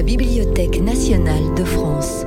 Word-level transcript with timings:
la 0.00 0.06
Bibliothèque 0.06 0.80
nationale 0.80 1.54
de 1.56 1.62
France. 1.62 2.24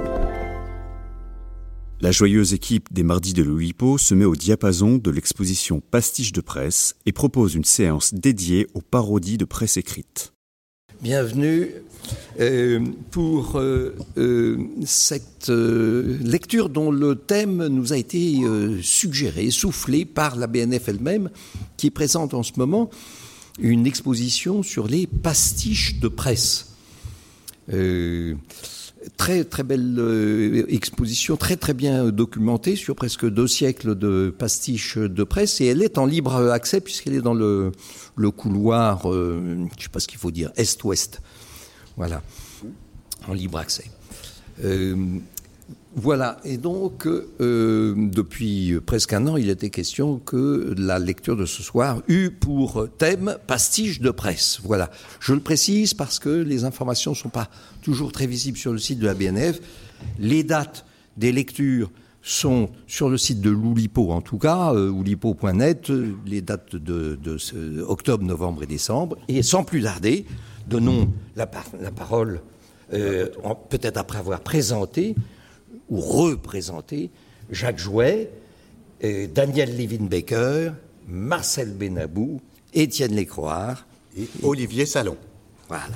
La 2.01 2.11
joyeuse 2.11 2.53
équipe 2.53 2.93
des 2.93 3.01
Mardis 3.01 3.33
de 3.33 3.41
l'Oulipo 3.41 3.97
se 3.97 4.13
met 4.13 4.25
au 4.25 4.35
diapason 4.35 4.99
de 4.99 5.09
l'exposition 5.09 5.81
Pastiche 5.81 6.33
de 6.33 6.41
presse 6.41 6.93
et 7.07 7.11
propose 7.11 7.55
une 7.55 7.63
séance 7.63 8.13
dédiée 8.13 8.67
aux 8.75 8.81
parodies 8.81 9.39
de 9.39 9.45
presse 9.45 9.77
écrite. 9.77 10.33
Bienvenue 11.01 11.71
euh, 12.39 12.79
pour 13.09 13.55
euh, 13.55 13.95
euh, 14.17 14.59
cette 14.85 15.49
euh, 15.49 16.19
lecture 16.21 16.69
dont 16.69 16.91
le 16.91 17.15
thème 17.15 17.65
nous 17.65 17.91
a 17.91 17.97
été 17.97 18.43
euh, 18.43 18.83
suggéré, 18.83 19.49
soufflé 19.49 20.05
par 20.05 20.35
la 20.35 20.45
BNF 20.45 20.89
elle-même, 20.89 21.31
qui 21.77 21.89
présente 21.89 22.35
en 22.35 22.43
ce 22.43 22.51
moment 22.57 22.91
une 23.59 23.87
exposition 23.87 24.61
sur 24.61 24.87
les 24.87 25.07
pastiches 25.07 25.99
de 25.99 26.07
presse. 26.07 26.72
Euh, 27.71 28.35
très 29.17 29.43
très 29.43 29.63
belle 29.63 29.95
euh, 29.97 30.65
exposition, 30.67 31.37
très 31.37 31.55
très 31.55 31.73
bien 31.73 32.09
documentée 32.09 32.75
sur 32.75 32.95
presque 32.95 33.29
deux 33.29 33.47
siècles 33.47 33.95
de 33.95 34.33
pastiches 34.37 34.97
de 34.97 35.23
presse 35.23 35.61
et 35.61 35.67
elle 35.67 35.81
est 35.81 35.97
en 35.97 36.05
libre 36.05 36.35
accès 36.51 36.81
puisqu'elle 36.81 37.13
est 37.13 37.21
dans 37.21 37.33
le, 37.33 37.71
couloir, 38.31 39.09
euh, 39.11 39.41
je 39.45 39.63
ne 39.63 39.81
sais 39.81 39.89
pas 39.89 39.99
ce 39.99 40.07
qu'il 40.07 40.19
faut 40.19 40.31
dire, 40.31 40.51
est-ouest. 40.55 41.21
Voilà, 41.95 42.21
en 43.27 43.33
libre 43.33 43.59
accès. 43.59 43.85
Voilà, 45.95 46.39
et 46.43 46.57
donc 46.57 47.05
euh, 47.05 47.93
depuis 47.95 48.73
presque 48.83 49.13
un 49.13 49.27
an, 49.27 49.37
il 49.37 49.49
était 49.49 49.69
question 49.69 50.17
que 50.17 50.73
la 50.75 50.97
lecture 50.97 51.37
de 51.37 51.45
ce 51.45 51.61
soir 51.61 52.01
eut 52.07 52.31
pour 52.31 52.87
thème 52.97 53.37
pastiche 53.45 54.01
de 54.01 54.09
presse. 54.09 54.59
Voilà, 54.63 54.89
je 55.19 55.33
le 55.33 55.39
précise 55.39 55.93
parce 55.93 56.17
que 56.17 56.29
les 56.29 56.63
informations 56.63 57.11
ne 57.11 57.15
sont 57.15 57.29
pas 57.29 57.47
toujours 57.83 58.11
très 58.11 58.25
visibles 58.25 58.57
sur 58.57 58.71
le 58.71 58.79
site 58.79 58.97
de 58.97 59.05
la 59.05 59.13
BNF. 59.13 59.59
Les 60.17 60.43
dates 60.43 60.83
des 61.15 61.31
lectures 61.31 61.91
sont 62.23 62.69
sur 62.87 63.09
le 63.09 63.19
site 63.19 63.39
de 63.39 63.51
l'Oulipo, 63.51 64.11
en 64.11 64.21
tout 64.21 64.39
cas, 64.39 64.73
euh, 64.73 64.89
oulipo.net, 64.89 65.91
les 66.25 66.41
dates 66.41 66.75
de, 66.75 67.19
octobre, 67.87 68.23
novembre 68.23 68.63
et 68.63 68.67
décembre. 68.67 69.17
Et 69.27 69.43
sans 69.43 69.63
plus 69.63 69.83
tarder, 69.83 70.25
donnons 70.67 71.07
la 71.35 71.45
parole, 71.45 72.41
euh, 72.93 73.27
peut-être 73.69 73.97
après 73.97 74.17
avoir 74.17 74.39
présenté 74.39 75.15
ou 75.89 75.99
représenté 75.99 77.09
Jacques 77.49 77.79
Jouet, 77.79 78.31
euh, 79.03 79.27
Daniel 79.27 79.77
Levin-Baker, 79.77 80.71
Marcel 81.07 81.71
Benabou, 81.73 82.41
Étienne 82.73 83.13
Lécroard 83.15 83.85
et 84.17 84.27
Olivier 84.41 84.85
Salon. 84.85 85.17
Voilà. 85.67 85.87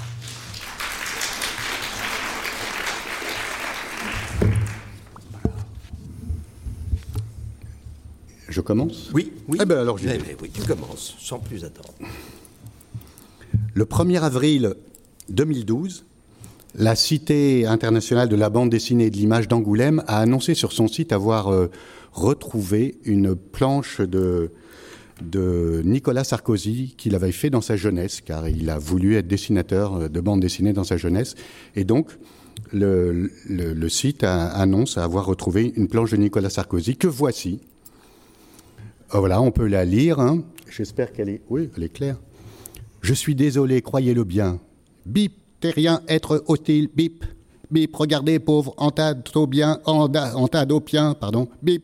Je 8.49 8.61
commence? 8.61 9.11
Oui, 9.13 9.33
oui. 9.47 9.59
Eh 9.61 9.65
ben 9.65 9.77
alors, 9.77 9.97
j'y 9.97 10.07
Eh 10.07 10.17
ben 10.17 10.35
oui, 10.41 10.49
tu 10.49 10.61
commences, 10.63 11.15
sans 11.19 11.39
plus 11.39 11.63
attendre. 11.63 11.93
Le 13.73 13.85
1er 13.85 14.21
avril 14.21 14.73
2012, 15.29 16.05
la 16.77 16.95
Cité 16.95 17.65
internationale 17.65 18.29
de 18.29 18.35
la 18.35 18.49
bande 18.49 18.69
dessinée 18.69 19.05
et 19.05 19.09
de 19.09 19.17
l'image 19.17 19.47
d'Angoulême 19.47 20.03
a 20.07 20.19
annoncé 20.19 20.53
sur 20.53 20.71
son 20.71 20.87
site 20.87 21.11
avoir 21.11 21.51
euh, 21.51 21.69
retrouvé 22.13 22.99
une 23.03 23.35
planche 23.35 23.99
de, 23.99 24.51
Nicolas 25.83 26.23
Sarkozy 26.23 26.93
qu'il 26.95 27.15
avait 27.15 27.31
fait 27.31 27.49
dans 27.49 27.61
sa 27.61 27.75
jeunesse, 27.75 28.21
car 28.21 28.47
il 28.47 28.69
a 28.69 28.77
voulu 28.77 29.15
être 29.15 29.27
dessinateur 29.27 29.95
euh, 29.95 30.07
de 30.07 30.21
bande 30.21 30.39
dessinée 30.39 30.71
dans 30.71 30.83
sa 30.83 30.97
jeunesse. 30.97 31.33
Et 31.75 31.83
donc, 31.83 32.11
le, 32.71 33.31
site 33.89 34.23
annonce 34.23 34.99
avoir 34.99 35.25
retrouvé 35.25 35.73
une 35.75 35.87
planche 35.87 36.11
de 36.11 36.17
Nicolas 36.17 36.51
Sarkozy 36.51 36.95
que 36.95 37.07
voici. 37.07 37.59
Oh, 39.13 39.19
Voilà, 39.19 39.41
on 39.41 39.49
peut 39.49 39.67
la 39.67 39.83
lire. 39.83 40.19
hein. 40.19 40.43
J'espère 40.69 41.11
qu'elle 41.11 41.29
est. 41.29 41.41
Oui, 41.49 41.71
elle 41.75 41.83
est 41.83 41.93
claire. 41.93 42.17
Je 43.01 43.15
suis 43.15 43.33
désolé, 43.33 43.81
croyez-le 43.81 44.23
bien. 44.23 44.59
Bip, 45.05 45.33
terrien, 45.59 46.01
être 46.07 46.43
hostile, 46.47 46.89
bip. 46.93 47.23
Bip, 47.69 47.95
regardez, 47.95 48.39
pauvre 48.39 48.73
antadopien, 48.77 49.79
anda- 49.85 50.35
antadopien, 50.35 51.13
pardon, 51.13 51.47
bip. 51.61 51.83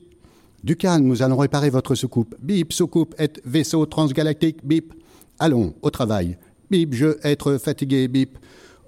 Du 0.63 0.77
nous 1.01 1.21
allons 1.21 1.35
réparer 1.37 1.69
votre 1.69 1.93
soucoupe. 1.93 2.35
Bip, 2.41 2.71
soucoupe, 2.71 3.13
être 3.17 3.41
vaisseau 3.43 3.85
transgalactique, 3.85 4.65
bip. 4.65 4.93
Allons, 5.37 5.73
au 5.81 5.89
travail. 5.89 6.37
Bip, 6.71 6.93
je, 6.93 7.17
être 7.23 7.57
fatigué, 7.57 8.07
bip. 8.07 8.37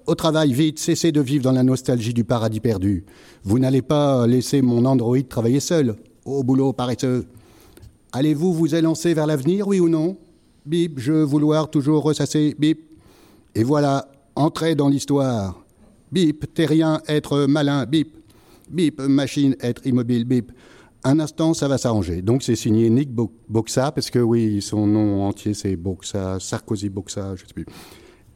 Au 0.06 0.14
travail, 0.14 0.52
vite, 0.52 0.78
cessez 0.78 1.12
de 1.12 1.20
vivre 1.20 1.44
dans 1.44 1.52
la 1.52 1.62
nostalgie 1.64 2.14
du 2.14 2.24
paradis 2.24 2.60
perdu. 2.60 3.04
Vous 3.44 3.58
n'allez 3.58 3.82
pas 3.82 4.26
laisser 4.26 4.62
mon 4.62 4.86
androïde 4.86 5.28
travailler 5.28 5.60
seul. 5.60 5.96
Au 6.24 6.42
boulot, 6.42 6.72
paresseux. 6.72 7.26
Allez-vous 8.12 8.54
vous 8.54 8.74
élancer 8.74 9.12
vers 9.12 9.26
l'avenir, 9.26 9.68
oui 9.68 9.78
ou 9.80 9.90
non? 9.90 10.16
Bip, 10.64 10.98
je 10.98 11.12
vouloir 11.12 11.70
toujours 11.70 12.02
ressasser, 12.02 12.56
bip. 12.58 12.80
Et 13.54 13.64
voilà, 13.64 14.08
entrez 14.36 14.74
dans 14.74 14.88
l'histoire. 14.88 15.64
Bip, 16.12 16.52
terrien, 16.54 17.00
être 17.08 17.46
malin, 17.46 17.84
bip. 17.86 18.16
Bip, 18.70 19.00
machine, 19.00 19.56
être 19.60 19.86
immobile, 19.86 20.24
bip. 20.24 20.52
Un 21.04 21.20
instant, 21.20 21.54
ça 21.54 21.68
va 21.68 21.78
s'arranger. 21.78 22.22
Donc 22.22 22.42
c'est 22.42 22.56
signé 22.56 22.90
Nick 22.90 23.10
Bo- 23.12 23.32
Boxa, 23.48 23.92
parce 23.92 24.10
que 24.10 24.18
oui, 24.18 24.60
son 24.62 24.86
nom 24.86 25.24
entier 25.24 25.54
c'est 25.54 25.76
Boxa, 25.76 26.38
Sarkozy 26.40 26.88
Boxa, 26.88 27.36
je 27.36 27.42
ne 27.44 27.48
sais 27.48 27.54
plus, 27.54 27.66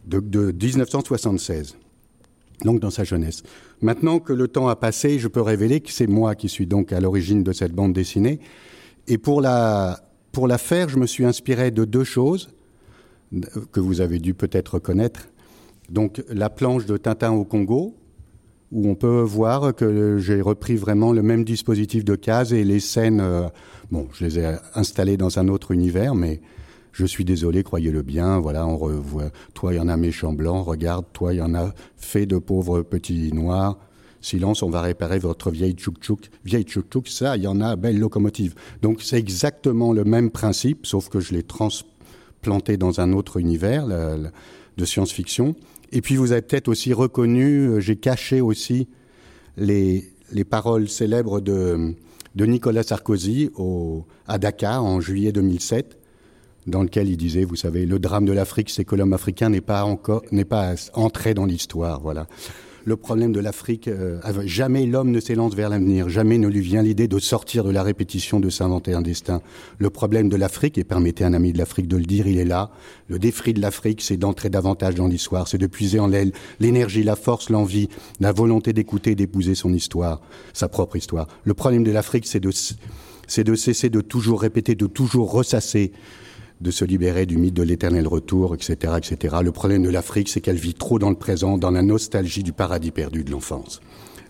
de, 0.07 0.21
de 0.21 0.53
1976 0.53 1.77
donc 2.65 2.79
dans 2.79 2.91
sa 2.91 3.05
jeunesse. 3.05 3.43
Maintenant 3.81 4.19
que 4.19 4.35
le 4.35 4.47
temps 4.47 4.69
a 4.69 4.77
passé, 4.77 5.19
je 5.19 5.29
peux 5.29 5.41
révéler 5.41 5.81
que 5.81 5.91
c'est 5.91 6.07
moi 6.07 6.35
qui 6.35 6.51
suis 6.51 6.67
donc 6.67 6.93
à 6.93 7.01
l'origine 7.01 7.43
de 7.43 7.53
cette 7.53 7.73
bande 7.73 7.95
dessinée. 7.95 8.39
Et 9.09 9.17
pour 9.17 9.41
la, 9.41 10.01
pour 10.31 10.47
la 10.47 10.59
faire, 10.59 10.91
je 10.91 10.99
me 10.99 11.07
suis 11.07 11.25
inspiré 11.25 11.71
de 11.71 11.87
deux 11.87 12.05
choses 12.05 12.51
que 13.73 13.81
vous 13.81 14.03
avez 14.03 14.19
dû 14.19 14.35
peut-être 14.35 14.79
connaître. 14.79 15.29
Donc 15.91 16.23
la 16.29 16.51
planche 16.51 16.87
de 16.87 16.97
Tintin 16.97 17.33
au 17.33 17.45
Congo, 17.45 17.97
où 18.71 18.89
on 18.89 18.95
peut 18.95 19.23
voir 19.23 19.75
que 19.75 20.19
j'ai 20.19 20.41
repris 20.41 20.77
vraiment 20.77 21.13
le 21.13 21.23
même 21.23 21.45
dispositif 21.45 22.05
de 22.05 22.15
cases 22.15 22.53
et 22.53 22.63
les 22.63 22.79
scènes, 22.79 23.21
euh, 23.21 23.49
bon, 23.91 24.07
je 24.13 24.25
les 24.25 24.39
ai 24.39 24.55
installées 24.77 25.17
dans 25.17 25.41
un 25.41 25.49
autre 25.49 25.73
univers, 25.73 26.15
mais 26.15 26.41
je 26.93 27.05
suis 27.05 27.25
désolé, 27.25 27.65
croyez-le 27.65 28.03
bien, 28.03 28.39
voilà, 28.39 28.67
on 28.67 28.77
revoit, 28.77 29.31
toi 29.55 29.73
il 29.73 29.77
y 29.77 29.81
en 29.81 29.89
a 29.89 29.97
méchant 29.97 30.33
blanc, 30.33 30.63
regarde, 30.63 31.07
toi 31.13 31.35
il 31.35 31.39
y 31.39 31.43
en 31.43 31.55
a 31.55 31.73
fait 31.97 32.27
de 32.27 32.39
pauvres 32.39 32.83
petits 32.83 33.33
noirs, 33.33 33.77
silence, 34.21 34.63
on 34.63 34.71
va 34.71 34.83
réparer 34.83 35.19
votre 35.19 35.51
vieille 35.51 35.75
tchouk-tchouk, 35.75 36.31
vieille 36.45 36.65
tchouk-tchouk, 36.65 37.09
ça 37.09 37.37
il 37.37 37.43
y 37.43 37.47
en 37.49 37.61
a, 37.61 37.75
belle 37.75 37.99
locomotive. 37.99 38.55
Donc 38.83 39.03
c'est 39.03 39.19
exactement 39.19 39.93
le 39.93 40.05
même 40.05 40.31
principe, 40.31 40.87
sauf 40.87 41.09
que 41.09 41.19
je 41.19 41.35
l'ai 41.35 41.43
transplanté 41.43 42.77
dans 42.77 43.01
un 43.01 43.13
autre 43.13 43.39
univers 43.39 43.87
de 43.87 44.85
science-fiction. 44.85 45.57
Et 45.93 46.01
puis 46.01 46.17
vous 46.17 46.33
avez 46.33 46.43
peut-être 46.43 46.69
aussi 46.69 46.93
reconnu, 46.93 47.67
euh, 47.67 47.81
j'ai 47.81 47.97
caché 47.97 48.41
aussi 48.41 48.89
les, 49.57 50.05
les 50.33 50.45
paroles 50.45 50.89
célèbres 50.89 51.41
de, 51.41 51.95
de 52.35 52.47
Nicolas 52.47 52.83
Sarkozy 52.83 53.51
à 54.27 54.39
Dakar 54.39 54.85
en 54.85 55.01
juillet 55.01 55.33
2007, 55.33 55.99
dans 56.67 56.83
lequel 56.83 57.09
il 57.09 57.17
disait, 57.17 57.45
vous 57.45 57.57
savez, 57.57 57.87
le 57.87 57.99
drame 57.99 58.25
de 58.25 58.33
l'Afrique, 58.33 58.71
c'est 58.71 58.85
que 58.85 58.95
l'homme 58.95 59.13
africain 59.13 59.49
n'est 59.49 59.61
pas 59.61 59.85
encore, 59.85 60.23
n'est 60.31 60.45
pas 60.45 60.75
entré 60.95 61.35
dans 61.35 61.47
l'histoire, 61.47 62.01
voilà. 62.01 62.27
Le 62.91 62.97
problème 62.97 63.31
de 63.31 63.39
l'Afrique, 63.39 63.87
euh, 63.87 64.19
jamais 64.47 64.85
l'homme 64.85 65.13
ne 65.13 65.21
s'élance 65.21 65.55
vers 65.55 65.69
l'avenir, 65.69 66.09
jamais 66.09 66.39
ne 66.39 66.49
lui 66.49 66.61
vient 66.61 66.83
l'idée 66.83 67.07
de 67.07 67.21
sortir 67.21 67.63
de 67.63 67.71
la 67.71 67.85
répétition, 67.85 68.41
de 68.41 68.51
s'inventer 68.51 68.95
un 68.95 69.01
destin. 69.01 69.43
Le 69.79 69.91
problème 69.91 70.29
de 70.29 70.35
l'Afrique, 70.35 70.77
et 70.77 70.83
permettez 70.83 71.23
à 71.23 71.29
un 71.29 71.33
ami 71.35 71.53
de 71.53 71.59
l'Afrique 71.59 71.87
de 71.87 71.97
le 71.97 72.03
dire, 72.03 72.27
il 72.27 72.37
est 72.37 72.45
là. 72.45 72.73
Le 73.07 73.21
défi 73.21 73.55
de 73.55 73.61
l'Afrique, 73.61 74.03
c'est 74.03 74.17
d'entrer 74.17 74.51
davantage 74.51 74.97
dans 74.97 75.07
l'histoire, 75.07 75.47
c'est 75.47 75.57
de 75.57 75.69
puiser 75.69 76.01
en 76.01 76.11
elle 76.11 76.33
l'énergie, 76.59 77.05
la 77.05 77.15
force, 77.15 77.49
l'envie, 77.49 77.89
la 78.19 78.33
volonté 78.33 78.73
d'écouter, 78.73 79.15
d'épouser 79.15 79.55
son 79.55 79.73
histoire, 79.73 80.21
sa 80.53 80.67
propre 80.67 80.97
histoire. 80.97 81.29
Le 81.45 81.55
problème 81.55 81.85
de 81.85 81.93
l'Afrique, 81.93 82.27
c'est 82.27 82.41
de, 82.41 82.51
c'est 83.29 83.45
de 83.45 83.55
cesser 83.55 83.89
de 83.89 84.01
toujours 84.01 84.41
répéter, 84.41 84.75
de 84.75 84.89
toujours 84.89 85.31
ressasser 85.31 85.93
de 86.61 86.71
se 86.71 86.85
libérer 86.85 87.27
du 87.27 87.39
mythe 87.39 87.55
de 87.55 87.63
l'éternel 87.63 88.07
retour, 88.07 88.55
etc., 88.55 88.95
etc. 88.99 89.37
Le 89.43 89.53
problème 89.53 89.83
de 89.83 89.89
l'Afrique, 89.91 90.29
c'est 90.29 90.41
qu'elle 90.41 90.57
vit 90.57 90.75
trop 90.75 90.99
dans 90.99 91.11
le 91.11 91.17
présent, 91.17 91.57
dans 91.57 91.71
la 91.71 91.83
nostalgie 91.83 92.43
du 92.43 92.53
paradis 92.53 92.91
perdu 92.91 93.25
de 93.25 93.31
l'enfance. 93.31 93.81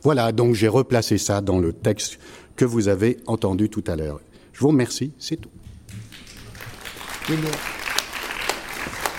Voilà, 0.02 0.32
donc 0.32 0.54
j'ai 0.54 0.68
replacé 0.68 1.18
ça 1.18 1.40
dans 1.40 1.58
le 1.58 1.72
texte 1.72 2.18
que 2.56 2.64
vous 2.64 2.88
avez 2.88 3.18
entendu 3.26 3.68
tout 3.68 3.84
à 3.86 3.96
l'heure. 3.96 4.20
Je 4.52 4.60
vous 4.60 4.68
remercie, 4.68 5.12
c'est 5.18 5.36
tout. 5.36 5.50
Oui, 7.28 7.36
mais, 7.42 7.48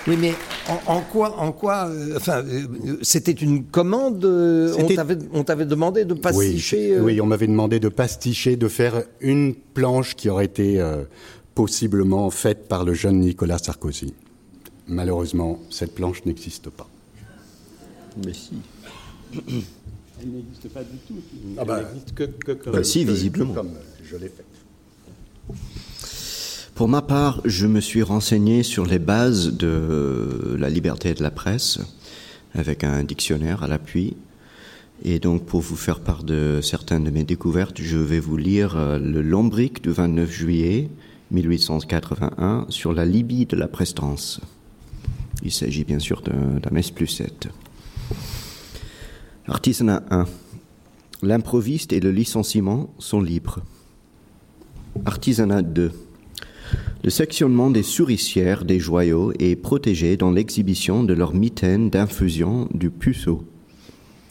oui, 0.08 0.18
mais 0.20 0.34
en, 0.70 0.94
en 0.96 1.02
quoi, 1.02 1.38
en 1.38 1.52
quoi, 1.52 1.88
euh, 1.88 2.16
enfin, 2.18 2.44
euh, 2.46 2.98
c'était 3.02 3.32
une 3.32 3.66
commande. 3.66 4.24
euh, 4.26 4.74
on 5.34 5.44
t'avait, 5.44 5.66
demandé 5.66 6.06
de 6.06 6.14
pasticher. 6.14 7.00
oui, 7.00 7.22
on 7.22 7.26
m'avait 7.26 7.48
demandé 7.48 7.80
de 7.80 7.90
pasticher, 7.90 8.56
de 8.56 8.68
faire 8.68 9.04
une 9.20 9.54
planche 9.56 10.16
qui 10.16 10.30
aurait 10.30 10.46
été 10.46 10.84
possiblement 11.56 12.30
faite 12.30 12.68
par 12.68 12.84
le 12.86 12.94
jeune 12.94 13.20
Nicolas 13.20 13.58
Sarkozy. 13.58 14.14
Malheureusement, 14.88 15.60
cette 15.70 15.94
planche 15.96 16.26
n'existe 16.26 16.70
pas. 16.70 16.90
Mais 18.26 18.34
si. 18.34 18.52
Elle 19.34 20.30
n'existe 20.32 20.70
pas 20.70 20.84
du 20.84 20.98
tout. 21.08 21.16
Ah 21.58 21.66
bah, 21.66 21.80
Elle 21.80 21.86
n'existe 21.88 22.14
que, 22.14 22.24
que, 22.24 22.52
que- 22.52 22.70
Bah, 22.70 22.84
si, 22.84 23.06
visiblement. 23.06 23.54
Comme 23.54 23.72
je 24.04 24.18
l'ai 24.18 24.28
fait. 24.30 24.46
Pour 26.76 26.88
ma 26.88 27.02
part, 27.02 27.42
je 27.46 27.68
me 27.68 27.80
suis 27.80 28.02
renseigné 28.04 28.64
sur 28.64 28.86
les 28.86 29.00
bases 29.00 29.52
de 29.54 30.56
la 30.58 30.70
liberté 30.70 31.14
de 31.14 31.22
la 31.22 31.32
presse, 31.32 31.80
avec 32.56 32.84
un 32.84 33.04
dictionnaire 33.04 33.64
à 33.64 33.68
l'appui. 33.68 34.16
Et 35.04 35.20
donc, 35.20 35.46
pour 35.46 35.62
vous 35.62 35.76
faire 35.76 36.00
part 36.00 36.24
de 36.24 36.60
certaines 36.62 37.04
de 37.04 37.10
mes 37.10 37.24
découvertes, 37.24 37.82
je 37.82 37.98
vais 37.98 38.20
vous 38.20 38.38
lire 38.38 38.76
euh, 38.78 39.00
le 39.00 39.22
Lombric 39.24 39.82
du 39.82 39.90
29 39.92 40.30
juillet 40.32 40.90
1881 41.32 42.66
sur 42.70 42.94
la 42.94 43.06
Libye 43.06 43.46
de 43.46 43.56
la 43.56 43.68
prestance. 43.68 44.42
Il 45.44 45.52
s'agit 45.52 45.84
bien 45.84 46.00
sûr 46.00 46.22
d'un 46.22 46.76
S 46.76 46.92
plus 46.92 47.08
7. 47.08 47.50
Artisanat 49.48 50.04
1. 50.12 50.26
L'improviste 51.24 51.94
et 51.94 52.00
le 52.00 52.12
licenciement 52.12 52.94
sont 53.00 53.22
libres. 53.22 53.60
Artisanat 55.06 55.62
2. 55.62 55.92
Le 57.04 57.10
sectionnement 57.10 57.72
des 57.72 57.84
souricières 57.84 58.66
des 58.66 58.80
joyaux 58.80 59.34
est 59.40 59.56
protégé 59.56 60.18
dans 60.18 60.32
l'exhibition 60.32 61.04
de 61.04 61.14
leur 61.14 61.34
mitaine 61.34 61.90
d'infusion 61.90 62.70
du 62.74 62.92
puceau. 62.92 63.44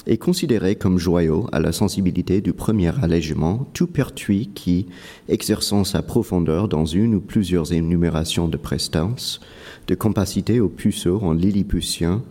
Est 0.06 0.16
considéré 0.16 0.76
comme 0.76 0.98
joyau 0.98 1.46
à 1.52 1.60
la 1.60 1.72
sensibilité 1.72 2.40
du 2.40 2.54
premier 2.54 2.90
allègement 3.02 3.68
tout 3.74 3.86
pertuis 3.86 4.48
qui, 4.54 4.86
exerçant 5.28 5.84
sa 5.84 6.00
profondeur 6.00 6.68
dans 6.68 6.86
une 6.86 7.14
ou 7.14 7.20
plusieurs 7.20 7.74
énumérations 7.74 8.48
de 8.48 8.56
prestance, 8.56 9.40
de 9.88 9.94
compacité 9.94 10.58
au 10.58 10.70
puceau 10.70 11.18
en 11.22 11.34
lilliputien, 11.34 12.22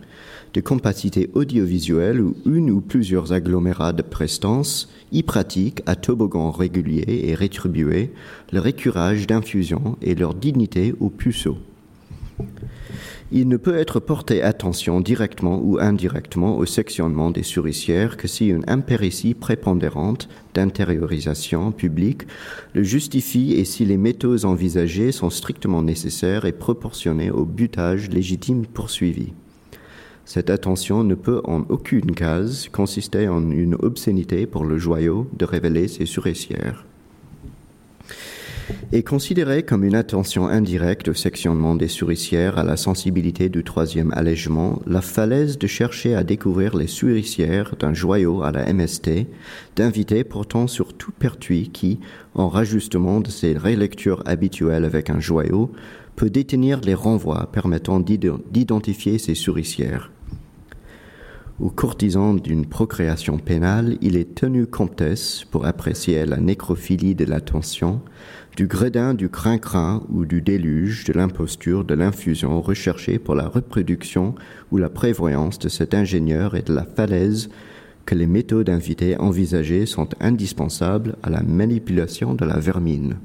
de 0.52 0.60
compacité 0.60 1.30
audiovisuelle 1.34 2.20
ou 2.20 2.34
une 2.44 2.70
ou 2.70 2.80
plusieurs 2.80 3.32
agglomérats 3.32 3.92
de 3.92 4.02
prestance, 4.02 4.88
y 5.12 5.22
pratiquent 5.22 5.82
à 5.86 5.94
toboggan 5.94 6.50
régulier 6.50 7.04
et 7.28 7.34
rétribué 7.36 8.10
le 8.52 8.58
récurage 8.58 9.28
d'infusion 9.28 9.96
et 10.02 10.16
leur 10.16 10.34
dignité 10.34 10.92
au 10.98 11.08
puceau. 11.08 11.56
Il 13.32 13.46
ne 13.46 13.56
peut 13.56 13.76
être 13.76 14.00
porté 14.00 14.42
attention 14.42 15.00
directement 15.00 15.60
ou 15.62 15.78
indirectement 15.78 16.58
au 16.58 16.66
sectionnement 16.66 17.30
des 17.30 17.44
souricières 17.44 18.16
que 18.16 18.26
si 18.26 18.48
une 18.48 18.64
impéritie 18.66 19.34
prépondérante 19.34 20.28
d'intériorisation 20.52 21.70
publique 21.70 22.22
le 22.74 22.82
justifie 22.82 23.52
et 23.52 23.64
si 23.64 23.84
les 23.84 23.96
méthodes 23.96 24.44
envisagées 24.44 25.12
sont 25.12 25.30
strictement 25.30 25.84
nécessaires 25.84 26.44
et 26.44 26.50
proportionnées 26.50 27.30
au 27.30 27.44
butage 27.44 28.10
légitime 28.10 28.66
poursuivi. 28.66 29.32
Cette 30.24 30.50
attention 30.50 31.04
ne 31.04 31.14
peut 31.14 31.40
en 31.44 31.60
aucune 31.68 32.12
case 32.12 32.68
consister 32.72 33.28
en 33.28 33.48
une 33.52 33.76
obscénité 33.76 34.46
pour 34.46 34.64
le 34.64 34.76
joyau 34.76 35.28
de 35.38 35.44
révéler 35.44 35.86
ses 35.86 36.06
souricières 36.06 36.84
est 38.92 39.02
considéré 39.02 39.62
comme 39.62 39.84
une 39.84 39.94
attention 39.94 40.46
indirecte 40.46 41.08
au 41.08 41.14
sectionnement 41.14 41.74
des 41.74 41.88
souricières 41.88 42.58
à 42.58 42.64
la 42.64 42.76
sensibilité 42.76 43.48
du 43.48 43.64
troisième 43.64 44.12
allègement, 44.12 44.80
la 44.86 45.00
falaise 45.00 45.58
de 45.58 45.66
chercher 45.66 46.14
à 46.14 46.24
découvrir 46.24 46.76
les 46.76 46.86
souricières 46.86 47.76
d'un 47.78 47.94
joyau 47.94 48.42
à 48.42 48.52
la 48.52 48.72
MST, 48.72 49.26
d'inviter 49.76 50.24
pourtant 50.24 50.66
sur 50.66 50.94
tout 50.94 51.12
pertuis 51.12 51.70
qui, 51.70 52.00
en 52.34 52.48
rajustement 52.48 53.20
de 53.20 53.30
ses 53.30 53.56
relectures 53.56 54.22
habituelles 54.26 54.84
avec 54.84 55.10
un 55.10 55.20
joyau, 55.20 55.70
peut 56.16 56.30
détenir 56.30 56.80
les 56.80 56.94
renvois 56.94 57.48
permettant 57.52 58.00
d'identifier 58.00 59.18
ces 59.18 59.34
souricières. 59.34 60.10
Aux 61.60 61.68
courtisans 61.68 62.40
d'une 62.40 62.64
procréation 62.64 63.36
pénale, 63.36 63.98
il 64.00 64.16
est 64.16 64.34
tenu 64.34 64.66
comtesse 64.66 65.44
pour 65.50 65.66
apprécier 65.66 66.24
la 66.24 66.38
nécrophilie 66.38 67.14
de 67.14 67.26
l'attention, 67.26 68.00
du 68.56 68.66
gredin 68.66 69.14
du 69.14 69.28
crin-crin 69.28 70.02
ou 70.10 70.24
du 70.24 70.42
déluge 70.42 71.04
de 71.04 71.12
l'imposture 71.12 71.84
de 71.84 71.94
l'infusion 71.94 72.60
recherchée 72.60 73.18
pour 73.18 73.34
la 73.34 73.48
reproduction 73.48 74.34
ou 74.70 74.76
la 74.76 74.90
prévoyance 74.90 75.58
de 75.58 75.68
cet 75.68 75.94
ingénieur 75.94 76.54
et 76.56 76.62
de 76.62 76.74
la 76.74 76.84
falaise 76.84 77.48
que 78.06 78.14
les 78.14 78.26
méthodes 78.26 78.70
invitées 78.70 79.16
envisagées 79.18 79.86
sont 79.86 80.08
indispensables 80.20 81.16
à 81.22 81.30
la 81.30 81.42
manipulation 81.42 82.34
de 82.34 82.44
la 82.44 82.58
vermine. 82.58 83.16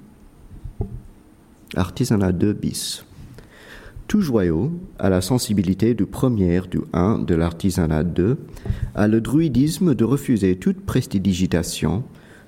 Artisanat 1.76 2.32
2 2.32 2.54
bis. 2.54 3.06
Tout 4.08 4.22
joyau 4.22 4.72
a 5.00 5.10
la 5.10 5.22
sensibilité 5.22 5.96
du 5.96 6.06
premier 6.06 6.62
du 6.70 6.82
1 6.94 7.20
de 7.20 7.34
l'artisanat 7.34 8.04
2, 8.04 8.38
a 8.94 9.08
le 9.08 9.20
druidisme 9.20 9.96
de 9.96 10.04
refuser 10.04 10.58
toute 10.58 10.86
prestidigitation, 10.86 12.04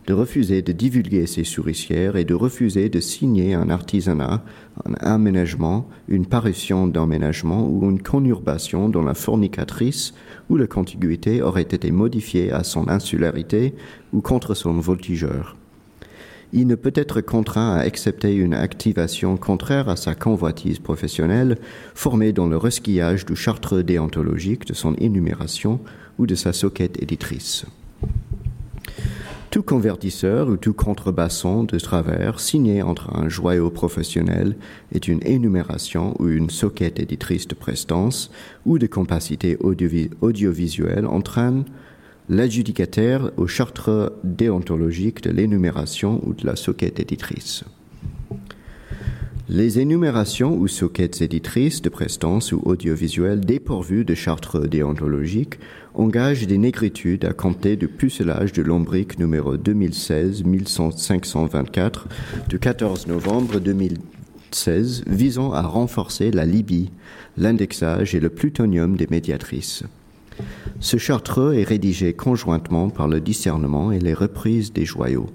de 0.08 0.14
refuser 0.14 0.62
de 0.62 0.72
divulguer 0.72 1.28
ses 1.28 1.44
souricières 1.44 2.16
et 2.16 2.24
de 2.24 2.34
refuser 2.34 2.88
de 2.88 3.02
signer 3.02 3.54
un 3.54 3.70
artisanat, 3.70 4.42
un 4.86 4.94
aménagement, 5.02 5.90
une 6.08 6.26
parution 6.26 6.88
d'emménagement 6.88 7.68
ou 7.68 7.90
une 7.90 8.02
conurbation 8.02 8.88
dont 8.88 9.04
la 9.04 9.14
fornicatrice 9.14 10.14
ou 10.50 10.56
la 10.56 10.66
contiguïté 10.66 11.42
aurait 11.42 11.64
été 11.64 11.92
modifiée 11.92 12.54
à 12.54 12.64
son 12.64 12.88
insularité 12.88 13.76
ou 14.14 14.22
contre 14.22 14.56
son 14.56 14.74
voltigeur. 14.80 15.58
Il 16.54 16.68
ne 16.68 16.76
peut 16.76 16.94
être 16.96 17.20
contraint 17.20 17.76
à 17.76 17.80
accepter 17.80 18.34
une 18.34 18.54
activation 18.54 19.36
contraire 19.36 19.90
à 19.90 19.98
sa 19.98 20.16
convoitise 20.16 20.80
professionnelle, 20.80 21.58
formée 21.94 22.32
dans 22.32 22.48
le 22.48 22.56
resquillage 22.56 23.26
du 23.26 23.36
chartre 23.36 23.82
déontologique 23.82 24.66
de 24.66 24.74
son 24.74 24.96
énumération 24.96 25.82
ou 26.18 26.26
de 26.26 26.36
sa 26.36 26.54
soquette 26.54 27.04
éditrice. 27.04 27.66
Tout 29.58 29.64
convertisseur 29.64 30.50
ou 30.50 30.56
tout 30.56 30.76
contrebasson 30.76 31.64
de 31.64 31.80
travers 31.80 32.40
signé 32.40 32.84
entre 32.84 33.18
un 33.18 33.28
joyau 33.28 33.72
professionnel 33.72 34.56
est 34.92 35.08
une 35.08 35.26
énumération 35.26 36.14
ou 36.20 36.28
une 36.28 36.52
soquette 36.52 37.00
éditrice 37.00 37.48
de 37.48 37.56
prestance 37.56 38.30
ou 38.68 38.78
de 38.78 38.86
compacité 38.86 39.58
audiovi 39.60 40.12
audiovisuelle 40.22 41.08
entraîne 41.08 41.66
l'adjudicataire 42.30 43.32
au 43.36 43.48
chartre 43.48 44.14
déontologique 44.24 45.24
de 45.24 45.32
l'énumération 45.32 46.22
ou 46.24 46.36
de 46.36 46.46
la 46.46 46.56
soquette 46.56 47.00
éditrice. 47.00 47.64
Les 49.50 49.80
énumérations 49.80 50.58
ou 50.58 50.68
soquettes 50.68 51.22
éditrices 51.22 51.82
de 51.82 51.88
prestance 51.88 52.52
ou 52.52 52.62
audiovisuelles 52.66 53.40
dépourvues 53.40 54.04
de 54.04 54.14
chartre 54.14 54.68
déontologique 54.68 55.58
engagent 55.94 56.46
des 56.46 56.58
négritudes 56.58 57.24
à 57.24 57.32
compter 57.32 57.78
du 57.78 57.88
pucelage 57.88 58.52
de 58.52 58.62
lombric 58.62 59.18
numéro 59.20 59.56
2016-1524 59.56 61.92
du 62.50 62.60
14 62.60 63.08
novembre 63.08 63.62
2016 63.62 65.06
visant 65.08 65.54
à 65.54 65.62
renforcer 65.62 66.30
la 66.32 66.44
Libye, 66.44 66.92
l'indexage 67.38 68.16
et 68.16 68.20
le 68.20 68.28
plutonium 68.28 68.98
des 68.98 69.08
médiatrices. 69.10 69.84
Ce 70.82 70.98
chartreux 70.98 71.56
est 71.56 71.64
rédigé 71.64 72.12
conjointement 72.12 72.90
par 72.90 73.08
le 73.08 73.22
discernement 73.22 73.94
et 73.94 74.00
les 74.00 74.14
reprises 74.14 74.74
des 74.74 74.84
joyaux. 74.84 75.30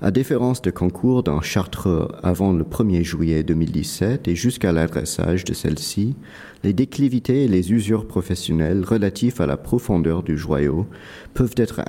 À 0.00 0.12
différence 0.12 0.62
de 0.62 0.70
concours 0.70 1.24
d'un 1.24 1.40
chartreux 1.40 2.06
avant 2.22 2.52
le 2.52 2.62
1er 2.62 3.02
juillet 3.02 3.42
2017 3.42 4.28
et 4.28 4.36
jusqu'à 4.36 4.70
l'adressage 4.70 5.42
de 5.42 5.52
celle-ci, 5.52 6.14
les 6.62 6.72
déclivités 6.72 7.42
et 7.42 7.48
les 7.48 7.72
usures 7.72 8.06
professionnelles 8.06 8.84
relatifs 8.84 9.40
à 9.40 9.46
la 9.46 9.56
profondeur 9.56 10.22
du 10.22 10.38
joyau 10.38 10.86
peuvent 11.34 11.56
être 11.56 11.80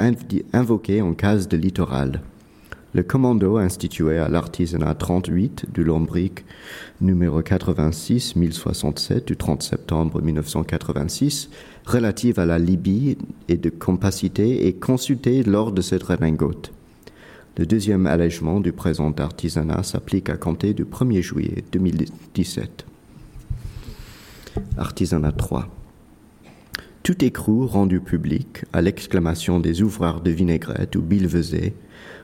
invoqués 0.54 1.04
en 1.04 1.14
cas 1.14 1.36
de 1.36 1.56
littoral. 1.56 2.22
Le 2.96 3.04
commando 3.04 3.58
institué 3.58 4.18
à 4.18 4.28
l'artisanat 4.28 4.96
38 4.96 5.68
du 5.72 5.84
Lombric 5.84 6.46
numéro 7.02 7.44
86 7.44 8.36
1067 8.36 9.28
du 9.28 9.38
30 9.38 9.62
septembre 9.62 10.20
1986 10.24 11.52
relative 11.86 12.40
à 12.40 12.48
la 12.48 12.58
Libye 12.58 13.20
et 13.50 13.58
de 13.58 13.70
compacité 13.70 14.66
est 14.66 14.80
consulté 14.80 15.44
lors 15.44 15.72
de 15.72 15.82
cette 15.84 16.02
redingote. 16.02 16.72
Le 17.60 17.66
deuxième 17.66 18.08
allègement 18.08 18.62
du 18.62 18.72
présent 18.72 19.12
artisanat 19.12 19.84
s'applique 19.84 20.30
à 20.30 20.38
compter 20.38 20.74
du 20.74 20.86
1er 20.86 21.22
juillet 21.22 21.66
2017. 21.74 22.86
Artisanat 24.78 25.34
3. 25.34 25.68
Tout 27.04 27.22
écrou 27.26 27.68
rendu 27.68 28.00
public 28.00 28.64
à 28.72 28.82
l'exclamation 28.82 29.60
des 29.60 29.82
ouvreurs 29.82 30.22
de 30.22 30.32
vinaigrette 30.32 30.96
ou 30.96 31.02
billevesés 31.02 31.74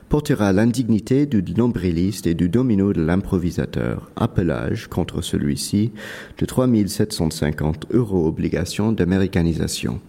portera 0.08 0.54
l'indignité 0.54 1.26
du 1.26 1.42
nombriliste 1.52 2.26
et 2.26 2.32
du 2.32 2.48
domino 2.48 2.94
de 2.94 3.02
l'improvisateur, 3.02 4.10
appelage 4.16 4.86
contre 4.86 5.20
celui-ci 5.20 5.92
de 6.38 6.46
3750 6.46 7.88
euros 7.90 8.26
obligation 8.26 8.90
d'américanisation. 8.90 10.00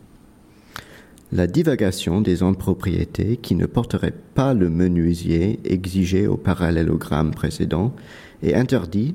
La 1.33 1.45
divagation 1.45 2.21
des 2.21 2.41
hommes 2.41 2.55
propriétés 2.55 3.35
qui 3.35 3.55
ne 3.55 3.65
porteraient 3.65 4.13
pas 4.33 4.53
le 4.53 4.69
menuisier 4.69 5.59
exigé 5.65 6.25
au 6.25 6.37
parallélogramme 6.37 7.31
précédent 7.31 7.93
est 8.41 8.53
interdit 8.53 9.13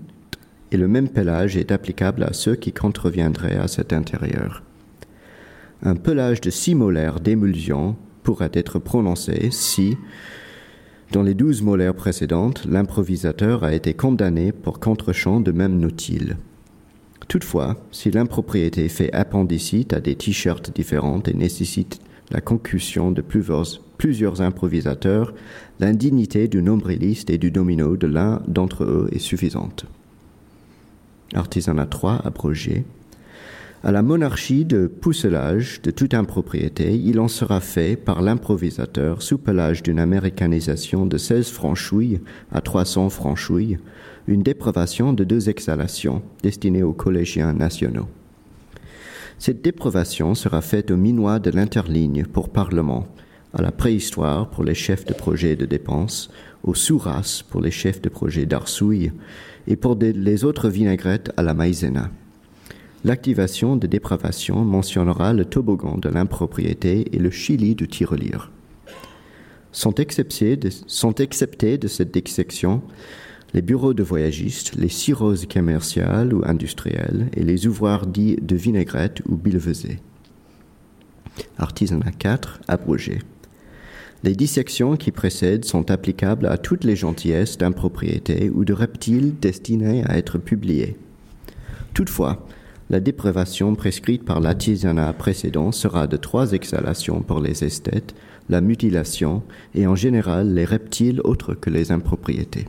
et 0.73 0.77
le 0.77 0.89
même 0.89 1.09
pelage 1.09 1.57
est 1.57 1.73
applicable 1.73 2.25
à 2.25 2.35
ceux 2.35 2.55
qui 2.55 2.73
contreviendraient 2.73 3.57
à 3.57 3.67
cet 3.67 3.95
intérieur. 3.95 4.63
Un 5.83 5.97
pelage 5.97 6.43
de 6.43 6.51
six 6.51 6.75
molaires 6.75 7.19
d'émulsion 7.19 7.97
pourrait 8.23 8.53
être 8.53 8.79
prononcé 8.79 9.49
si, 9.51 9.97
dans 11.13 11.23
les 11.23 11.35
douze 11.35 11.63
molaires 11.63 11.95
précédentes, 11.95 12.67
l'improvisateur 12.67 13.65
a 13.65 13.73
été 13.73 13.95
condamné 13.95 14.53
pour 14.53 14.81
contre-champ 14.81 15.41
de 15.41 15.53
même 15.53 15.79
nautile. 15.79 16.37
Toutefois, 17.33 17.79
si 17.93 18.11
l'impropriété 18.11 18.91
fait 18.91 19.11
appendicite 19.15 19.95
à 19.95 20.01
des 20.01 20.17
t-shirts 20.17 20.71
différentes 20.75 21.29
et 21.29 21.33
nécessite 21.33 21.99
la 22.31 22.43
concussion 22.43 23.11
de 23.11 23.23
plusieurs, 23.23 24.43
improvisateurs, 24.43 25.33
l'indignité 25.81 26.47
du 26.47 26.63
nombriliste 26.63 27.31
et 27.31 27.39
du 27.39 27.51
domino 27.51 27.97
de 27.97 28.07
l'un 28.07 28.43
d'entre 28.49 28.85
eux 28.85 29.09
est 29.13 29.19
suffisante. 29.19 29.87
Artisanat 31.33 31.87
3 31.87 32.21
abrogé. 32.23 32.85
À 33.83 33.93
la 33.93 34.03
monarchie 34.03 34.67
de 34.67 34.87
pousselage 34.87 35.81
de 35.81 35.91
toute 35.91 36.13
impropriété, 36.13 36.95
il 36.95 37.19
en 37.19 37.29
sera 37.29 37.61
fait 37.61 37.97
par 37.97 38.21
l'improvisateur 38.21 39.23
sous 39.23 39.39
pelage 39.39 39.83
d'une 39.83 40.01
américanisation 40.01 41.07
de 41.07 41.17
16 41.17 41.49
franchouilles 41.49 42.21
à 42.53 42.61
300 42.61 43.09
franchouilles, 43.09 43.79
une 44.27 44.43
dépravation 44.43 45.13
de 45.13 45.25
deux 45.25 45.49
exhalations 45.49 46.23
destinées 46.43 46.83
aux 46.83 46.93
collégiens 46.93 47.53
nationaux. 47.53 48.09
Cette 49.39 49.63
dépravation 49.63 50.35
sera 50.35 50.63
faite 50.63 50.91
au 50.91 50.97
minois 50.97 51.39
de 51.39 51.51
l'interligne 51.51 52.25
pour 52.25 52.51
Parlement, 52.51 53.09
à 53.55 53.63
la 53.63 53.73
préhistoire 53.73 54.49
pour 54.49 54.65
les 54.65 54.75
chefs 54.75 55.05
de 55.05 55.15
projet 55.15 55.57
de 55.57 55.67
dépenses, 55.67 56.31
aux 56.63 56.75
sous 56.75 57.03
pour 57.51 57.61
les 57.61 57.71
chefs 57.71 58.01
de 58.01 58.09
projet 58.09 58.47
d'arsouille 58.47 59.13
et 59.67 59.77
pour 59.77 59.99
les 60.01 60.45
autres 60.45 60.69
vinaigrettes 60.69 61.33
à 61.37 61.43
la 61.43 61.55
maïzena. 61.55 62.11
L'activation 63.05 63.75
de 63.75 63.89
dépravation 63.89 64.65
mentionnera 64.65 65.33
le 65.33 65.45
toboggan 65.45 65.99
de 65.99 66.09
l'impropriété 66.09 67.09
et 67.13 67.19
le 67.19 67.31
chili 67.31 67.75
du 67.75 67.89
tirelire. 67.89 68.53
Sont 69.73 69.95
exceptés 69.95 70.57
de, 70.57 70.71
sont 70.87 71.15
exceptés 71.15 71.79
de 71.79 71.89
cette 71.89 72.13
dissection 72.13 72.81
les 73.55 73.63
bureaux 73.63 73.95
de 73.95 74.03
voyagistes, 74.03 74.75
les 74.77 74.89
cirrhoses 74.89 75.47
commerciales 75.47 76.33
ou 76.33 76.43
industrielles 76.45 77.29
et 77.35 77.43
les 77.43 77.67
ouvroirs 77.67 78.07
dits 78.07 78.37
de 78.41 78.57
vinaigrette 78.57 79.23
ou 79.29 79.37
billevesée. 79.37 79.99
Artisanat 81.59 82.13
4, 82.13 82.61
abrogé. 82.69 83.19
Les 84.25 84.35
dissections 84.35 84.97
qui 84.97 85.11
précèdent 85.11 85.65
sont 85.65 85.91
applicables 85.91 86.47
à 86.47 86.57
toutes 86.57 86.85
les 86.85 86.97
gentillesses 86.97 87.59
d'impropriété 87.59 88.51
ou 88.51 88.65
de 88.65 88.73
reptiles 88.73 89.35
destinés 89.41 90.05
à 90.07 90.17
être 90.17 90.39
publiés. 90.39 90.97
Toutefois, 91.93 92.47
la 92.89 93.01
dépravation 93.01 93.75
prescrite 93.75 94.25
par 94.25 94.41
l'artisanat 94.41 95.13
précédent 95.13 95.73
sera 95.73 96.07
de 96.07 96.17
trois 96.17 96.53
exhalations 96.53 97.21
pour 97.21 97.41
les 97.41 97.65
esthètes, 97.65 98.15
la 98.49 98.61
mutilation 98.61 99.43
et 99.75 99.87
en 99.87 99.97
général 99.97 100.55
les 100.55 100.65
reptiles 100.65 101.21
autres 101.25 101.55
que 101.55 101.71
les 101.71 101.91
impropriétés. 101.91 102.67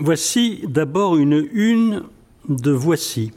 Voici 0.00 0.60
d'abord 0.68 1.16
une 1.16 1.48
une 1.52 2.02
de 2.48 2.70
Voici. 2.70 3.32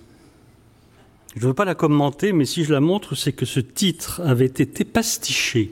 Je 1.36 1.44
ne 1.44 1.48
veux 1.48 1.54
pas 1.54 1.66
la 1.66 1.76
commenter, 1.76 2.34
mais 2.34 2.46
si 2.46 2.64
je 2.64 2.74
la 2.74 2.80
montre, 2.80 3.16
c'est 3.16 3.32
que 3.32 3.46
ce 3.46 3.60
titre 3.60 4.22
avait 4.26 4.46
été 4.46 4.84
pastiché 4.84 5.72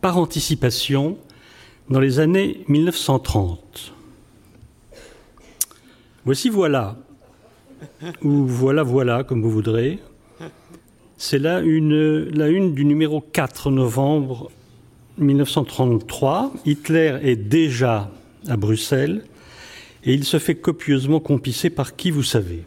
par 0.00 0.18
anticipation 0.18 1.18
dans 1.90 2.00
les 2.00 2.20
années 2.20 2.64
1930. 2.68 3.92
Voici 6.24 6.48
voilà, 6.48 6.96
ou 8.22 8.46
voilà 8.46 8.82
voilà, 8.82 9.24
comme 9.24 9.42
vous 9.42 9.50
voudrez. 9.50 9.98
C'est 11.16 11.38
là 11.38 11.60
une, 11.60 12.28
la 12.30 12.48
une 12.48 12.74
du 12.74 12.84
numéro 12.84 13.20
4 13.20 13.70
novembre 13.70 14.50
1933. 15.18 16.52
Hitler 16.64 17.18
est 17.22 17.36
déjà 17.36 18.10
à 18.46 18.56
Bruxelles 18.56 19.24
et 20.04 20.14
il 20.14 20.24
se 20.24 20.38
fait 20.38 20.54
copieusement 20.54 21.20
compisser 21.20 21.70
par 21.70 21.96
qui 21.96 22.10
vous 22.10 22.22
savez. 22.22 22.64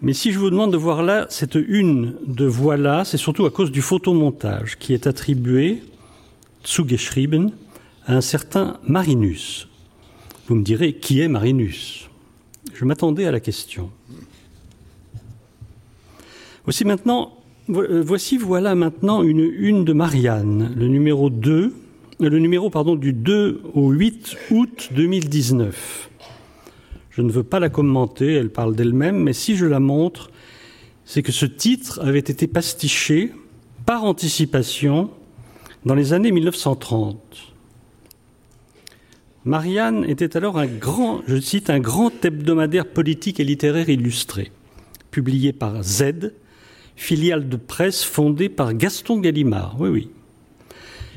Mais 0.00 0.12
si 0.12 0.30
je 0.30 0.38
vous 0.38 0.50
demande 0.50 0.70
de 0.70 0.76
voir 0.76 1.02
là 1.02 1.26
cette 1.28 1.56
une 1.56 2.14
de 2.24 2.44
voilà, 2.44 3.04
c'est 3.04 3.16
surtout 3.16 3.46
à 3.46 3.50
cause 3.50 3.72
du 3.72 3.82
photomontage 3.82 4.78
qui 4.78 4.94
est 4.94 5.08
attribué, 5.08 5.82
zugeschrieben, 6.64 7.50
à 8.06 8.14
un 8.14 8.20
certain 8.20 8.78
Marinus. 8.86 9.68
Vous 10.46 10.54
me 10.54 10.62
direz, 10.62 10.94
qui 10.94 11.20
est 11.20 11.28
Marinus? 11.28 12.07
Je 12.74 12.84
m'attendais 12.84 13.26
à 13.26 13.32
la 13.32 13.40
question. 13.40 13.90
Voici 16.64 16.84
maintenant, 16.84 17.38
voici 17.68 18.36
voilà 18.36 18.74
maintenant 18.74 19.22
une 19.22 19.40
une 19.40 19.84
de 19.84 19.92
Marianne, 19.92 20.72
le 20.76 20.86
numéro 20.88 21.30
2, 21.30 21.72
le 22.20 22.38
numéro 22.38 22.70
pardon, 22.70 22.94
du 22.94 23.12
2 23.12 23.62
au 23.74 23.90
8 23.90 24.36
août 24.50 24.90
2019. 24.92 26.10
Je 27.10 27.22
ne 27.22 27.32
veux 27.32 27.42
pas 27.42 27.58
la 27.58 27.68
commenter, 27.68 28.34
elle 28.34 28.50
parle 28.50 28.76
d'elle-même, 28.76 29.16
mais 29.16 29.32
si 29.32 29.56
je 29.56 29.66
la 29.66 29.80
montre, 29.80 30.30
c'est 31.04 31.22
que 31.22 31.32
ce 31.32 31.46
titre 31.46 32.00
avait 32.02 32.18
été 32.18 32.46
pastiché 32.46 33.32
par 33.86 34.04
anticipation 34.04 35.10
dans 35.84 35.94
les 35.94 36.12
années 36.12 36.30
1930. 36.30 37.18
Marianne 39.48 40.04
était 40.06 40.36
alors 40.36 40.58
un 40.58 40.66
grand, 40.66 41.22
je 41.26 41.40
cite, 41.40 41.70
un 41.70 41.80
grand 41.80 42.24
hebdomadaire 42.24 42.86
politique 42.86 43.40
et 43.40 43.44
littéraire 43.44 43.88
illustré, 43.88 44.52
publié 45.10 45.52
par 45.52 45.82
Z, 45.82 46.34
filiale 46.96 47.48
de 47.48 47.56
presse 47.56 48.04
fondée 48.04 48.50
par 48.50 48.74
Gaston 48.74 49.20
Gallimard. 49.20 49.76
Oui, 49.80 49.88
oui. 49.88 50.10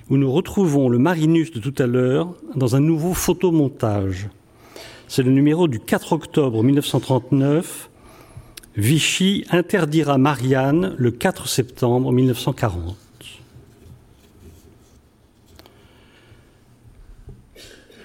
Où 0.10 0.18
nous 0.18 0.32
retrouvons 0.32 0.88
le 0.88 0.98
Marinus 0.98 1.52
de 1.52 1.60
tout 1.60 1.76
à 1.78 1.88
l'heure 1.88 2.34
dans 2.56 2.76
un 2.76 2.80
nouveau 2.80 3.14
photomontage 3.14 4.30
c'est 5.14 5.24
le 5.24 5.32
numéro 5.32 5.68
du 5.68 5.82
4 5.82 6.14
octobre 6.14 6.64
1939. 6.64 7.90
Vichy 8.78 9.44
interdira 9.52 10.18
Marianne 10.18 10.96
le 10.98 11.12
4 11.12 11.50
septembre 11.50 12.14
1940. 12.14 12.96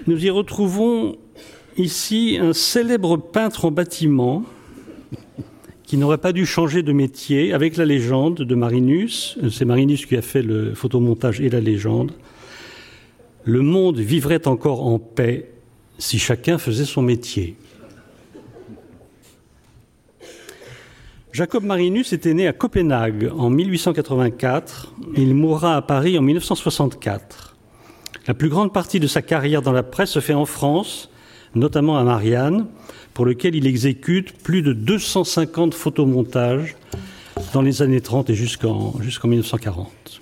Nous 0.07 0.25
y 0.25 0.31
retrouvons 0.31 1.17
ici 1.77 2.39
un 2.41 2.53
célèbre 2.53 3.17
peintre 3.17 3.65
en 3.65 3.73
bâtiment 3.73 4.45
qui 5.83 5.97
n'aurait 5.97 6.19
pas 6.19 6.33
dû 6.33 6.47
changer 6.47 6.85
de 6.85 6.93
métier 6.93 7.53
avec 7.53 7.77
la 7.77 7.85
légende 7.85 8.37
de 8.37 8.55
Marinus. 8.55 9.37
C'est 9.51 9.65
Marinus 9.65 10.07
qui 10.07 10.17
a 10.17 10.23
fait 10.23 10.43
le 10.43 10.75
photomontage 10.75 11.41
et 11.41 11.49
la 11.49 11.59
légende. 11.59 12.13
Le 13.43 13.63
monde 13.63 13.99
vivrait 13.99 14.47
encore 14.47 14.87
en 14.87 15.01
paix 15.01 15.51
si 15.99 16.21
chacun 16.21 16.59
faisait 16.59 16.85
son 16.85 17.03
métier. 17.03 17.57
Jacob 21.33 21.65
Marinus 21.65 22.13
était 22.13 22.33
né 22.33 22.47
à 22.47 22.53
Copenhague 22.53 23.33
en 23.37 23.51
1884. 23.51 24.95
Il 25.17 25.35
mourra 25.35 25.77
à 25.77 25.83
Paris 25.83 26.17
en 26.17 26.23
1964. 26.23 27.56
La 28.27 28.35
plus 28.35 28.49
grande 28.49 28.73
partie 28.73 28.99
de 28.99 29.07
sa 29.07 29.23
carrière 29.23 29.63
dans 29.63 29.73
la 29.73 29.85
presse 29.85 30.11
se 30.11 30.21
fait 30.21 30.35
en 30.35 30.47
France, 30.47 31.11
notamment 31.55 31.97
à 31.97 32.03
Marianne, 32.03 32.67
pour 33.15 33.25
lequel 33.25 33.55
il 33.55 33.67
exécute 33.67 34.33
plus 34.43 34.63
de 34.63 34.73
250 34.73 35.75
photomontages 35.75 36.77
dans 37.53 37.63
les 37.63 37.83
années 37.83 38.01
30 38.01 38.31
et 38.31 38.35
jusqu'en 38.35 39.01
jusqu'en 39.01 39.29
1940. 39.29 40.21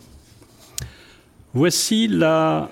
Voici 1.55 2.09
la 2.09 2.71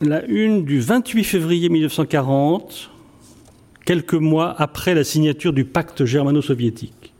la 0.00 0.24
une 0.24 0.64
du 0.64 0.80
28 0.80 1.24
février 1.24 1.68
1940, 1.68 2.90
quelques 3.84 4.14
mois 4.14 4.54
après 4.58 4.94
la 4.94 5.04
signature 5.04 5.52
du 5.52 5.66
pacte 5.66 6.06
germano-soviétique. 6.06 7.12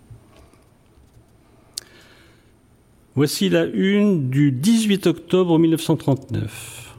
Voici 3.15 3.51
la 3.51 3.67
une 3.67 4.31
du 4.31 4.51
18 4.53 5.07
octobre 5.07 5.59
1939. 5.59 6.90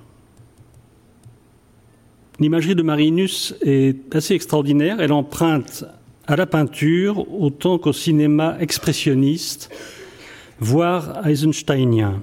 L'imagerie 2.41 2.73
de 2.73 2.81
Marinus 2.81 3.53
est 3.61 4.15
assez 4.15 4.33
extraordinaire. 4.33 4.99
Elle 4.99 5.13
emprunte 5.13 5.85
à 6.25 6.35
la 6.35 6.47
peinture 6.47 7.31
autant 7.39 7.77
qu'au 7.77 7.93
cinéma 7.93 8.57
expressionniste, 8.59 9.69
voire 10.59 11.27
eisensteinien. 11.27 12.19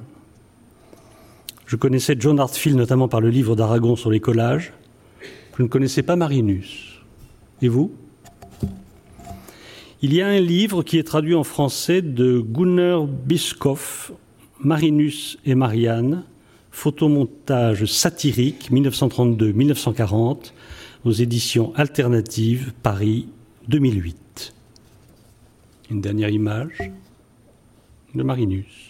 Je 1.66 1.76
connaissais 1.76 2.16
John 2.18 2.40
Hartfield 2.40 2.76
notamment 2.76 3.06
par 3.06 3.20
le 3.20 3.30
livre 3.30 3.54
d'Aragon 3.54 3.94
sur 3.94 4.10
les 4.10 4.18
collages. 4.18 4.72
Je 5.56 5.62
ne 5.62 5.68
connaissais 5.68 6.02
pas 6.02 6.16
Marinus. 6.16 6.98
Et 7.62 7.68
vous? 7.68 7.92
Il 10.02 10.12
y 10.12 10.20
a 10.20 10.26
un 10.26 10.40
livre 10.40 10.82
qui 10.82 10.98
est 10.98 11.04
traduit 11.04 11.36
en 11.36 11.44
français 11.44 12.02
de 12.02 12.40
Gunnar 12.40 13.04
Biskopf, 13.04 14.10
Marinus 14.58 15.38
et 15.46 15.54
Marianne, 15.54 16.24
photomontage 16.70 17.84
satirique 17.86 18.70
1932-1940 18.70 20.52
aux 21.04 21.12
éditions 21.12 21.72
alternatives 21.74 22.72
Paris 22.82 23.28
2008. 23.68 24.54
Une 25.90 26.00
dernière 26.00 26.30
image 26.30 26.78
de 28.14 28.22
Marinus. 28.22 28.87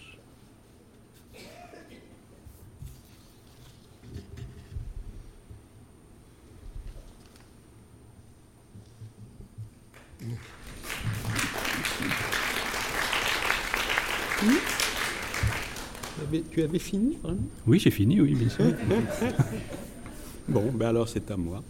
Tu 16.51 16.63
avais 16.63 16.79
fini, 16.79 17.17
vraiment? 17.23 17.41
Oui, 17.67 17.79
j'ai 17.79 17.91
fini, 17.91 18.21
oui, 18.21 18.35
bien 18.35 18.49
sûr. 18.49 18.65
bon, 20.49 20.65
ben 20.75 20.89
alors 20.89 21.09
c'est 21.09 21.31
à 21.31 21.37
moi. 21.37 21.63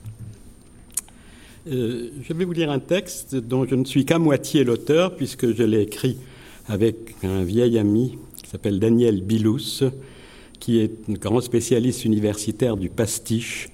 Euh, 1.66 2.10
je 2.22 2.32
vais 2.32 2.44
vous 2.44 2.52
lire 2.52 2.70
un 2.70 2.78
texte 2.78 3.36
dont 3.36 3.66
je 3.66 3.74
ne 3.74 3.84
suis 3.84 4.04
qu'à 4.04 4.18
moitié 4.18 4.64
l'auteur, 4.64 5.16
puisque 5.16 5.54
je 5.54 5.62
l'ai 5.62 5.82
écrit 5.82 6.18
avec 6.66 7.14
un 7.22 7.44
vieil 7.44 7.78
ami 7.78 8.18
qui 8.42 8.50
s'appelle 8.50 8.78
Daniel 8.78 9.22
Bilous, 9.22 9.84
qui 10.58 10.78
est 10.80 10.92
un 11.08 11.14
grand 11.14 11.40
spécialiste 11.40 12.04
universitaire 12.04 12.76
du 12.76 12.88
pastiche. 12.88 13.68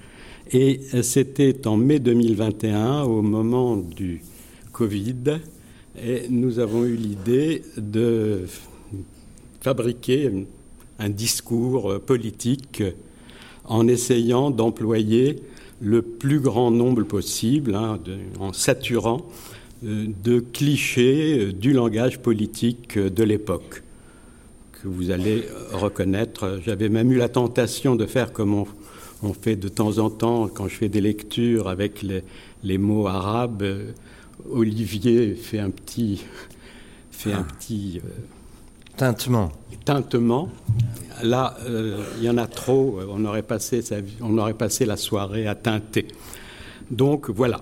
Et 0.52 0.80
c'était 1.02 1.66
en 1.66 1.76
mai 1.76 1.98
2021, 1.98 3.02
au 3.02 3.22
moment 3.22 3.76
du 3.76 4.22
Covid, 4.72 5.38
et 5.96 6.28
nous 6.28 6.58
avons 6.58 6.84
eu 6.84 6.96
l'idée 6.96 7.62
de 7.76 8.44
fabriquer 9.60 10.46
un 10.98 11.08
discours 11.08 12.00
politique 12.00 12.82
en 13.64 13.88
essayant 13.88 14.50
d'employer 14.50 15.42
le 15.80 16.02
plus 16.02 16.40
grand 16.40 16.70
nombre 16.70 17.02
possible, 17.02 17.74
hein, 17.74 17.98
en 18.38 18.52
saturant 18.52 19.26
euh, 19.84 20.06
de 20.22 20.40
clichés 20.40 21.38
euh, 21.38 21.52
du 21.52 21.72
langage 21.72 22.20
politique 22.20 22.98
de 22.98 23.22
l'époque, 23.24 23.82
que 24.72 24.88
vous 24.88 25.10
allez 25.10 25.44
reconnaître. 25.72 26.60
J'avais 26.64 26.88
même 26.88 27.12
eu 27.12 27.16
la 27.16 27.28
tentation 27.28 27.96
de 27.96 28.06
faire 28.06 28.32
comme 28.32 28.54
on, 28.54 29.32
fait 29.32 29.56
de 29.56 29.68
temps 29.68 29.98
en 29.98 30.10
temps 30.10 30.48
quand 30.48 30.68
je 30.68 30.74
fais 30.74 30.88
des 30.90 31.00
lectures 31.00 31.68
avec 31.68 32.04
les, 32.62 32.78
mots 32.78 33.06
arabes. 33.06 33.62
Euh, 33.62 33.92
Olivier 34.50 35.34
fait 35.34 35.58
un 35.58 35.70
petit, 35.70 36.24
fait 37.10 37.32
un 37.32 37.46
ah. 37.48 37.52
petit 37.54 38.00
Tintement. 38.96 39.50
Tintement. 39.84 40.48
Là, 41.22 41.56
euh, 41.66 42.04
il 42.18 42.24
y 42.24 42.30
en 42.30 42.38
a 42.38 42.46
trop. 42.46 43.00
On 43.08 43.24
aurait, 43.24 43.42
passé 43.42 43.80
on 44.20 44.38
aurait 44.38 44.54
passé 44.54 44.86
la 44.86 44.96
soirée 44.96 45.46
à 45.48 45.54
teinter. 45.54 46.06
Donc 46.90 47.28
voilà. 47.28 47.60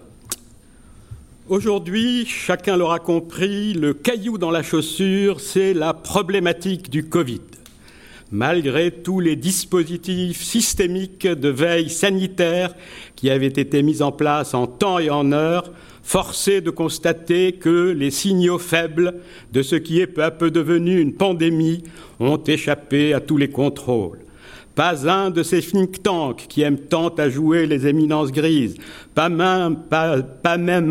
Aujourd'hui, 1.49 2.27
chacun 2.27 2.77
l'aura 2.77 2.99
compris, 2.99 3.73
le 3.73 3.95
caillou 3.95 4.39
dans 4.39 4.51
la 4.51 4.63
chaussure, 4.63 5.41
c'est 5.41 5.75
la 5.75 5.95
problématique 5.95 6.91
du 6.91 7.09
Covid. 7.09 7.41
Malgré 8.31 8.91
tous 8.91 9.21
les 9.21 9.37
dispositifs 9.37 10.43
systémiques 10.43 11.27
de 11.27 11.49
veille 11.49 11.91
sanitaire 11.91 12.75
qui 13.17 13.29
avaient 13.29 13.47
été 13.47 13.83
mis 13.83 14.03
en 14.03 14.13
place 14.13 14.55
en 14.55 14.67
temps 14.67 14.99
et 14.99 15.11
en 15.11 15.33
heure, 15.33 15.71
forcé 16.03 16.61
de 16.61 16.71
constater 16.71 17.53
que 17.53 17.91
les 17.91 18.11
signaux 18.11 18.59
faibles 18.59 19.15
de 19.53 19.63
ce 19.63 19.77
qui 19.77 20.01
est 20.01 20.07
peu 20.07 20.23
à 20.23 20.31
peu 20.31 20.51
devenu 20.51 21.01
une 21.01 21.15
pandémie 21.15 21.85
ont 22.21 22.43
échappé 22.43 23.15
à 23.15 23.21
tous 23.21 23.37
les 23.37 23.49
contrôles. 23.49 24.19
Pas 24.75 25.07
un 25.07 25.29
de 25.29 25.43
ces 25.43 25.61
think 25.61 26.03
tanks 26.03 26.47
qui 26.49 26.63
aiment 26.63 26.79
tant 26.79 27.11
à 27.11 27.29
jouer 27.29 27.67
les 27.67 27.87
éminences 27.87 28.33
grises, 28.33 28.77
pas 29.15 29.29
même, 29.29 29.77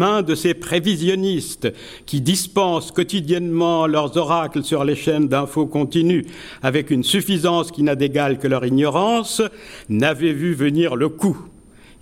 un 0.03 0.21
de 0.21 0.35
ces 0.35 0.53
prévisionnistes 0.53 1.73
qui 2.05 2.21
dispensent 2.21 2.91
quotidiennement 2.91 3.87
leurs 3.87 4.17
oracles 4.17 4.63
sur 4.63 4.83
les 4.83 4.95
chaînes 4.95 5.27
d'infos 5.27 5.65
continues 5.65 6.25
avec 6.61 6.91
une 6.91 7.03
suffisance 7.03 7.71
qui 7.71 7.81
n'a 7.81 7.95
d'égal 7.95 8.37
que 8.37 8.47
leur 8.47 8.65
ignorance, 8.65 9.41
n'avait 9.89 10.33
vu 10.33 10.53
venir 10.53 10.95
le 10.95 11.09
coup. 11.09 11.50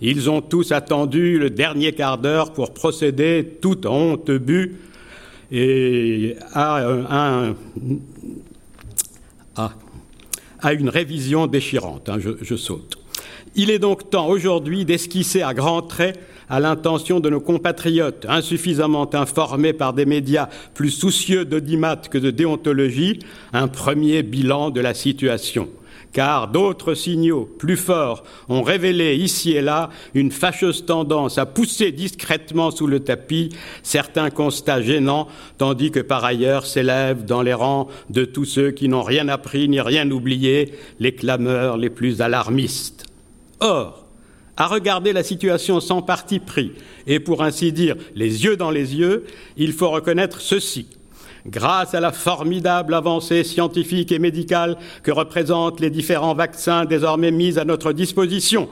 Ils 0.00 0.30
ont 0.30 0.40
tous 0.40 0.72
attendu 0.72 1.38
le 1.38 1.50
dernier 1.50 1.92
quart 1.92 2.18
d'heure 2.18 2.52
pour 2.52 2.72
procéder, 2.72 3.58
tout 3.60 3.86
en 3.86 3.94
honte 3.94 4.30
but, 4.30 4.76
et 5.52 6.36
à, 6.52 7.52
à, 10.60 10.72
une 10.72 10.88
révision 10.88 11.46
déchirante. 11.46 12.08
Hein, 12.08 12.18
je, 12.18 12.30
je 12.40 12.56
saute. 12.56 12.96
Il 13.56 13.70
est 13.70 13.80
donc 13.80 14.10
temps 14.10 14.28
aujourd'hui 14.28 14.84
d'esquisser 14.84 15.42
à 15.42 15.54
grands 15.54 15.82
traits 15.82 16.18
à 16.48 16.60
l'intention 16.60 17.20
de 17.20 17.30
nos 17.30 17.40
compatriotes 17.40 18.26
insuffisamment 18.28 19.12
informés 19.14 19.72
par 19.72 19.92
des 19.92 20.06
médias 20.06 20.48
plus 20.74 20.90
soucieux 20.90 21.44
d'audimat 21.44 21.96
que 21.96 22.18
de 22.18 22.30
déontologie, 22.30 23.18
un 23.52 23.68
premier 23.68 24.22
bilan 24.22 24.70
de 24.70 24.80
la 24.80 24.94
situation 24.94 25.68
car 26.12 26.48
d'autres 26.48 26.94
signaux 26.94 27.48
plus 27.58 27.76
forts 27.76 28.24
ont 28.48 28.62
révélé 28.62 29.14
ici 29.16 29.52
et 29.52 29.60
là 29.60 29.90
une 30.14 30.30
fâcheuse 30.30 30.84
tendance 30.84 31.38
à 31.38 31.46
pousser 31.46 31.92
discrètement 31.92 32.70
sous 32.70 32.86
le 32.86 33.00
tapis 33.00 33.50
certains 33.82 34.30
constats 34.30 34.82
gênants, 34.82 35.28
tandis 35.58 35.90
que 35.90 36.00
par 36.00 36.24
ailleurs 36.24 36.66
s'élèvent 36.66 37.24
dans 37.24 37.42
les 37.42 37.54
rangs 37.54 37.88
de 38.10 38.24
tous 38.24 38.44
ceux 38.44 38.70
qui 38.70 38.88
n'ont 38.88 39.02
rien 39.02 39.28
appris 39.28 39.68
ni 39.68 39.80
rien 39.80 40.10
oublié 40.10 40.74
les 40.98 41.14
clameurs 41.14 41.76
les 41.76 41.90
plus 41.90 42.20
alarmistes. 42.20 43.06
Or, 43.60 44.06
à 44.56 44.66
regarder 44.66 45.12
la 45.12 45.22
situation 45.22 45.80
sans 45.80 46.02
parti 46.02 46.38
pris 46.38 46.72
et 47.06 47.20
pour 47.20 47.42
ainsi 47.42 47.72
dire 47.72 47.96
les 48.14 48.44
yeux 48.44 48.56
dans 48.56 48.70
les 48.70 48.96
yeux, 48.96 49.24
il 49.56 49.72
faut 49.72 49.90
reconnaître 49.90 50.40
ceci 50.40 50.86
grâce 51.46 51.94
à 51.94 52.00
la 52.00 52.12
formidable 52.12 52.94
avancée 52.94 53.44
scientifique 53.44 54.12
et 54.12 54.18
médicale 54.18 54.76
que 55.02 55.10
représentent 55.10 55.80
les 55.80 55.90
différents 55.90 56.34
vaccins 56.34 56.84
désormais 56.84 57.30
mis 57.30 57.58
à 57.58 57.64
notre 57.64 57.92
disposition. 57.92 58.68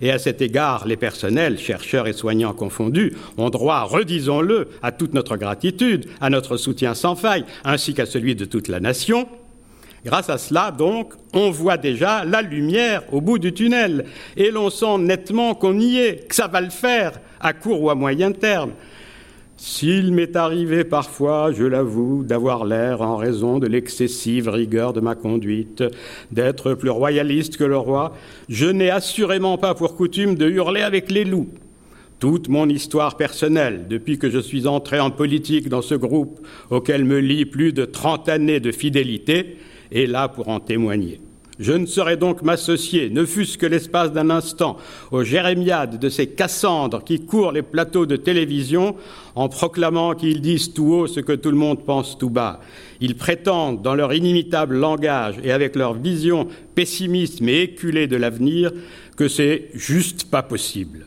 Et 0.00 0.10
à 0.10 0.18
cet 0.18 0.42
égard, 0.42 0.86
les 0.86 0.96
personnels, 0.96 1.58
chercheurs 1.58 2.08
et 2.08 2.12
soignants 2.12 2.54
confondus, 2.54 3.12
ont 3.38 3.50
droit, 3.50 3.82
redisons-le, 3.82 4.68
à 4.82 4.90
toute 4.90 5.14
notre 5.14 5.36
gratitude, 5.36 6.06
à 6.20 6.28
notre 6.28 6.56
soutien 6.56 6.94
sans 6.94 7.14
faille, 7.14 7.44
ainsi 7.64 7.94
qu'à 7.94 8.04
celui 8.04 8.34
de 8.34 8.44
toute 8.44 8.66
la 8.66 8.80
nation. 8.80 9.28
Grâce 10.04 10.28
à 10.28 10.38
cela, 10.38 10.72
donc, 10.72 11.12
on 11.32 11.52
voit 11.52 11.76
déjà 11.76 12.24
la 12.24 12.42
lumière 12.42 13.04
au 13.12 13.20
bout 13.20 13.38
du 13.38 13.52
tunnel, 13.52 14.06
et 14.36 14.50
l'on 14.50 14.70
sent 14.70 14.98
nettement 14.98 15.54
qu'on 15.54 15.78
y 15.78 15.98
est, 15.98 16.28
que 16.28 16.34
ça 16.34 16.48
va 16.48 16.60
le 16.60 16.70
faire, 16.70 17.20
à 17.40 17.52
court 17.52 17.80
ou 17.80 17.88
à 17.88 17.94
moyen 17.94 18.32
terme. 18.32 18.72
S'il 19.56 20.12
m'est 20.12 20.34
arrivé 20.34 20.82
parfois, 20.82 21.52
je 21.52 21.64
l'avoue, 21.64 22.24
d'avoir 22.24 22.64
l'air, 22.64 23.00
en 23.02 23.16
raison 23.16 23.58
de 23.58 23.66
l'excessive 23.66 24.48
rigueur 24.48 24.92
de 24.92 25.00
ma 25.00 25.14
conduite, 25.14 25.84
d'être 26.30 26.74
plus 26.74 26.90
royaliste 26.90 27.56
que 27.56 27.64
le 27.64 27.76
roi, 27.76 28.12
je 28.48 28.66
n'ai 28.66 28.90
assurément 28.90 29.58
pas 29.58 29.74
pour 29.74 29.96
coutume 29.96 30.34
de 30.34 30.48
hurler 30.48 30.82
avec 30.82 31.10
les 31.10 31.24
loups. 31.24 31.50
Toute 32.18 32.48
mon 32.48 32.68
histoire 32.68 33.16
personnelle, 33.16 33.86
depuis 33.88 34.18
que 34.18 34.30
je 34.30 34.38
suis 34.38 34.66
entré 34.66 35.00
en 35.00 35.10
politique 35.10 35.68
dans 35.68 35.82
ce 35.82 35.94
groupe 35.94 36.46
auquel 36.70 37.04
me 37.04 37.18
lie 37.18 37.44
plus 37.44 37.72
de 37.72 37.84
trente 37.84 38.28
années 38.28 38.60
de 38.60 38.72
fidélité, 38.72 39.58
est 39.90 40.06
là 40.06 40.28
pour 40.28 40.48
en 40.48 40.60
témoigner. 40.60 41.20
Je 41.62 41.72
ne 41.72 41.86
saurais 41.86 42.16
donc 42.16 42.42
m'associer, 42.42 43.08
ne 43.08 43.24
fût-ce 43.24 43.56
que 43.56 43.66
l'espace 43.66 44.12
d'un 44.12 44.30
instant, 44.30 44.78
aux 45.12 45.22
jérémiades 45.22 45.96
de 46.00 46.08
ces 46.08 46.26
Cassandres 46.26 47.04
qui 47.04 47.24
courent 47.24 47.52
les 47.52 47.62
plateaux 47.62 48.04
de 48.04 48.16
télévision 48.16 48.96
en 49.36 49.48
proclamant 49.48 50.16
qu'ils 50.16 50.40
disent 50.40 50.74
tout 50.74 50.92
haut 50.92 51.06
ce 51.06 51.20
que 51.20 51.32
tout 51.32 51.52
le 51.52 51.56
monde 51.56 51.84
pense 51.84 52.18
tout 52.18 52.30
bas. 52.30 52.58
Ils 53.00 53.14
prétendent, 53.14 53.80
dans 53.80 53.94
leur 53.94 54.12
inimitable 54.12 54.74
langage 54.76 55.36
et 55.44 55.52
avec 55.52 55.76
leur 55.76 55.94
vision 55.94 56.48
pessimiste 56.74 57.40
mais 57.40 57.60
éculée 57.60 58.08
de 58.08 58.16
l'avenir, 58.16 58.72
que 59.16 59.28
c'est 59.28 59.68
juste 59.72 60.24
pas 60.24 60.42
possible. 60.42 61.06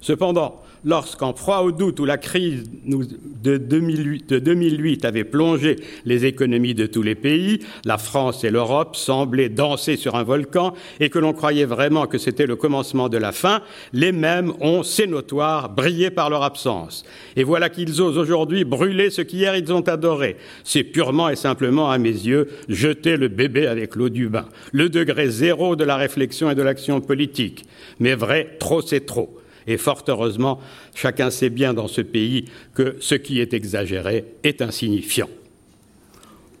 Cependant, 0.00 0.62
lorsqu'en 0.84 1.32
proie 1.32 1.62
au 1.62 1.72
doute 1.72 2.00
où 2.00 2.04
la 2.04 2.18
crise 2.18 2.64
de 2.84 3.56
2008, 3.56 5.04
avait 5.04 5.24
plongé 5.24 5.76
les 6.04 6.24
économies 6.24 6.74
de 6.74 6.86
tous 6.86 7.02
les 7.02 7.14
pays, 7.14 7.60
la 7.84 7.98
France 7.98 8.44
et 8.44 8.50
l'Europe 8.50 8.96
semblaient 8.96 9.48
danser 9.48 9.96
sur 9.96 10.14
un 10.14 10.22
volcan 10.22 10.74
et 11.00 11.10
que 11.10 11.18
l'on 11.18 11.32
croyait 11.32 11.64
vraiment 11.64 12.06
que 12.06 12.18
c'était 12.18 12.46
le 12.46 12.56
commencement 12.56 13.08
de 13.08 13.18
la 13.18 13.32
fin, 13.32 13.62
les 13.92 14.12
mêmes 14.12 14.52
ont, 14.60 14.82
c'est 14.82 15.06
notoire, 15.06 15.70
brillé 15.70 16.10
par 16.10 16.30
leur 16.30 16.42
absence. 16.42 17.04
Et 17.36 17.44
voilà 17.44 17.68
qu'ils 17.68 18.00
osent 18.00 18.18
aujourd'hui 18.18 18.64
brûler 18.64 19.10
ce 19.10 19.22
qu'hier 19.22 19.56
ils 19.56 19.72
ont 19.72 19.86
adoré. 19.88 20.36
C'est 20.64 20.84
purement 20.84 21.28
et 21.28 21.36
simplement, 21.36 21.90
à 21.90 21.98
mes 21.98 22.10
yeux, 22.10 22.48
jeter 22.68 23.16
le 23.16 23.28
bébé 23.28 23.66
avec 23.66 23.96
l'eau 23.96 24.08
du 24.08 24.28
bain. 24.28 24.46
Le 24.72 24.88
degré 24.88 25.28
zéro 25.28 25.76
de 25.76 25.84
la 25.84 25.96
réflexion 25.96 26.50
et 26.50 26.54
de 26.54 26.62
l'action 26.62 27.00
politique. 27.00 27.64
Mais 28.00 28.14
vrai, 28.14 28.56
trop 28.58 28.82
c'est 28.82 29.06
trop. 29.06 29.38
Et 29.66 29.76
fort 29.76 30.04
heureusement, 30.08 30.60
chacun 30.94 31.30
sait 31.30 31.50
bien 31.50 31.74
dans 31.74 31.88
ce 31.88 32.00
pays 32.00 32.46
que 32.74 32.96
ce 33.00 33.14
qui 33.14 33.40
est 33.40 33.54
exagéré 33.54 34.24
est 34.44 34.62
insignifiant. 34.62 35.28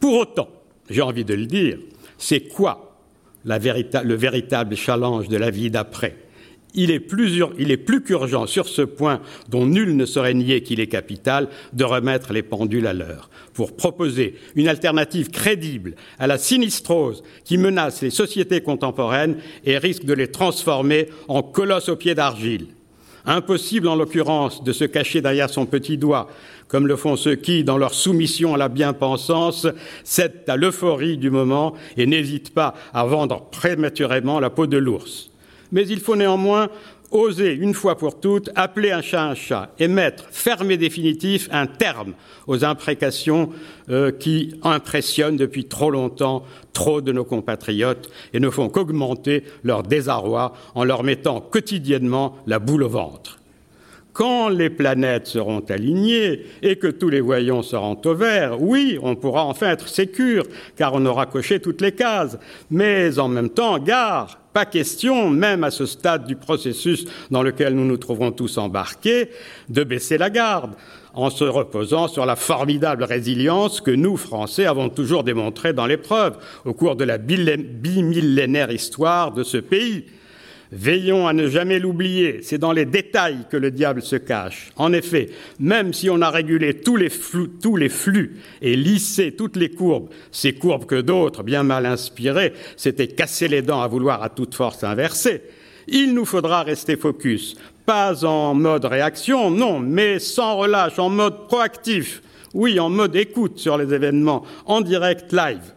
Pour 0.00 0.14
autant, 0.14 0.48
j'ai 0.90 1.02
envie 1.02 1.24
de 1.24 1.34
le 1.34 1.46
dire, 1.46 1.78
c'est 2.18 2.40
quoi 2.40 2.96
le 3.44 4.14
véritable 4.14 4.76
challenge 4.76 5.28
de 5.28 5.36
la 5.36 5.50
vie 5.50 5.70
d'après? 5.70 6.16
Il 6.78 6.90
est, 6.90 7.00
plus, 7.00 7.40
il 7.58 7.70
est 7.70 7.78
plus 7.78 8.02
qu'urgent 8.02 8.46
sur 8.46 8.68
ce 8.68 8.82
point 8.82 9.22
dont 9.48 9.64
nul 9.64 9.96
ne 9.96 10.04
saurait 10.04 10.34
nier 10.34 10.62
qu'il 10.62 10.78
est 10.78 10.88
capital 10.88 11.48
de 11.72 11.84
remettre 11.84 12.34
les 12.34 12.42
pendules 12.42 12.86
à 12.86 12.92
l'heure 12.92 13.30
pour 13.54 13.74
proposer 13.76 14.34
une 14.56 14.68
alternative 14.68 15.30
crédible 15.30 15.94
à 16.18 16.26
la 16.26 16.36
sinistrose 16.36 17.22
qui 17.44 17.56
menace 17.56 18.02
les 18.02 18.10
sociétés 18.10 18.60
contemporaines 18.60 19.38
et 19.64 19.78
risque 19.78 20.04
de 20.04 20.12
les 20.12 20.30
transformer 20.30 21.08
en 21.28 21.42
colosses 21.42 21.88
au 21.88 21.96
pied 21.96 22.14
d'argile. 22.14 22.66
Impossible, 23.26 23.88
en 23.88 23.96
l'occurrence, 23.96 24.62
de 24.62 24.72
se 24.72 24.84
cacher 24.84 25.20
derrière 25.20 25.50
son 25.50 25.66
petit 25.66 25.98
doigt, 25.98 26.28
comme 26.68 26.86
le 26.86 26.94
font 26.94 27.16
ceux 27.16 27.34
qui, 27.34 27.64
dans 27.64 27.76
leur 27.76 27.92
soumission 27.92 28.54
à 28.54 28.58
la 28.58 28.68
bien-pensance, 28.68 29.66
cèdent 30.04 30.44
à 30.46 30.56
l'euphorie 30.56 31.18
du 31.18 31.30
moment 31.30 31.74
et 31.96 32.06
n'hésitent 32.06 32.54
pas 32.54 32.74
à 32.94 33.04
vendre 33.04 33.48
prématurément 33.50 34.38
la 34.38 34.50
peau 34.50 34.68
de 34.68 34.78
l'ours. 34.78 35.30
Mais 35.72 35.86
il 35.88 35.98
faut 35.98 36.14
néanmoins 36.14 36.68
oser, 37.10 37.52
une 37.52 37.74
fois 37.74 37.96
pour 37.96 38.20
toutes, 38.20 38.50
appeler 38.54 38.90
un 38.90 39.02
chat 39.02 39.22
un 39.22 39.34
chat 39.34 39.72
et 39.78 39.88
mettre 39.88 40.24
ferme 40.30 40.70
et 40.70 40.76
définitif 40.76 41.48
un 41.52 41.66
terme 41.66 42.14
aux 42.46 42.64
imprécations 42.64 43.50
euh, 43.88 44.10
qui 44.10 44.58
impressionnent 44.62 45.36
depuis 45.36 45.66
trop 45.66 45.90
longtemps 45.90 46.44
trop 46.72 47.00
de 47.00 47.12
nos 47.12 47.24
compatriotes 47.24 48.10
et 48.32 48.40
ne 48.40 48.50
font 48.50 48.68
qu'augmenter 48.68 49.44
leur 49.64 49.82
désarroi 49.82 50.52
en 50.74 50.84
leur 50.84 51.02
mettant 51.02 51.40
quotidiennement 51.40 52.36
la 52.46 52.58
boule 52.58 52.82
au 52.82 52.88
ventre. 52.88 53.38
Quand 54.16 54.48
les 54.48 54.70
planètes 54.70 55.26
seront 55.26 55.62
alignées 55.68 56.46
et 56.62 56.76
que 56.76 56.86
tous 56.86 57.10
les 57.10 57.20
voyants 57.20 57.62
seront 57.62 58.00
au 58.02 58.14
vert, 58.14 58.62
oui, 58.62 58.98
on 59.02 59.14
pourra 59.14 59.44
enfin 59.44 59.68
être 59.68 59.88
sécure, 59.88 60.44
car 60.74 60.94
on 60.94 61.04
aura 61.04 61.26
coché 61.26 61.60
toutes 61.60 61.82
les 61.82 61.92
cases. 61.92 62.38
Mais 62.70 63.18
en 63.18 63.28
même 63.28 63.50
temps, 63.50 63.78
gare, 63.78 64.38
pas 64.54 64.64
question, 64.64 65.28
même 65.28 65.64
à 65.64 65.70
ce 65.70 65.84
stade 65.84 66.26
du 66.26 66.34
processus 66.34 67.04
dans 67.30 67.42
lequel 67.42 67.74
nous 67.74 67.84
nous 67.84 67.98
trouvons 67.98 68.32
tous 68.32 68.56
embarqués, 68.56 69.28
de 69.68 69.84
baisser 69.84 70.16
la 70.16 70.30
garde 70.30 70.72
en 71.12 71.28
se 71.28 71.44
reposant 71.44 72.08
sur 72.08 72.24
la 72.24 72.36
formidable 72.36 73.04
résilience 73.04 73.82
que 73.82 73.90
nous, 73.90 74.16
Français, 74.16 74.64
avons 74.64 74.88
toujours 74.88 75.24
démontrée 75.24 75.74
dans 75.74 75.84
l'épreuve 75.84 76.38
au 76.64 76.72
cours 76.72 76.96
de 76.96 77.04
la 77.04 77.18
bimillénaire 77.18 78.70
histoire 78.70 79.32
de 79.32 79.42
ce 79.42 79.58
pays. 79.58 80.06
Veillons 80.72 81.28
à 81.28 81.32
ne 81.32 81.46
jamais 81.48 81.78
l'oublier, 81.78 82.40
c'est 82.42 82.58
dans 82.58 82.72
les 82.72 82.86
détails 82.86 83.46
que 83.50 83.56
le 83.56 83.70
diable 83.70 84.02
se 84.02 84.16
cache. 84.16 84.72
En 84.76 84.92
effet, 84.92 85.30
même 85.60 85.92
si 85.92 86.10
on 86.10 86.20
a 86.20 86.30
régulé 86.30 86.74
tous 86.74 86.96
les, 86.96 87.08
flux, 87.88 88.36
et 88.62 88.74
lissé 88.74 89.32
toutes 89.32 89.56
les 89.56 89.70
courbes, 89.70 90.08
ces 90.32 90.54
courbes 90.54 90.86
que 90.86 91.00
d'autres, 91.00 91.44
bien 91.44 91.62
mal 91.62 91.86
inspirés, 91.86 92.52
s'étaient 92.76 93.06
cassés 93.06 93.48
les 93.48 93.62
dents 93.62 93.80
à 93.80 93.86
vouloir 93.86 94.22
à 94.24 94.28
toute 94.28 94.54
force 94.54 94.82
inverser, 94.82 95.42
il 95.86 96.14
nous 96.14 96.24
faudra 96.24 96.64
rester 96.64 96.96
focus, 96.96 97.56
pas 97.84 98.24
en 98.24 98.54
mode 98.54 98.86
réaction, 98.86 99.52
non, 99.52 99.78
mais 99.78 100.18
sans 100.18 100.56
relâche, 100.56 100.98
en 100.98 101.10
mode 101.10 101.46
proactif, 101.46 102.22
oui, 102.54 102.80
en 102.80 102.90
mode 102.90 103.14
écoute 103.14 103.60
sur 103.60 103.78
les 103.78 103.94
événements, 103.94 104.44
en 104.64 104.80
direct 104.80 105.32
live 105.32 105.75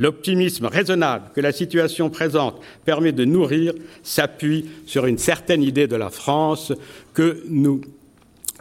L'optimisme 0.00 0.64
raisonnable 0.64 1.26
que 1.34 1.42
la 1.42 1.52
situation 1.52 2.08
présente 2.08 2.58
permet 2.86 3.12
de 3.12 3.26
nourrir 3.26 3.74
s'appuie 4.02 4.64
sur 4.86 5.04
une 5.04 5.18
certaine 5.18 5.62
idée 5.62 5.86
de 5.86 5.94
la 5.94 6.08
France 6.08 6.72
que 7.12 7.42
nous 7.48 7.82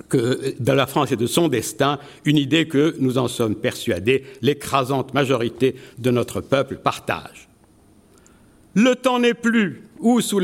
que 0.08 0.56
de 0.58 0.71
la 0.71 0.88
France 0.88 1.12
et 1.12 1.17
de 1.17 1.28
son 1.28 1.49
destin, 1.49 1.99
une 2.23 2.38
idée 2.38 2.69
que 2.69 2.95
nous 2.99 3.17
en 3.17 3.28
sommes 3.28 3.56
persuadés, 3.56 4.23
l'écrasante 4.41 5.13
majorité 5.13 5.75
de 5.97 6.10
notre 6.10 6.39
peuple 6.39 6.78
partage. 6.78 7.49
Le 8.75 8.95
temps 8.95 9.19
n'est 9.19 9.34
plus, 9.34 9.84
ou 9.99 10.21
sous, 10.21 10.41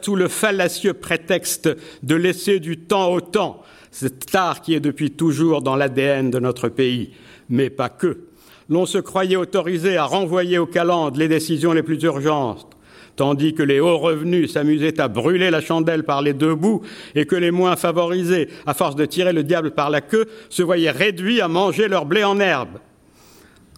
sous, 0.00 0.16
le 0.16 0.28
fallacieux 0.28 0.94
prétexte 0.94 1.68
de 2.02 2.14
laisser 2.14 2.60
du 2.60 2.78
temps 2.78 3.12
au 3.12 3.20
temps, 3.20 3.62
cet 3.90 4.34
art 4.34 4.62
qui 4.62 4.72
est 4.72 4.80
depuis 4.80 5.10
toujours 5.10 5.60
dans 5.60 5.76
l'ADN 5.76 6.30
de 6.30 6.38
notre 6.38 6.70
pays, 6.70 7.10
mais 7.50 7.68
pas 7.68 7.90
que 7.90 8.20
l'on 8.68 8.86
se 8.86 8.98
croyait 8.98 9.36
autorisé 9.36 9.96
à 9.96 10.04
renvoyer 10.04 10.58
aux 10.58 10.66
calendes 10.66 11.16
les 11.16 11.28
décisions 11.28 11.72
les 11.72 11.82
plus 11.82 12.02
urgentes, 12.02 12.68
tandis 13.16 13.54
que 13.54 13.62
les 13.62 13.80
hauts 13.80 13.98
revenus 13.98 14.52
s'amusaient 14.52 15.00
à 15.00 15.08
brûler 15.08 15.50
la 15.50 15.60
chandelle 15.60 16.04
par 16.04 16.22
les 16.22 16.32
deux 16.32 16.54
bouts 16.54 16.82
et 17.14 17.26
que 17.26 17.36
les 17.36 17.50
moins 17.50 17.76
favorisés, 17.76 18.48
à 18.66 18.74
force 18.74 18.96
de 18.96 19.04
tirer 19.04 19.32
le 19.32 19.42
diable 19.42 19.72
par 19.72 19.90
la 19.90 20.00
queue, 20.00 20.26
se 20.48 20.62
voyaient 20.62 20.90
réduits 20.90 21.40
à 21.40 21.48
manger 21.48 21.88
leur 21.88 22.06
blé 22.06 22.24
en 22.24 22.40
herbe. 22.40 22.78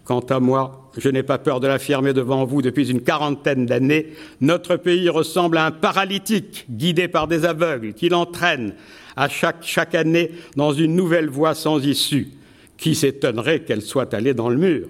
Quant 0.07 0.21
à 0.21 0.39
moi, 0.39 0.89
je 0.97 1.09
n'ai 1.09 1.21
pas 1.21 1.37
peur 1.37 1.59
de 1.59 1.67
l'affirmer 1.67 2.13
devant 2.13 2.45
vous 2.45 2.61
depuis 2.61 2.89
une 2.89 3.01
quarantaine 3.01 3.65
d'années, 3.65 4.13
notre 4.39 4.77
pays 4.77 5.09
ressemble 5.09 5.57
à 5.57 5.65
un 5.65 5.71
paralytique 5.71 6.65
guidé 6.69 7.09
par 7.09 7.27
des 7.27 7.43
aveugles 7.43 7.93
qui 7.93 8.07
l'entraînent 8.07 8.73
à 9.17 9.27
chaque, 9.27 9.63
chaque 9.63 9.95
année 9.95 10.31
dans 10.55 10.71
une 10.71 10.95
nouvelle 10.95 11.29
voie 11.29 11.55
sans 11.55 11.85
issue. 11.85 12.29
Qui 12.77 12.95
s'étonnerait 12.95 13.61
qu'elle 13.61 13.81
soit 13.81 14.13
allée 14.13 14.33
dans 14.33 14.49
le 14.49 14.57
mur 14.57 14.87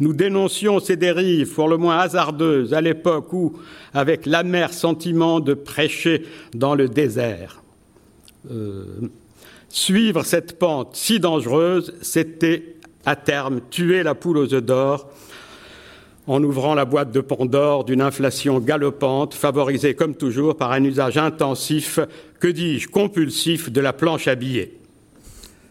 Nous 0.00 0.12
dénoncions 0.12 0.80
ces 0.80 0.96
dérives, 0.96 1.52
pour 1.52 1.68
le 1.68 1.76
moins 1.76 1.98
hasardeuses, 1.98 2.74
à 2.74 2.80
l'époque 2.80 3.32
où, 3.32 3.58
avec 3.92 4.26
l'amer 4.26 4.72
sentiment 4.72 5.40
de 5.40 5.54
prêcher 5.54 6.24
dans 6.54 6.74
le 6.74 6.88
désert, 6.88 7.62
euh, 8.50 8.84
suivre 9.68 10.24
cette 10.24 10.58
pente 10.58 10.96
si 10.96 11.20
dangereuse, 11.20 11.94
c'était 12.00 12.76
à 13.04 13.16
terme 13.16 13.60
tuer 13.70 14.02
la 14.02 14.14
poule 14.14 14.38
aux 14.38 14.54
œufs 14.54 14.62
d'or 14.62 15.10
en 16.28 16.44
ouvrant 16.44 16.74
la 16.74 16.84
boîte 16.84 17.10
de 17.10 17.20
Pandore 17.20 17.84
d'une 17.84 18.02
inflation 18.02 18.60
galopante, 18.60 19.32
favorisée 19.32 19.94
comme 19.94 20.14
toujours 20.14 20.56
par 20.56 20.72
un 20.72 20.84
usage 20.84 21.16
intensif, 21.16 21.98
que 22.38 22.48
dis-je, 22.48 22.86
compulsif 22.86 23.70
de 23.70 23.80
la 23.80 23.94
planche 23.94 24.28
à 24.28 24.34
billets. 24.34 24.74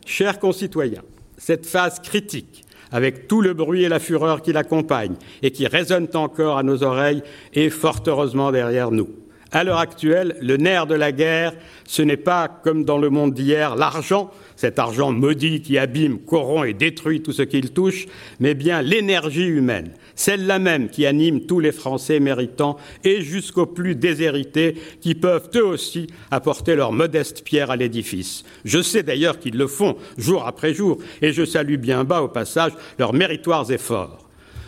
Chers 0.06 0.40
concitoyens, 0.40 1.04
cette 1.38 1.66
phase 1.66 2.00
critique, 2.00 2.66
avec 2.92 3.28
tout 3.28 3.42
le 3.42 3.54
bruit 3.54 3.84
et 3.84 3.90
la 3.90 4.00
fureur 4.00 4.42
qui 4.42 4.54
l'accompagnent 4.54 5.18
et 5.42 5.52
qui 5.52 5.68
résonnent 5.68 6.10
encore 6.14 6.58
à 6.58 6.64
nos 6.64 6.84
oreilles, 6.84 7.24
est 7.54 7.70
fort 7.70 8.04
heureusement 8.08 8.52
derrière 8.52 8.92
nous. 8.92 9.10
À 9.52 9.64
l'heure 9.64 9.80
actuelle, 9.80 10.36
le 10.42 10.58
nerf 10.58 10.88
de 10.88 10.96
la 10.96 11.12
guerre, 11.12 11.54
ce 11.86 12.02
n'est 12.02 12.18
pas, 12.18 12.48
comme 12.48 12.84
dans 12.84 12.98
le 12.98 13.10
monde 13.10 13.34
d'hier, 13.34 13.76
l'argent, 13.76 14.30
cet 14.58 14.80
argent 14.80 15.12
maudit 15.14 15.62
qui 15.62 15.78
abîme, 15.78 16.20
corrompt 16.20 16.68
et 16.68 16.74
détruit 16.74 17.22
tout 17.22 17.32
ce 17.32 17.44
qu'il 17.44 17.72
touche, 17.72 18.08
mais 18.42 18.56
bien 18.56 18.82
l'énergie 18.82 19.46
humaine, 19.46 19.92
celle-là 20.16 20.60
même 20.60 20.90
qui 20.90 21.06
anime 21.06 21.46
tous 21.46 21.62
les 21.62 21.72
Français 21.72 22.20
méritants 22.20 22.76
et 23.06 23.22
jusqu'aux 23.22 23.68
plus 23.68 23.96
déshérités 23.96 24.76
qui 25.00 25.16
peuvent 25.16 25.50
eux 25.56 25.66
aussi 25.66 26.08
apporter 26.32 26.76
leur 26.76 26.92
modeste 26.92 27.44
pierre 27.46 27.72
à 27.72 27.78
l'édifice. 27.78 28.44
Je 28.66 28.82
sais 28.82 29.04
d'ailleurs 29.04 29.40
qu'ils 29.40 29.58
le 29.58 29.68
font 29.68 29.96
jour 30.18 30.46
après 30.46 30.74
jour 30.74 30.98
et 31.22 31.32
je 31.32 31.46
salue 31.46 31.78
bien 31.78 32.04
bas 32.04 32.22
au 32.22 32.28
passage 32.28 32.74
leurs 33.00 33.14
méritoires 33.14 33.72
efforts. 33.72 34.27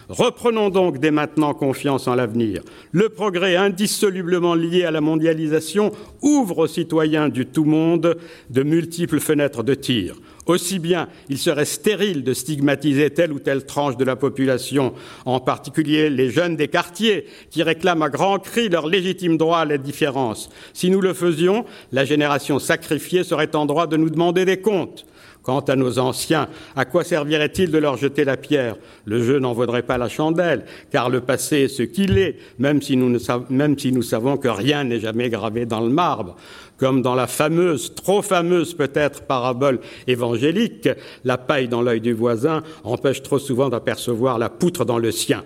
Reprenons 0.10 0.72
donc 0.72 0.98
dès 0.98 1.12
maintenant 1.12 1.54
confiance 1.54 2.08
en 2.08 2.16
l'avenir. 2.16 2.64
Le 2.92 3.10
progrès 3.10 3.56
indissolublement 3.56 4.56
lié 4.56 4.84
à 4.84 4.90
la 4.90 5.02
mondialisation 5.02 5.92
ouvre 6.24 6.58
aux 6.58 6.68
citoyens 6.68 7.30
du 7.30 7.46
tout 7.46 7.64
monde 7.64 8.18
de 8.50 8.64
multiples 8.64 9.20
fenêtres 9.20 9.62
de 9.62 9.76
tir. 9.76 10.16
Aussi 10.48 10.80
bien, 10.80 11.10
il 11.30 11.38
serait 11.38 11.66
stérile 11.66 12.24
de 12.24 12.34
stigmatiser 12.34 13.12
telle 13.12 13.32
ou 13.32 13.38
telle 13.38 13.68
tranche 13.68 13.98
de 13.98 14.04
la 14.04 14.16
population, 14.16 14.96
en 15.26 15.40
particulier 15.40 16.10
les 16.10 16.32
jeunes 16.32 16.56
des 16.56 16.70
quartiers, 16.70 17.28
qui 17.52 17.62
réclament 17.62 18.02
à 18.02 18.10
grands 18.10 18.40
cris 18.40 18.68
leur 18.68 18.88
légitime 18.88 19.38
droit 19.38 19.60
à 19.60 19.66
la 19.66 19.78
différence. 19.78 20.50
Si 20.74 20.90
nous 20.90 21.02
le 21.02 21.14
faisions, 21.14 21.66
la 21.92 22.04
génération 22.04 22.58
sacrifiée 22.58 23.24
serait 23.24 23.56
en 23.56 23.68
droit 23.68 23.86
de 23.86 23.96
nous 23.96 24.10
demander 24.10 24.44
des 24.44 24.60
comptes. 24.60 25.06
Quant 25.50 25.62
à 25.62 25.76
nos 25.76 25.98
anciens, 25.98 26.48
à 26.76 26.86
quoi 26.86 27.04
servirait-il 27.04 27.72
de 27.72 27.80
leur 27.80 27.98
jeter 27.98 28.24
la 28.24 28.38
pierre? 28.38 28.76
Le 29.06 29.24
jeu 29.24 29.40
n'en 29.40 29.54
vaudrait 29.54 29.82
pas 29.82 29.98
la 29.98 30.08
chandelle, 30.08 30.64
car 30.92 31.10
le 31.10 31.22
passé 31.22 31.62
est 31.62 31.68
ce 31.70 31.82
qu'il 31.82 32.20
est, 32.20 32.36
même 32.60 32.84
si 32.84 32.96
nous, 32.96 33.18
savons 33.18 34.38
que 34.38 34.48
rien 34.48 34.84
n'est 34.84 35.00
jamais 35.00 35.32
gravé 35.32 35.66
dans 35.66 35.80
le 35.80 35.90
marbre. 35.90 36.36
Comme 36.78 37.02
dans 37.02 37.16
la 37.16 37.26
fameuse, 37.26 37.96
trop 37.96 38.22
fameuse 38.22 38.76
peut-être 38.76 39.24
parabole 39.24 39.80
évangélique, 40.06 40.88
la 41.24 41.40
paille 41.40 41.68
dans 41.68 41.82
l'œil 41.82 42.00
du 42.00 42.14
voisin 42.14 42.62
empêche 42.84 43.24
trop 43.24 43.40
souvent 43.40 43.70
d'apercevoir 43.70 44.38
la 44.38 44.50
poutre 44.50 44.86
dans 44.86 45.00
le 45.00 45.10
sien 45.10 45.44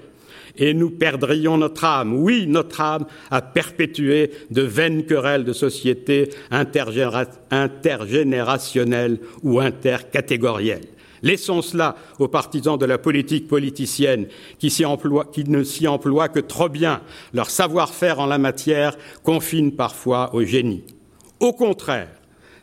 et 0.57 0.73
nous 0.73 0.89
perdrions 0.89 1.57
notre 1.57 1.85
âme, 1.85 2.15
oui, 2.15 2.47
notre 2.47 2.81
âme, 2.81 3.05
à 3.31 3.41
perpétuer 3.41 4.31
de 4.51 4.61
vaines 4.61 5.05
querelles 5.05 5.45
de 5.45 5.53
société 5.53 6.29
intergénérationnelles 6.51 9.19
ou 9.41 9.59
intercatégorielles. 9.59 10.93
Laissons 11.23 11.61
cela 11.61 11.95
aux 12.19 12.27
partisans 12.27 12.77
de 12.77 12.85
la 12.85 12.97
politique 12.97 13.47
politicienne 13.47 14.27
qui, 14.59 14.67
ne 15.47 15.63
s'y 15.63 15.87
emploient 15.87 16.27
que 16.27 16.41
trop 16.41 16.67
bien. 16.67 17.01
Leur 17.33 17.49
savoir-faire 17.49 18.19
en 18.19 18.25
la 18.25 18.37
matière 18.37 18.97
confine 19.23 19.71
parfois 19.71 20.35
au 20.35 20.43
génie. 20.43 20.83
Au 21.39 21.53
contraire, 21.53 22.09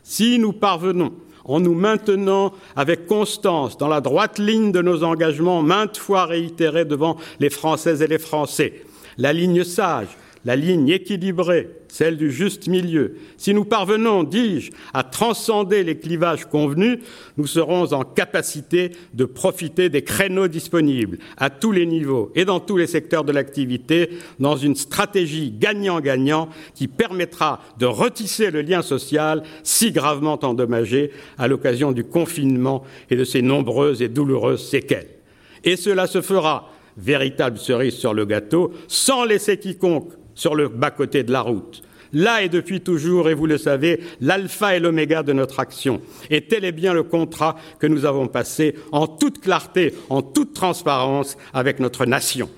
si 0.03 0.37
nous 0.37 0.53
parvenons 0.53 1.11
en 1.45 1.59
nous 1.59 1.73
maintenant 1.73 2.53
avec 2.75 3.07
constance 3.07 3.77
dans 3.77 3.87
la 3.87 4.01
droite 4.01 4.39
ligne 4.39 4.71
de 4.71 4.81
nos 4.81 5.03
engagements 5.03 5.61
maintes 5.61 5.97
fois 5.97 6.25
réitérés 6.25 6.85
devant 6.85 7.17
les 7.39 7.49
Françaises 7.49 8.01
et 8.01 8.07
les 8.07 8.19
Français, 8.19 8.83
la 9.17 9.33
ligne 9.33 9.63
sage, 9.63 10.07
la 10.45 10.55
ligne 10.55 10.89
équilibrée, 10.89 11.69
celle 11.87 12.17
du 12.17 12.31
juste 12.31 12.67
milieu. 12.67 13.15
Si 13.37 13.53
nous 13.53 13.65
parvenons, 13.65 14.23
dis-je, 14.23 14.71
à 14.93 15.03
transcender 15.03 15.83
les 15.83 15.97
clivages 15.97 16.45
convenus, 16.45 16.99
nous 17.37 17.47
serons 17.47 17.93
en 17.93 18.03
capacité 18.03 18.91
de 19.13 19.25
profiter 19.25 19.89
des 19.89 20.03
créneaux 20.03 20.47
disponibles 20.47 21.19
à 21.37 21.49
tous 21.49 21.71
les 21.71 21.85
niveaux 21.85 22.31
et 22.35 22.45
dans 22.45 22.59
tous 22.59 22.77
les 22.77 22.87
secteurs 22.87 23.23
de 23.23 23.31
l'activité 23.31 24.09
dans 24.39 24.55
une 24.55 24.75
stratégie 24.75 25.51
gagnant-gagnant 25.51 26.49
qui 26.73 26.87
permettra 26.87 27.61
de 27.77 27.85
retisser 27.85 28.51
le 28.51 28.61
lien 28.61 28.81
social 28.81 29.43
si 29.63 29.91
gravement 29.91 30.39
endommagé 30.43 31.11
à 31.37 31.47
l'occasion 31.47 31.91
du 31.91 32.03
confinement 32.03 32.83
et 33.09 33.15
de 33.15 33.23
ses 33.23 33.41
nombreuses 33.41 34.01
et 34.01 34.09
douloureuses 34.09 34.67
séquelles. 34.67 35.09
Et 35.63 35.75
cela 35.75 36.07
se 36.07 36.21
fera, 36.21 36.71
véritable 36.97 37.57
cerise 37.57 37.95
sur 37.95 38.13
le 38.13 38.25
gâteau, 38.25 38.71
sans 38.87 39.23
laisser 39.23 39.57
quiconque 39.57 40.11
sur 40.35 40.55
le 40.55 40.67
bas-côté 40.67 41.23
de 41.23 41.31
la 41.31 41.41
route. 41.41 41.83
Là 42.13 42.43
est 42.43 42.49
depuis 42.49 42.81
toujours, 42.81 43.29
et 43.29 43.33
vous 43.33 43.45
le 43.45 43.57
savez, 43.57 44.01
l'alpha 44.19 44.75
et 44.75 44.79
l'oméga 44.79 45.23
de 45.23 45.33
notre 45.33 45.59
action. 45.59 46.01
Et 46.29 46.41
tel 46.41 46.65
est 46.65 46.73
bien 46.73 46.93
le 46.93 47.03
contrat 47.03 47.55
que 47.79 47.87
nous 47.87 48.05
avons 48.05 48.27
passé 48.27 48.75
en 48.91 49.07
toute 49.07 49.39
clarté, 49.39 49.93
en 50.09 50.21
toute 50.21 50.53
transparence 50.53 51.37
avec 51.53 51.79
notre 51.79 52.05
nation. 52.05 52.49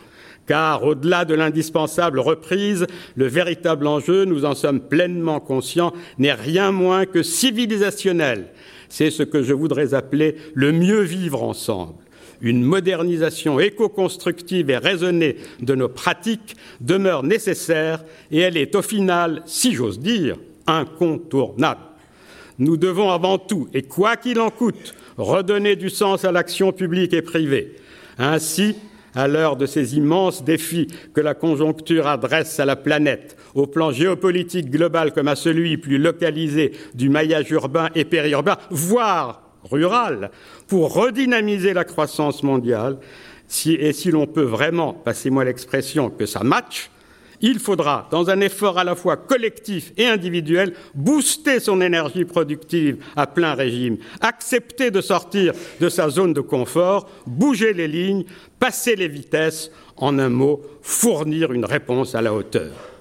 Car 0.48 0.84
au-delà 0.84 1.24
de 1.24 1.36
l'indispensable 1.36 2.20
reprise, 2.20 2.88
le 3.16 3.28
véritable 3.28 3.88
enjeu, 3.88 4.26
nous 4.26 4.44
en 4.44 4.56
sommes 4.56 4.82
pleinement 4.82 5.40
conscients, 5.40 5.94
n'est 6.18 6.34
rien 6.34 6.72
moins 6.72 7.06
que 7.06 7.24
civilisationnel. 7.24 8.48
C'est 8.90 9.12
ce 9.12 9.24
que 9.24 9.42
je 9.42 9.54
voudrais 9.54 9.94
appeler 9.94 10.36
le 10.54 10.72
mieux 10.72 11.02
vivre 11.02 11.44
ensemble 11.44 12.03
une 12.44 12.62
modernisation 12.62 13.60
éco-constructive 13.60 14.70
et 14.70 14.78
raisonnée 14.78 15.38
de 15.62 15.74
nos 15.74 15.90
pratiques 15.90 16.56
demeure 16.82 17.24
nécessaire 17.24 18.04
et 18.30 18.40
elle 18.40 18.58
est 18.58 18.76
au 18.76 18.82
final, 18.82 19.42
si 19.46 19.74
j'ose 19.74 20.00
dire, 20.00 20.38
incontournable. 20.68 21.82
Nous 22.60 22.78
devons 22.78 23.10
avant 23.10 23.40
tout, 23.40 23.68
et 23.74 23.82
quoi 23.82 24.16
qu'il 24.18 24.40
en 24.40 24.52
coûte, 24.52 24.94
redonner 25.18 25.76
du 25.76 25.90
sens 25.90 26.24
à 26.26 26.32
l'action 26.32 26.72
publique 26.72 27.14
et 27.14 27.22
privée. 27.24 27.76
Ainsi, 28.20 28.76
à 29.16 29.28
l'heure 29.28 29.56
de 29.56 29.66
ces 29.66 29.96
immenses 29.96 30.44
défis 30.44 30.88
que 31.14 31.22
la 31.22 31.34
conjoncture 31.34 32.08
adresse 32.08 32.60
à 32.60 32.66
la 32.66 32.76
planète, 32.76 33.38
au 33.56 33.68
plan 33.68 33.92
géopolitique 33.92 34.70
global 34.70 35.14
comme 35.14 35.28
à 35.28 35.36
celui 35.36 35.78
plus 35.78 35.98
localisé 35.98 36.74
du 36.94 37.10
maillage 37.10 37.52
urbain 37.52 37.90
et 37.96 38.06
périurbain, 38.06 38.58
voire 38.70 39.42
rural, 39.70 40.32
pour 40.68 40.94
redynamiser 40.94 41.74
la 41.74 41.84
croissance 41.84 42.44
mondiale, 42.44 42.98
et 43.66 43.94
si 43.94 44.12
l'on 44.12 44.26
peut 44.26 44.42
vraiment, 44.42 44.94
passez-moi 44.94 45.44
l'expression, 45.44 46.10
que 46.10 46.26
ça 46.26 46.44
matche, 46.44 46.90
il 47.42 47.60
faudra, 47.60 48.08
dans 48.10 48.30
un 48.30 48.40
effort 48.40 48.80
à 48.80 48.86
la 48.86 48.96
fois 48.96 49.18
collectif 49.18 49.92
et 49.98 50.08
individuel, 50.08 50.74
booster 50.96 51.60
son 51.60 51.82
énergie 51.82 52.24
productive 52.24 53.04
à 53.18 53.28
plein 53.28 53.54
régime, 53.54 53.98
accepter 54.22 54.92
de 54.92 55.02
sortir 55.02 55.54
de 55.82 55.90
sa 55.90 56.10
zone 56.10 56.32
de 56.32 56.40
confort, 56.40 57.10
bouger 57.28 57.74
les 57.74 57.90
lignes, 57.90 58.24
passer 58.60 58.96
les 58.96 59.10
vitesses, 59.10 59.72
en 59.98 60.18
un 60.20 60.30
mot, 60.30 60.62
fournir 60.82 61.52
une 61.52 61.66
réponse 61.66 62.16
à 62.16 62.22
la 62.22 62.34
hauteur. 62.34 62.93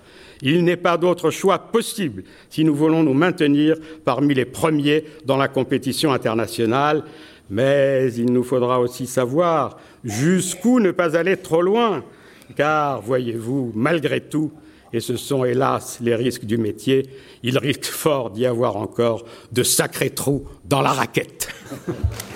Il 0.42 0.64
n'est 0.64 0.76
pas 0.76 0.98
d'autre 0.98 1.31
choix 1.31 1.59
possible 1.59 2.24
si 2.50 2.64
nous 2.64 2.74
voulons 2.74 3.05
nous 3.05 3.14
maintenir 3.14 3.76
parmi 4.05 4.35
les 4.35 4.44
premiers 4.44 5.05
dans 5.24 5.37
la 5.37 5.48
compétition 5.48 6.12
internationale. 6.12 7.05
Mais 7.48 8.12
il 8.14 8.33
nous 8.33 8.42
faudra 8.42 8.81
aussi 8.81 9.07
savoir 9.07 9.78
jusqu'où 10.05 10.81
ne 10.81 10.90
pas 10.90 11.16
aller 11.16 11.37
trop 11.37 11.62
loin, 11.62 12.05
car, 12.57 13.00
voyez-vous, 13.02 13.72
malgré 13.74 14.20
tout, 14.20 14.52
et 14.92 15.00
ce 15.00 15.16
sont 15.16 15.44
hélas 15.44 15.98
les 16.00 16.14
risques 16.14 16.44
du 16.44 16.59
métier, 16.59 17.09
il 17.42 17.57
risque 17.59 17.85
fort 17.85 18.31
d'y 18.31 18.46
avoir 18.46 18.76
encore 18.76 19.24
de 19.52 19.62
sacrés 19.62 20.11
trous 20.11 20.44
dans 20.64 20.83
la 20.83 20.92
raquette. 20.92 21.48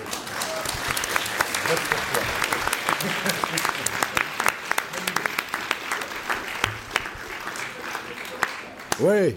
Oui, 9.00 9.35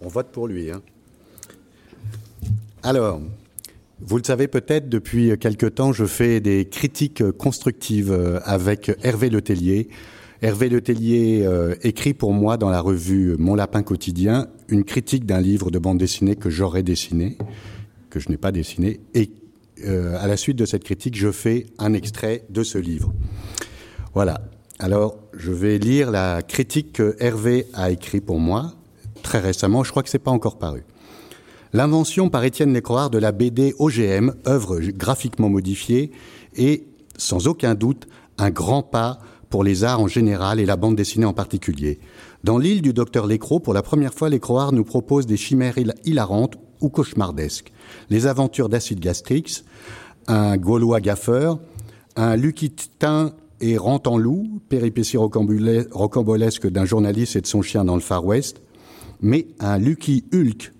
on 0.00 0.08
vote 0.08 0.28
pour 0.32 0.48
lui. 0.48 0.70
Hein. 0.70 0.82
Alors, 2.82 3.20
vous 4.00 4.16
le 4.16 4.24
savez 4.24 4.48
peut-être, 4.48 4.88
depuis 4.88 5.38
quelque 5.38 5.66
temps, 5.66 5.92
je 5.92 6.04
fais 6.04 6.40
des 6.40 6.66
critiques 6.68 7.30
constructives 7.32 8.12
euh, 8.12 8.40
avec 8.44 8.90
Hervé 9.02 9.30
Letellier. 9.30 9.88
Hervé 10.42 10.68
Letellier 10.68 11.46
euh, 11.46 11.74
écrit 11.82 12.14
pour 12.14 12.32
moi 12.32 12.56
dans 12.56 12.68
la 12.68 12.80
revue 12.80 13.36
Mon 13.38 13.54
Lapin 13.54 13.82
quotidien 13.82 14.48
une 14.68 14.84
critique 14.84 15.24
d'un 15.24 15.40
livre 15.40 15.70
de 15.70 15.78
bande 15.78 15.98
dessinée 15.98 16.36
que 16.36 16.50
j'aurais 16.50 16.82
dessiné, 16.82 17.38
que 18.10 18.18
je 18.18 18.28
n'ai 18.28 18.36
pas 18.36 18.52
dessiné, 18.52 19.00
et 19.14 19.30
euh, 19.86 20.16
à 20.18 20.26
la 20.26 20.36
suite 20.36 20.56
de 20.56 20.66
cette 20.66 20.84
critique, 20.84 21.16
je 21.16 21.30
fais 21.30 21.66
un 21.78 21.92
extrait 21.92 22.44
de 22.50 22.62
ce 22.62 22.78
livre. 22.78 23.12
Voilà. 24.14 24.40
Alors, 24.84 25.16
je 25.32 25.50
vais 25.50 25.78
lire 25.78 26.10
la 26.10 26.42
critique 26.42 26.92
que 26.92 27.16
Hervé 27.18 27.68
a 27.72 27.90
écrit 27.90 28.20
pour 28.20 28.38
moi 28.38 28.74
très 29.22 29.38
récemment. 29.38 29.82
Je 29.82 29.90
crois 29.90 30.02
que 30.02 30.10
c'est 30.10 30.18
pas 30.18 30.30
encore 30.30 30.58
paru. 30.58 30.84
L'invention 31.72 32.28
par 32.28 32.44
Étienne 32.44 32.74
Lécroard 32.74 33.08
de 33.08 33.16
la 33.16 33.32
BD 33.32 33.74
OGM, 33.78 34.34
œuvre 34.46 34.80
graphiquement 34.80 35.48
modifiée, 35.48 36.12
est 36.54 36.84
sans 37.16 37.48
aucun 37.48 37.74
doute 37.74 38.06
un 38.36 38.50
grand 38.50 38.82
pas 38.82 39.20
pour 39.48 39.64
les 39.64 39.84
arts 39.84 40.02
en 40.02 40.06
général 40.06 40.60
et 40.60 40.66
la 40.66 40.76
bande 40.76 40.96
dessinée 40.96 41.24
en 41.24 41.32
particulier. 41.32 41.98
Dans 42.42 42.58
l'île 42.58 42.82
du 42.82 42.92
docteur 42.92 43.26
Lécro, 43.26 43.60
pour 43.60 43.72
la 43.72 43.80
première 43.80 44.12
fois, 44.12 44.28
Lécroard 44.28 44.74
nous 44.74 44.84
propose 44.84 45.24
des 45.24 45.38
chimères 45.38 45.76
hilarantes 46.04 46.58
ou 46.82 46.90
cauchemardesques. 46.90 47.72
Les 48.10 48.26
aventures 48.26 48.68
d'Acide 48.68 49.00
Gastrix, 49.00 49.64
un 50.26 50.58
Gaulois 50.58 51.00
gaffeur, 51.00 51.58
un 52.16 52.36
Luquitin 52.36 53.32
et 53.64 53.78
en 53.78 54.18
loup, 54.18 54.60
péripétie 54.68 55.16
rocambolesque 55.16 56.66
d'un 56.68 56.84
journaliste 56.84 57.36
et 57.36 57.40
de 57.40 57.46
son 57.46 57.62
chien 57.62 57.82
dans 57.82 57.94
le 57.94 58.02
Far 58.02 58.22
West, 58.26 58.60
mais 59.22 59.46
un 59.58 59.78
Lucky 59.78 60.24
Hulk 60.34 60.70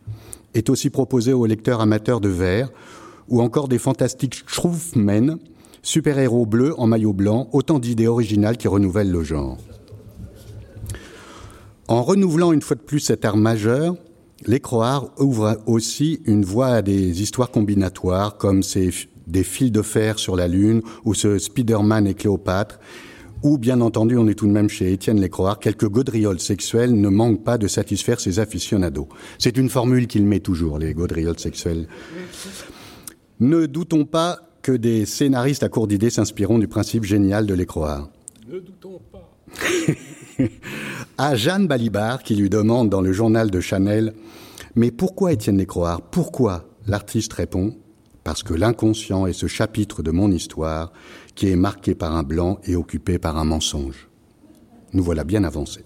est 0.52 0.68
aussi 0.68 0.90
proposé 0.90 1.32
aux 1.32 1.46
lecteurs 1.46 1.80
amateurs 1.80 2.20
de 2.20 2.28
verre, 2.28 2.70
ou 3.28 3.40
encore 3.40 3.68
des 3.68 3.78
fantastiques 3.78 4.42
Schroefmen, 4.46 5.38
super-héros 5.80 6.44
bleus 6.44 6.78
en 6.78 6.86
maillot 6.86 7.14
blanc, 7.14 7.48
autant 7.52 7.78
d'idées 7.78 8.06
originales 8.06 8.58
qui 8.58 8.68
renouvellent 8.68 9.10
le 9.10 9.24
genre. 9.24 9.56
En 11.88 12.02
renouvelant 12.02 12.52
une 12.52 12.60
fois 12.60 12.76
de 12.76 12.82
plus 12.82 13.00
cet 13.00 13.24
art 13.24 13.38
majeur, 13.38 13.96
les 14.46 14.60
Croards 14.60 15.10
ouvrent 15.18 15.56
aussi 15.64 16.20
une 16.26 16.44
voie 16.44 16.68
à 16.68 16.82
des 16.82 17.22
histoires 17.22 17.50
combinatoires 17.50 18.36
comme 18.36 18.62
ces 18.62 18.90
des 19.26 19.44
fils 19.44 19.72
de 19.72 19.82
fer 19.82 20.18
sur 20.18 20.36
la 20.36 20.48
Lune, 20.48 20.82
ou 21.04 21.14
ce 21.14 21.38
Spider-Man 21.38 22.06
et 22.06 22.14
Cléopâtre, 22.14 22.78
ou 23.44 23.58
bien 23.58 23.82
entendu, 23.82 24.16
on 24.16 24.26
est 24.26 24.34
tout 24.34 24.46
de 24.46 24.52
même 24.52 24.70
chez 24.70 24.90
Étienne 24.92 25.20
Lécroard, 25.20 25.60
quelques 25.60 25.88
gaudrioles 25.88 26.40
sexuelles 26.40 26.98
ne 26.98 27.08
manquent 27.10 27.44
pas 27.44 27.58
de 27.58 27.68
satisfaire 27.68 28.18
ses 28.18 28.38
aficionados. 28.38 29.08
C'est 29.38 29.58
une 29.58 29.68
formule 29.68 30.06
qu'il 30.06 30.24
met 30.24 30.40
toujours, 30.40 30.78
les 30.78 30.94
gaudrioles 30.94 31.38
sexuelles. 31.38 31.86
Ne 33.40 33.66
doutons 33.66 34.06
pas 34.06 34.38
que 34.62 34.72
des 34.72 35.04
scénaristes 35.04 35.62
à 35.62 35.68
court 35.68 35.86
d'idées 35.86 36.08
s'inspireront 36.08 36.58
du 36.58 36.68
principe 36.68 37.04
génial 37.04 37.44
de 37.44 37.52
Lécroard. 37.52 38.08
Ne 38.48 38.60
doutons 38.60 39.00
pas. 39.12 39.30
à 41.18 41.36
Jeanne 41.36 41.66
Balibar, 41.66 42.22
qui 42.22 42.36
lui 42.36 42.48
demande 42.48 42.88
dans 42.88 43.02
le 43.02 43.12
journal 43.12 43.50
de 43.50 43.60
Chanel 43.60 44.14
Mais 44.74 44.90
pourquoi 44.90 45.34
Étienne 45.34 45.58
Lécroard 45.58 46.00
Pourquoi 46.10 46.64
L'artiste 46.86 47.34
répond 47.34 47.76
parce 48.24 48.42
que 48.42 48.54
l'inconscient 48.54 49.26
est 49.26 49.34
ce 49.34 49.46
chapitre 49.46 50.02
de 50.02 50.10
mon 50.10 50.30
histoire 50.30 50.92
qui 51.34 51.48
est 51.48 51.56
marqué 51.56 51.94
par 51.94 52.16
un 52.16 52.22
blanc 52.22 52.58
et 52.64 52.74
occupé 52.74 53.18
par 53.18 53.36
un 53.36 53.44
mensonge. 53.44 54.08
Nous 54.92 55.02
voilà 55.02 55.24
bien 55.24 55.44
avancés. 55.44 55.84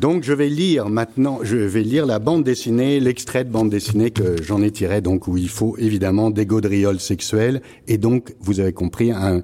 Donc 0.00 0.24
je 0.24 0.32
vais 0.32 0.48
lire 0.48 0.88
maintenant, 0.88 1.40
je 1.42 1.56
vais 1.56 1.82
lire 1.82 2.06
la 2.06 2.18
bande 2.18 2.42
dessinée, 2.42 2.98
l'extrait 2.98 3.44
de 3.44 3.50
bande 3.50 3.70
dessinée 3.70 4.10
que 4.10 4.42
j'en 4.42 4.60
ai 4.62 4.72
tiré, 4.72 5.00
donc 5.00 5.28
où 5.28 5.36
il 5.36 5.48
faut 5.48 5.76
évidemment 5.78 6.30
des 6.30 6.46
gaudrioles 6.46 6.98
sexuelles 6.98 7.62
et 7.86 7.96
donc, 7.96 8.34
vous 8.40 8.58
avez 8.58 8.72
compris, 8.72 9.12
un 9.12 9.42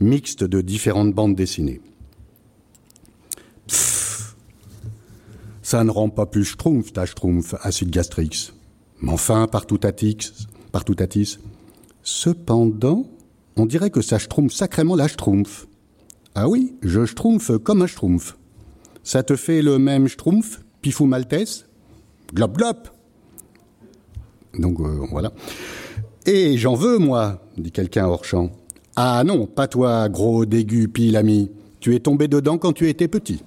mixte 0.00 0.42
de 0.42 0.60
différentes 0.60 1.14
bandes 1.14 1.36
dessinées. 1.36 1.80
ça 5.72 5.84
ne 5.84 5.90
rend 5.90 6.10
pas 6.10 6.26
plus 6.26 6.44
schtroumpf, 6.44 6.92
ta 6.92 7.06
schtroumpf, 7.06 7.54
acide 7.62 7.88
gastrix. 7.88 8.52
Mais 9.00 9.10
enfin, 9.10 9.46
partout 9.46 9.80
atix, 9.84 10.46
partout 10.72 10.94
Tatis. 10.94 11.38
Cependant, 12.02 13.06
on 13.56 13.66
dirait 13.66 13.90
que 13.90 14.00
ça 14.00 14.18
schtroumpf 14.18 14.52
sacrément 14.52 14.96
la 14.96 15.06
schtroumpf. 15.06 15.68
Ah 16.34 16.48
oui, 16.48 16.74
je 16.82 17.04
schtroumpf 17.04 17.52
comme 17.58 17.82
un 17.82 17.86
schtroumpf. 17.86 18.36
Ça 19.04 19.22
te 19.22 19.36
fait 19.36 19.62
le 19.62 19.78
même 19.78 20.08
schtroumpf, 20.08 20.60
pifou 20.80 21.06
maltès? 21.06 21.66
Glop 22.34 22.56
glop 22.56 22.88
Donc 24.58 24.80
euh, 24.80 25.06
voilà. 25.10 25.32
Et 26.24 26.56
j'en 26.56 26.74
veux, 26.74 26.98
moi, 26.98 27.44
dit 27.58 27.72
quelqu'un 27.72 28.06
hors 28.06 28.24
champ. 28.24 28.50
Ah 28.96 29.22
non, 29.24 29.46
pas 29.46 29.68
toi, 29.68 30.08
gros 30.08 30.46
dégu 30.46 30.88
pile 30.88 31.16
ami. 31.16 31.50
tu 31.80 31.94
es 31.94 32.00
tombé 32.00 32.28
dedans 32.28 32.58
quand 32.58 32.72
tu 32.72 32.88
étais 32.88 33.08
petit. 33.08 33.42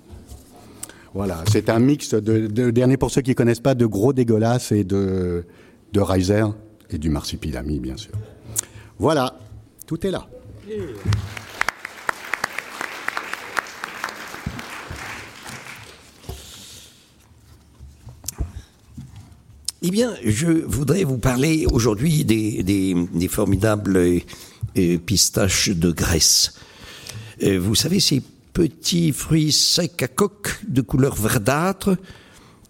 Voilà, 1.13 1.43
c'est 1.49 1.69
un 1.69 1.79
mix 1.79 2.13
de, 2.13 2.69
dernier 2.71 2.97
pour 2.97 3.09
ceux 3.09 3.21
qui 3.21 3.29
ne 3.29 3.35
connaissent 3.35 3.61
pas, 3.61 3.73
de 3.73 3.85
gros 3.85 4.11
dégueulasses 4.11 4.73
et 4.73 4.83
de, 4.83 5.45
de 5.93 5.99
Reiser 6.01 6.43
et 6.95 6.97
du 6.97 7.09
marsipilami, 7.09 7.79
bien 7.79 7.97
sûr. 7.97 8.13
Voilà, 8.97 9.37
tout 9.85 10.05
est 10.07 10.11
là. 10.11 10.27
Eh 19.87 19.91
bien, 19.91 20.15
je 20.23 20.47
voudrais 20.47 21.03
vous 21.03 21.19
parler 21.19 21.67
aujourd'hui 21.71 22.25
des, 22.25 23.27
formidables 23.29 23.97
euh, 23.97 24.97
pistaches 25.05 25.69
de 25.69 25.91
Grèce. 25.91 26.53
Euh, 27.43 27.59
vous 27.59 27.75
savez, 27.75 27.99
ces 27.99 28.23
petits 28.53 29.11
fruits 29.11 29.51
secs 29.51 30.01
à 30.01 30.07
coque 30.07 30.59
de 30.67 30.81
couleur 30.81 31.15
verdâtre 31.15 31.97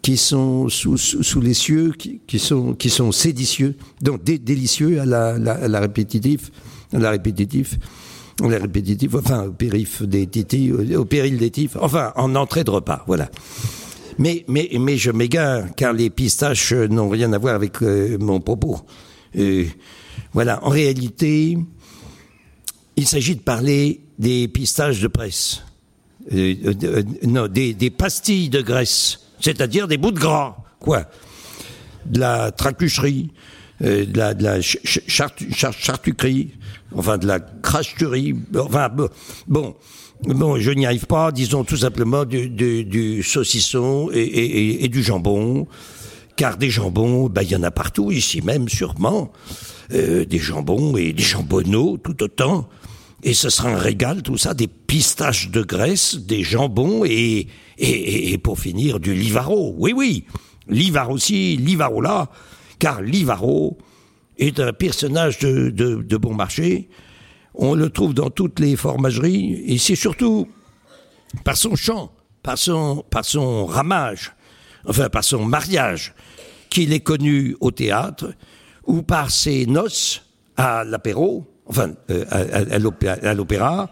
qui 0.05 0.17
sont 0.17 0.69
sous, 0.69 1.41
les 1.41 1.55
cieux, 1.55 1.91
qui, 1.97 2.37
sont, 2.37 2.75
qui 2.75 2.91
sont 2.91 3.11
séditieux, 3.11 3.75
donc 4.03 4.23
délicieux 4.23 5.01
à 5.01 5.05
la, 5.05 5.29
à 5.29 5.67
la 5.67 5.79
répétitif, 5.79 6.51
à 6.93 6.99
la 6.99 7.09
répétitif, 7.09 7.79
à 8.43 8.47
la 8.47 8.59
répétitif, 8.59 9.15
enfin 9.15 9.47
au 9.47 9.51
périph 9.51 10.03
des 10.03 10.27
titis, 10.27 10.71
au 10.71 11.05
péril 11.05 11.39
des 11.39 11.49
tifs, 11.49 11.75
enfin 11.81 12.13
en 12.17 12.35
entrée 12.35 12.63
de 12.63 12.69
repas, 12.69 13.03
voilà. 13.07 13.31
Mais, 14.19 14.45
mais, 14.47 14.69
mais 14.79 14.95
je 14.95 15.09
m'égare, 15.09 15.73
car 15.75 15.91
les 15.91 16.11
pistaches 16.11 16.71
n'ont 16.73 17.09
rien 17.09 17.33
à 17.33 17.39
voir 17.39 17.55
avec 17.55 17.81
euh, 17.81 18.19
mon 18.19 18.39
propos. 18.39 18.81
Euh, 19.35 19.65
voilà, 20.33 20.63
en 20.63 20.69
réalité, 20.69 21.57
il 22.95 23.07
s'agit 23.07 23.35
de 23.35 23.41
parler 23.41 24.01
des 24.19 24.47
pistaches 24.49 25.01
de 25.01 25.07
presse. 25.07 25.63
Euh, 26.31 26.53
non, 27.23 27.47
des, 27.47 27.73
des, 27.73 27.89
pastilles 27.89 28.49
de 28.49 28.61
graisse, 28.61 29.24
c'est-à-dire 29.45 29.87
des 29.87 29.97
bouts 29.97 30.11
de 30.11 30.19
gras, 30.19 30.57
quoi? 30.79 31.05
De 32.07 32.19
la 32.19 32.51
tracucherie, 32.51 33.31
de 33.79 34.17
la, 34.17 34.33
de 34.33 34.59
chartuquerie, 34.61 36.51
enfin 36.95 37.17
de 37.19 37.27
la 37.27 37.39
cracheterie, 37.39 38.35
enfin 38.57 38.89
bon 39.47 39.75
Bon, 40.23 40.57
je 40.57 40.71
n'y 40.71 40.85
arrive 40.85 41.05
pas, 41.05 41.31
disons 41.31 41.63
tout 41.63 41.77
simplement 41.77 42.25
du, 42.25 43.21
saucisson 43.21 44.09
et, 44.13 44.87
du 44.87 45.03
jambon, 45.03 45.67
car 46.35 46.57
des 46.57 46.69
jambons, 46.69 47.27
ben, 47.27 47.43
il 47.43 47.51
y 47.51 47.55
en 47.55 47.63
a 47.63 47.69
partout, 47.71 48.11
ici 48.11 48.41
même 48.41 48.67
sûrement, 48.67 49.31
euh, 49.93 50.25
des 50.25 50.39
jambons 50.39 50.97
et 50.97 51.13
des 51.13 51.21
jambonneaux 51.21 51.97
tout 51.97 52.23
autant, 52.23 52.67
et 53.25 53.33
ce 53.33 53.49
sera 53.49 53.69
un 53.69 53.77
régal 53.77 54.21
tout 54.21 54.37
ça, 54.37 54.53
des 54.53 54.67
pistaches 54.67 55.49
de 55.49 55.63
graisse, 55.63 56.15
des 56.15 56.43
jambons 56.43 57.03
et, 57.05 57.47
et, 57.79 58.37
pour 58.37 58.59
finir 58.59 58.99
du 58.99 59.15
livaro, 59.15 59.73
oui 59.79 59.93
oui, 59.95 60.25
livaro 60.69 61.15
aussi, 61.15 61.57
livaro 61.57 62.01
là, 62.01 62.29
car 62.77 63.01
livaro 63.01 63.79
est 64.37 64.59
un 64.59 64.73
personnage 64.73 65.39
de, 65.39 65.71
de 65.71 66.17
bon 66.17 66.35
marché, 66.35 66.87
on 67.55 67.73
le 67.73 67.89
trouve 67.89 68.13
dans 68.13 68.29
toutes 68.29 68.59
les 68.59 68.75
formageries, 68.75 69.63
et 69.65 69.79
c'est 69.79 69.95
surtout 69.95 70.47
par 71.43 71.57
son 71.57 71.75
chant, 71.75 72.11
par 72.43 72.59
son, 72.59 73.03
par 73.09 73.25
son 73.25 73.65
ramage, 73.65 74.33
enfin 74.85 75.09
par 75.09 75.23
son 75.23 75.43
mariage, 75.45 76.13
qu'il 76.69 76.93
est 76.93 76.99
connu 76.99 77.57
au 77.59 77.71
théâtre, 77.71 78.35
ou 78.85 79.01
par 79.01 79.31
ses 79.31 79.65
noces 79.65 80.21
à 80.57 80.83
l'apéro, 80.83 81.47
enfin 81.67 81.91
euh, 82.09 82.25
à, 82.31 82.79
l'opéra, 82.79 83.89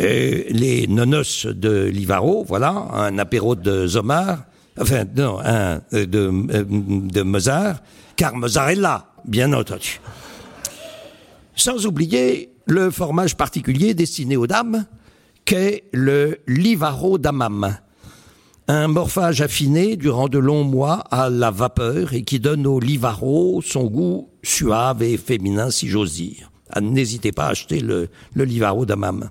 euh, 0.00 0.42
les 0.48 0.86
nonos 0.86 1.46
de 1.46 1.84
Livaro, 1.84 2.44
voilà, 2.44 2.70
un 2.70 3.18
apéro 3.18 3.54
de 3.54 3.86
Zomar, 3.86 4.44
enfin 4.80 5.04
non, 5.16 5.38
un 5.44 5.80
euh, 5.92 6.06
de, 6.06 7.22
Mozart, 7.22 7.80
car 8.16 8.34
Mozart 8.34 8.70
est 8.70 8.76
là, 8.76 9.12
bien 9.24 9.52
entendu. 9.52 10.00
Sans 11.54 11.86
oublier 11.86 12.50
le 12.66 12.90
formage 12.90 13.36
particulier 13.36 13.94
destiné 13.94 14.36
aux 14.36 14.48
dames, 14.48 14.86
qu'est 15.44 15.84
le 15.92 16.38
livaro 16.48 17.18
d'amam. 17.18 17.76
Un 18.66 18.88
morphage 18.88 19.42
affiné 19.42 19.96
durant 19.96 20.28
de 20.28 20.38
longs 20.38 20.64
mois 20.64 21.04
à 21.10 21.28
la 21.28 21.50
vapeur 21.50 22.14
et 22.14 22.22
qui 22.22 22.40
donne 22.40 22.66
au 22.66 22.80
livaro 22.80 23.60
son 23.62 23.84
goût 23.84 24.30
suave 24.42 25.02
et 25.02 25.18
féminin, 25.18 25.70
si 25.70 25.86
j'ose 25.86 26.14
dire. 26.14 26.50
N'hésitez 26.80 27.32
pas 27.32 27.46
à 27.46 27.50
acheter 27.50 27.80
le, 27.80 28.08
le 28.34 28.44
livaro 28.44 28.86
d'amam. 28.86 29.30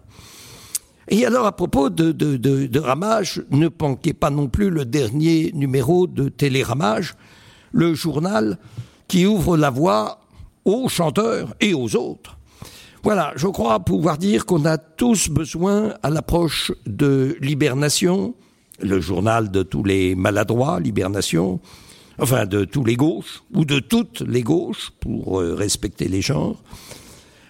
Et 1.10 1.25
alors, 1.25 1.45
à 1.45 1.51
propos 1.51 1.89
de, 1.89 2.79
ramage, 2.79 3.43
ne 3.51 3.67
manquez 3.79 4.13
pas 4.13 4.29
non 4.29 4.47
plus 4.47 4.69
le 4.69 4.86
dernier 4.86 5.51
numéro 5.53 6.08
de 6.08 6.29
Téléramage, 6.29 7.15
le 7.71 7.93
journal 7.93 8.58
qui 9.08 9.25
ouvre 9.25 9.58
la 9.58 9.69
voie 9.69 10.21
aux 10.63 10.88
chanteurs 10.88 11.53
et 11.60 11.73
aux 11.73 11.95
autres 11.95 12.38
voilà, 13.03 13.34
je 13.36 13.47
crois 13.47 13.82
pouvoir 13.82 14.17
dire 14.17 14.45
qu'on 14.45 14.63
a 14.63 14.77
tous 14.77 15.29
besoin, 15.29 15.93
à 16.03 16.10
l'approche 16.10 16.71
de 16.86 17.36
l'hibernation, 17.41 18.34
le 18.79 19.01
journal 19.01 19.51
de 19.51 19.62
tous 19.62 19.84
les 19.84 20.15
maladroits, 20.15 20.79
l'hibernation, 20.79 21.60
enfin 22.17 22.45
de 22.45 22.63
tous 22.63 22.86
les 22.86 22.95
gauches, 22.95 23.43
ou 23.53 23.65
de 23.65 23.79
toutes 23.79 24.21
les 24.21 24.41
gauches, 24.41 24.91
pour 25.01 25.41
euh, 25.41 25.53
respecter 25.53 26.08
les 26.08 26.21
genres. 26.21 26.63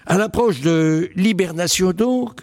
À 0.06 0.18
l'approche 0.18 0.62
de 0.62 1.10
l'hibernation, 1.16 1.92
donc, 1.92 2.42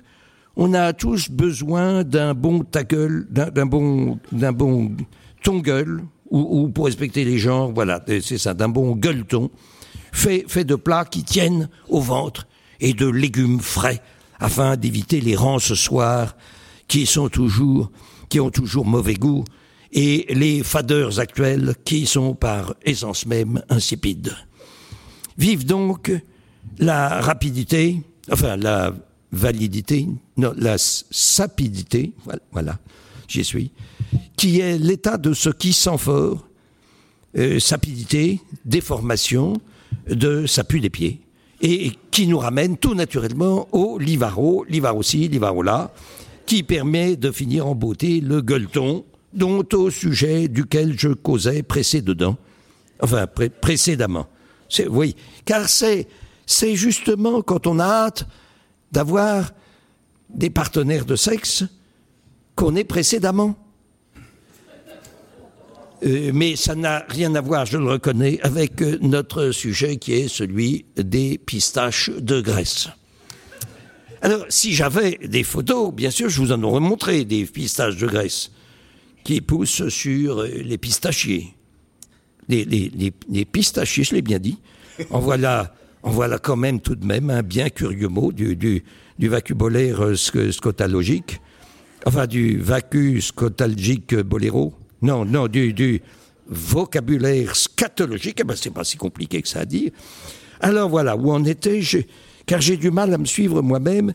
on 0.56 0.74
a 0.74 0.92
tous 0.92 1.30
besoin 1.30 2.04
d'un 2.04 2.34
bon 2.34 2.64
ta 2.64 2.82
d'un 2.84 3.66
bon, 3.66 4.18
d'un 4.32 4.52
bon 4.52 4.96
ton 5.42 5.58
gueule, 5.58 6.02
ou, 6.30 6.68
pour 6.68 6.86
respecter 6.86 7.24
les 7.24 7.38
genres, 7.38 7.72
voilà, 7.72 8.02
c'est 8.06 8.38
ça, 8.38 8.54
d'un 8.54 8.68
bon 8.68 8.94
gueuleton, 8.94 9.50
fait, 10.12 10.44
fait 10.46 10.64
de 10.64 10.76
plats 10.76 11.04
qui 11.04 11.24
tiennent 11.24 11.68
au 11.88 12.00
ventre 12.00 12.46
et 12.80 12.92
de 12.92 13.06
légumes 13.06 13.60
frais 13.60 14.00
afin 14.38 14.76
d'éviter 14.76 15.20
les 15.20 15.36
rangs 15.36 15.58
ce 15.58 15.74
soir 15.74 16.36
qui 16.88 17.06
sont 17.06 17.28
toujours, 17.28 17.90
qui 18.28 18.40
ont 18.40 18.50
toujours 18.50 18.86
mauvais 18.86 19.14
goût 19.14 19.44
et 19.92 20.26
les 20.30 20.62
fadeurs 20.62 21.18
actuelles 21.18 21.74
qui 21.84 22.06
sont 22.06 22.34
par 22.34 22.74
essence 22.84 23.26
même 23.26 23.62
insipides. 23.68 24.34
Vive 25.36 25.66
donc 25.66 26.12
la 26.80 27.20
rapidité, 27.20 28.02
enfin 28.32 28.56
la 28.56 28.92
validité, 29.30 30.08
non, 30.36 30.52
la 30.56 30.76
sapidité, 30.78 32.12
voilà, 32.50 32.78
j'y 33.28 33.44
suis, 33.44 33.70
qui 34.36 34.60
est 34.60 34.78
l'état 34.78 35.18
de 35.18 35.32
ce 35.32 35.50
qui 35.50 35.72
sent 35.72 35.98
fort, 35.98 36.46
euh, 37.38 37.60
sapidité, 37.60 38.40
déformation 38.64 39.60
de 40.08 40.46
sa 40.46 40.64
pue 40.64 40.80
des 40.80 40.90
pieds 40.90 41.20
et 41.60 41.92
qui 42.10 42.26
nous 42.26 42.38
ramène 42.38 42.76
tout 42.76 42.94
naturellement 42.94 43.68
au 43.72 43.98
Livaro, 43.98 44.64
Livaro-ci, 44.68 45.28
Livaro-là, 45.28 45.92
qui 46.46 46.62
permet 46.62 47.16
de 47.16 47.30
finir 47.30 47.66
en 47.66 47.74
beauté 47.74 48.20
le 48.20 48.40
gueuleton, 48.40 49.04
dont 49.34 49.64
au 49.74 49.90
sujet 49.90 50.48
duquel 50.48 50.98
je 50.98 51.08
causais 51.08 51.62
précédemment. 51.62 52.36
Enfin, 53.02 53.26
précédemment. 53.60 54.26
Oui, 54.88 55.14
car 55.44 55.68
c'est, 55.68 56.08
c'est 56.50 56.74
justement 56.74 57.42
quand 57.42 57.66
on 57.68 57.78
a 57.78 57.84
hâte 57.84 58.26
d'avoir 58.90 59.52
des 60.28 60.50
partenaires 60.50 61.04
de 61.04 61.14
sexe 61.14 61.64
qu'on 62.56 62.74
est 62.74 62.84
précédemment. 62.84 63.56
Euh, 66.02 66.32
mais 66.34 66.56
ça 66.56 66.74
n'a 66.74 67.04
rien 67.08 67.34
à 67.34 67.40
voir, 67.40 67.66
je 67.66 67.76
le 67.76 67.84
reconnais, 67.84 68.40
avec 68.42 68.82
euh, 68.82 68.98
notre 69.00 69.52
sujet 69.52 69.98
qui 69.98 70.14
est 70.14 70.28
celui 70.28 70.86
des 70.96 71.38
pistaches 71.38 72.10
de 72.10 72.40
Grèce. 72.40 72.88
Alors, 74.22 74.44
si 74.48 74.72
j'avais 74.72 75.18
des 75.22 75.44
photos, 75.44 75.92
bien 75.92 76.10
sûr, 76.10 76.28
je 76.30 76.40
vous 76.40 76.52
en 76.52 76.62
aurais 76.62 76.80
montré 76.80 77.24
des 77.24 77.44
pistaches 77.44 77.96
de 77.96 78.06
Grèce 78.06 78.50
qui 79.24 79.40
poussent 79.40 79.88
sur 79.88 80.40
euh, 80.40 80.48
les 80.48 80.78
pistachiers. 80.78 81.54
Les, 82.48 82.64
les, 82.64 83.44
pistachiers, 83.44 84.02
je 84.02 84.14
l'ai 84.14 84.22
bien 84.22 84.40
dit. 84.40 84.58
En 85.10 85.20
voilà, 85.20 85.72
en 86.02 86.10
voilà 86.10 86.38
quand 86.38 86.56
même 86.56 86.80
tout 86.80 86.94
de 86.94 87.04
même 87.04 87.30
un 87.30 87.42
bien 87.42 87.68
curieux 87.68 88.08
mot 88.08 88.32
du, 88.32 88.56
du, 88.56 88.82
du 89.18 89.28
vacubolaire 89.28 90.16
scotalogique, 90.16 91.40
enfin 92.06 92.26
du 92.26 92.58
vacu 92.58 93.20
scotalgique 93.20 94.14
boléro 94.14 94.74
non, 95.02 95.24
non, 95.24 95.48
du, 95.48 96.02
vocabulaire 96.46 97.56
scatologique, 97.56 98.38
eh 98.40 98.44
ben, 98.44 98.56
c'est 98.56 98.70
pas 98.70 98.84
si 98.84 98.96
compliqué 98.96 99.40
que 99.40 99.48
ça 99.48 99.60
à 99.60 99.64
dire. 99.64 99.92
Alors 100.60 100.90
voilà, 100.90 101.16
où 101.16 101.30
en 101.30 101.44
était, 101.44 101.80
car 102.44 102.60
j'ai 102.60 102.76
du 102.76 102.90
mal 102.90 103.14
à 103.14 103.18
me 103.18 103.24
suivre 103.24 103.62
moi-même. 103.62 104.12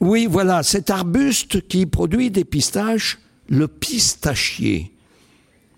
Oui, 0.00 0.26
voilà, 0.28 0.62
cet 0.62 0.90
arbuste 0.90 1.66
qui 1.68 1.86
produit 1.86 2.30
des 2.30 2.44
pistaches, 2.44 3.18
le 3.48 3.68
pistachier. 3.68 4.90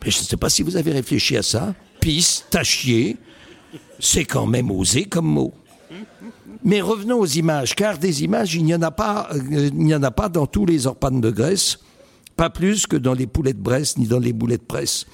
je 0.02 0.08
ne 0.08 0.24
sais 0.24 0.36
pas 0.36 0.48
si 0.48 0.62
vous 0.62 0.76
avez 0.76 0.92
réfléchi 0.92 1.36
à 1.36 1.42
ça. 1.42 1.74
Pistachier, 2.00 3.16
c'est 3.98 4.24
quand 4.24 4.46
même 4.46 4.70
osé 4.70 5.04
comme 5.04 5.26
mot. 5.26 5.54
Mais 6.64 6.80
revenons 6.80 7.18
aux 7.18 7.26
images, 7.26 7.74
car 7.74 7.98
des 7.98 8.24
images, 8.24 8.54
il 8.54 8.64
n'y 8.64 8.74
en 8.74 8.82
a 8.82 8.90
pas, 8.90 9.28
euh, 9.32 9.68
il 9.72 9.84
n'y 9.84 9.94
en 9.94 10.02
a 10.02 10.10
pas 10.10 10.28
dans 10.28 10.46
tous 10.46 10.64
les 10.64 10.86
orpanes 10.86 11.20
de 11.20 11.30
Grèce, 11.30 11.78
pas 12.36 12.50
plus 12.50 12.86
que 12.86 12.96
dans 12.96 13.12
les 13.12 13.26
poulets 13.26 13.52
de 13.52 13.60
Brest 13.60 13.98
ni 13.98 14.06
dans 14.06 14.18
les 14.18 14.32
boulets 14.32 14.56
de 14.56 14.62
presse. 14.62 15.06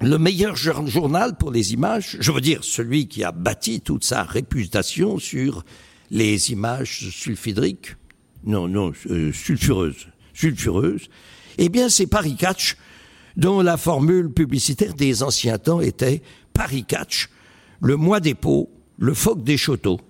Le 0.00 0.16
meilleur 0.16 0.56
journal 0.56 1.36
pour 1.36 1.50
les 1.50 1.72
images, 1.72 2.16
je 2.20 2.32
veux 2.32 2.40
dire 2.40 2.62
celui 2.62 3.08
qui 3.08 3.24
a 3.24 3.32
bâti 3.32 3.80
toute 3.80 4.04
sa 4.04 4.22
réputation 4.22 5.18
sur 5.18 5.64
les 6.10 6.52
images 6.52 7.10
sulfhydriques, 7.10 7.96
non, 8.44 8.68
non, 8.68 8.92
euh, 9.10 9.32
sulfureuses, 9.32 10.06
sulfureuses, 10.32 11.08
eh 11.58 11.68
bien 11.68 11.88
c'est 11.88 12.06
Paris 12.06 12.36
Catch, 12.36 12.76
dont 13.36 13.60
la 13.60 13.76
formule 13.76 14.30
publicitaire 14.30 14.94
des 14.94 15.22
anciens 15.22 15.58
temps 15.58 15.80
était 15.80 16.22
Paris 16.54 16.84
Catch, 16.84 17.28
le 17.80 17.96
mois 17.96 18.20
des 18.20 18.34
pots, 18.34 18.70
le 18.98 19.14
phoque 19.14 19.44
des 19.44 19.56
châteaux. 19.56 20.00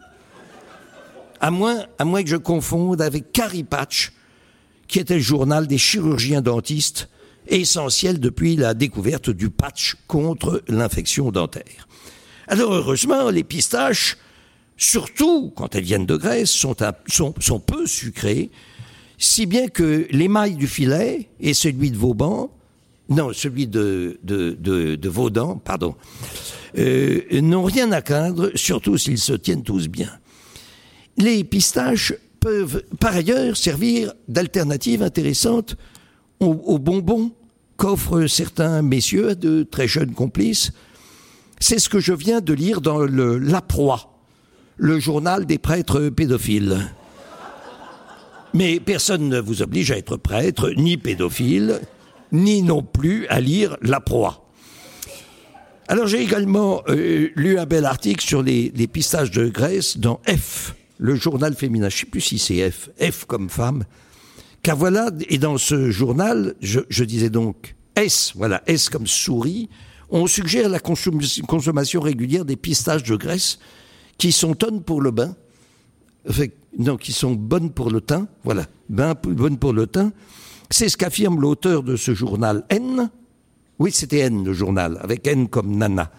À 1.40 1.50
moins, 1.50 1.86
à 1.98 2.04
moins 2.04 2.22
que 2.22 2.28
je 2.28 2.36
confonde 2.36 3.00
avec 3.00 3.32
Carrie 3.32 3.64
Patch, 3.64 4.12
qui 4.88 4.98
était 4.98 5.14
le 5.14 5.20
journal 5.20 5.66
des 5.66 5.78
chirurgiens 5.78 6.40
dentistes, 6.40 7.08
essentiel 7.46 8.20
depuis 8.20 8.56
la 8.56 8.74
découverte 8.74 9.30
du 9.30 9.50
patch 9.50 9.96
contre 10.06 10.62
l'infection 10.68 11.30
dentaire. 11.30 11.88
Alors 12.46 12.72
heureusement, 12.72 13.30
les 13.30 13.44
pistaches, 13.44 14.16
surtout 14.76 15.52
quand 15.54 15.74
elles 15.74 15.84
viennent 15.84 16.06
de 16.06 16.16
Grèce, 16.16 16.50
sont, 16.50 16.76
sont, 17.06 17.60
peu 17.60 17.86
sucrées, 17.86 18.50
si 19.18 19.46
bien 19.46 19.68
que 19.68 20.06
l'émail 20.10 20.56
du 20.56 20.66
filet 20.66 21.28
et 21.40 21.54
celui 21.54 21.90
de 21.90 21.96
Vauban, 21.96 22.50
non, 23.08 23.32
celui 23.32 23.66
de, 23.66 24.18
de, 24.22 24.54
de, 24.60 25.08
Vaudan, 25.08 25.56
pardon, 25.56 25.94
euh, 26.76 27.22
n'ont 27.40 27.64
rien 27.64 27.90
à 27.92 28.02
craindre, 28.02 28.50
surtout 28.54 28.98
s'ils 28.98 29.18
se 29.18 29.32
tiennent 29.32 29.62
tous 29.62 29.88
bien. 29.88 30.10
Les 31.16 31.42
pistaches 31.42 32.12
peuvent 32.40 32.82
par 33.00 33.16
ailleurs 33.16 33.56
servir 33.56 34.12
d'alternative 34.28 35.02
intéressante 35.02 35.76
aux, 36.40 36.78
bonbons 36.78 37.32
qu'offrent 37.76 38.26
certains 38.26 38.82
messieurs 38.82 39.34
de 39.34 39.64
très 39.64 39.88
jeunes 39.88 40.12
complices. 40.12 40.70
C'est 41.58 41.78
ce 41.80 41.88
que 41.88 41.98
je 41.98 42.12
viens 42.12 42.40
de 42.40 42.52
lire 42.52 42.80
dans 42.80 42.98
le 42.98 43.38
La 43.38 43.60
Proie, 43.60 44.20
le 44.76 45.00
journal 45.00 45.46
des 45.46 45.58
prêtres 45.58 46.10
pédophiles. 46.10 46.78
Mais 48.54 48.78
personne 48.80 49.28
ne 49.28 49.40
vous 49.40 49.62
oblige 49.62 49.90
à 49.90 49.98
être 49.98 50.16
prêtre, 50.16 50.70
ni 50.76 50.96
pédophile, 50.96 51.80
ni 52.32 52.62
non 52.62 52.82
plus 52.82 53.26
à 53.28 53.40
lire 53.40 53.76
La 53.82 54.00
Proie. 54.00 54.44
Alors 55.88 56.06
j'ai 56.06 56.22
également 56.22 56.82
euh, 56.88 57.28
lu 57.34 57.58
un 57.58 57.64
bel 57.64 57.86
article 57.86 58.24
sur 58.24 58.42
les, 58.42 58.72
les 58.74 58.86
pistaches 58.86 59.30
de 59.30 59.48
Grèce 59.48 59.96
dans 59.96 60.20
F, 60.28 60.74
le 60.98 61.14
journal 61.14 61.54
féminin. 61.54 61.88
Je 61.88 61.96
ne 61.96 62.00
sais 62.00 62.06
plus 62.06 62.20
si 62.20 62.38
c'est 62.38 62.70
F, 62.70 62.90
F 63.00 63.24
comme 63.24 63.48
femme. 63.48 63.84
Car 64.62 64.76
voilà, 64.76 65.10
et 65.28 65.38
dans 65.38 65.56
ce 65.56 65.90
journal, 65.90 66.54
je, 66.60 67.04
disais 67.04 67.30
donc 67.30 67.74
S, 67.94 68.32
voilà, 68.34 68.62
S 68.66 68.88
comme 68.90 69.06
souris, 69.06 69.68
on 70.10 70.26
suggère 70.26 70.68
la 70.68 70.80
consommation 70.80 72.00
régulière 72.00 72.44
des 72.44 72.56
pistaches 72.56 73.02
de 73.02 73.16
graisse 73.16 73.58
qui 74.18 74.32
sont 74.32 74.54
tonnes 74.54 74.82
pour 74.82 75.00
le 75.00 75.10
bain, 75.10 75.36
enfin, 76.28 76.46
non, 76.78 76.96
qui 76.96 77.12
sont 77.12 77.32
bonnes 77.32 77.70
pour 77.70 77.90
le 77.90 78.00
teint, 78.00 78.26
voilà, 78.44 78.66
bonnes 78.88 79.58
pour 79.58 79.72
le 79.72 79.86
teint. 79.86 80.12
C'est 80.70 80.88
ce 80.88 80.96
qu'affirme 80.96 81.40
l'auteur 81.40 81.82
de 81.82 81.96
ce 81.96 82.14
journal 82.14 82.64
N. 82.68 83.10
Oui, 83.78 83.90
c'était 83.92 84.18
N, 84.18 84.44
le 84.44 84.52
journal, 84.52 84.98
avec 85.02 85.26
N 85.26 85.48
comme 85.48 85.76
Nana. 85.76 86.10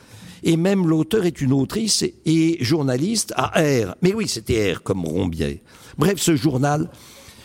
Et 0.44 0.58
même 0.58 0.88
l'auteur 0.88 1.26
est 1.26 1.42
une 1.42 1.54
autrice 1.54 2.04
et 2.26 2.64
journaliste 2.64 3.34
à 3.36 3.60
R. 3.60 3.96
Mais 4.02 4.14
oui, 4.14 4.28
c'était 4.28 4.74
R 4.74 4.82
comme 4.82 5.06
Rombier. 5.06 5.62
Bref, 5.98 6.20
ce 6.20 6.36
journal 6.36 6.90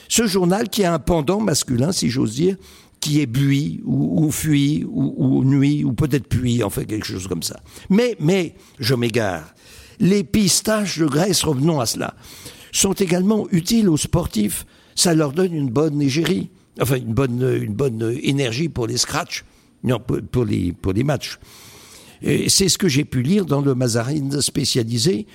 ce 0.09 0.26
journal 0.26 0.68
qui 0.68 0.84
a 0.84 0.94
un 0.94 0.98
pendant 0.98 1.40
masculin, 1.40 1.92
si 1.92 2.11
j'ose 2.11 2.34
dire, 2.34 2.57
qui 3.00 3.20
est 3.20 3.26
buis 3.26 3.82
ou, 3.84 4.30
fuit 4.30 4.84
ou, 4.88 5.44
nuit 5.44 5.84
ou 5.84 5.92
peut-être 5.92 6.28
puits, 6.28 6.62
enfin 6.62 6.84
quelque 6.84 7.07
chose 7.07 7.26
comme 7.26 7.42
ça. 7.42 7.61
Mais, 7.90 8.16
mais, 8.20 8.55
je 8.78 8.94
m'égare. 8.94 9.55
Les 10.00 10.24
pistaches 10.24 10.98
de 10.98 11.07
graisse, 11.07 11.42
revenons 11.42 11.80
à 11.80 11.86
cela, 11.86 12.14
sont 12.72 12.92
également 12.92 13.46
utiles 13.50 13.88
aux 13.88 13.96
sportifs. 13.96 14.66
Ça 14.94 15.14
leur 15.14 15.32
donne 15.32 15.52
une 15.52 15.70
bonne 15.70 16.00
égérie, 16.00 16.50
enfin 16.81 16.97
une 16.97 17.14
bonne, 17.14 17.59
une 17.62 17.75
bonne 17.75 18.16
énergie 18.22 18.68
pour 18.68 18.87
les 18.87 18.97
scratchs, 18.97 19.45
non, 19.83 20.01
pour, 20.01 20.45
les, 20.45 20.72
pour 20.72 20.93
les 20.93 21.05
matchs. 21.05 21.39
C'est 22.22 22.68
ce 22.68 22.79
que 22.79 22.89
j'ai 22.89 23.05
pu 23.05 23.22
lire 23.22 23.45
dans 23.45 23.61
le 23.61 23.75
Mazarine 23.75 24.41
spécialisé 24.41 25.27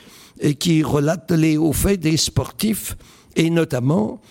qui 0.57 0.81
relate 0.81 1.31
les 1.31 1.57
hauts 1.57 1.73
faits 1.73 1.99
des 1.99 2.17
sportifs 2.17 2.97
et 3.35 3.49
notamment 3.49 4.21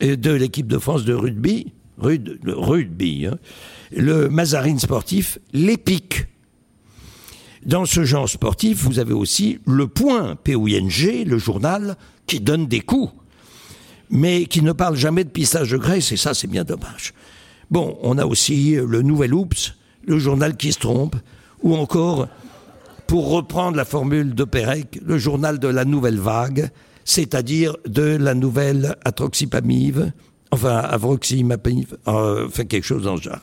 de 0.00 0.30
l'équipe 0.32 0.66
de 0.66 0.78
France 0.78 1.04
de 1.04 1.14
rugby, 1.14 1.72
le 2.02 2.54
rugby, 2.54 3.26
hein, 3.26 3.38
le 3.92 4.28
Mazarine 4.28 4.78
sportif, 4.78 5.38
l'EPIC. 5.52 6.26
Dans 7.66 7.84
ce 7.84 8.04
genre 8.04 8.28
sportif, 8.28 8.84
vous 8.84 8.98
avez 8.98 9.12
aussi 9.12 9.58
le 9.66 9.88
Point, 9.88 10.36
P-O-I-N-G, 10.36 11.24
le 11.24 11.38
journal 11.38 11.96
qui 12.26 12.40
donne 12.40 12.66
des 12.66 12.80
coups, 12.80 13.12
mais 14.10 14.46
qui 14.46 14.62
ne 14.62 14.72
parle 14.72 14.96
jamais 14.96 15.24
de 15.24 15.30
pistage 15.30 15.70
de 15.70 15.76
graisse, 15.76 16.12
et 16.12 16.16
ça, 16.16 16.34
c'est 16.34 16.46
bien 16.46 16.64
dommage. 16.64 17.14
Bon, 17.70 17.98
on 18.02 18.18
a 18.18 18.24
aussi 18.24 18.76
le 18.76 19.02
Nouvel 19.02 19.34
Oups, 19.34 19.74
le 20.06 20.18
journal 20.18 20.56
qui 20.56 20.72
se 20.72 20.78
trompe, 20.78 21.16
ou 21.62 21.76
encore, 21.76 22.28
pour 23.06 23.30
reprendre 23.30 23.76
la 23.76 23.84
formule 23.84 24.34
de 24.34 24.44
Pérec, 24.44 25.00
le 25.04 25.18
journal 25.18 25.58
de 25.58 25.68
la 25.68 25.84
Nouvelle 25.84 26.18
Vague, 26.18 26.70
c'est-à-dire 27.04 27.74
de 27.86 28.02
la 28.02 28.34
nouvelle 28.34 28.94
atroxipamive, 29.02 30.12
enfin 30.50 30.76
avroximamive, 30.76 31.96
euh, 32.06 32.46
enfin 32.46 32.64
quelque 32.64 32.84
chose 32.84 33.04
dans 33.04 33.16
ce 33.16 33.22
genre. 33.22 33.40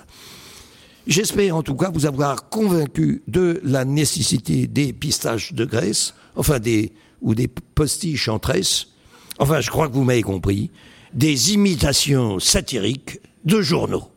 J'espère 1.08 1.56
en 1.56 1.64
tout 1.64 1.76
cas 1.76 1.90
vous 1.92 2.06
avoir 2.06 2.50
convaincu 2.50 3.24
de 3.28 3.60
la 3.64 3.84
nécessité 3.84 4.68
des 4.68 4.94
pistaches 4.94 5.54
de 5.54 5.66
graisse, 5.66 6.14
enfin 6.36 6.60
des 6.60 6.94
ou 7.22 7.34
des 7.34 7.48
postiches 7.48 8.28
en 8.28 8.38
tresse. 8.38 8.88
Enfin, 9.40 9.62
je 9.62 9.70
crois 9.70 9.88
que 9.88 9.94
vous 9.94 10.04
m'avez 10.04 10.22
compris, 10.22 10.72
des 11.14 11.54
imitations 11.54 12.40
satiriques 12.40 13.20
de 13.44 13.62
journaux. 13.62 14.10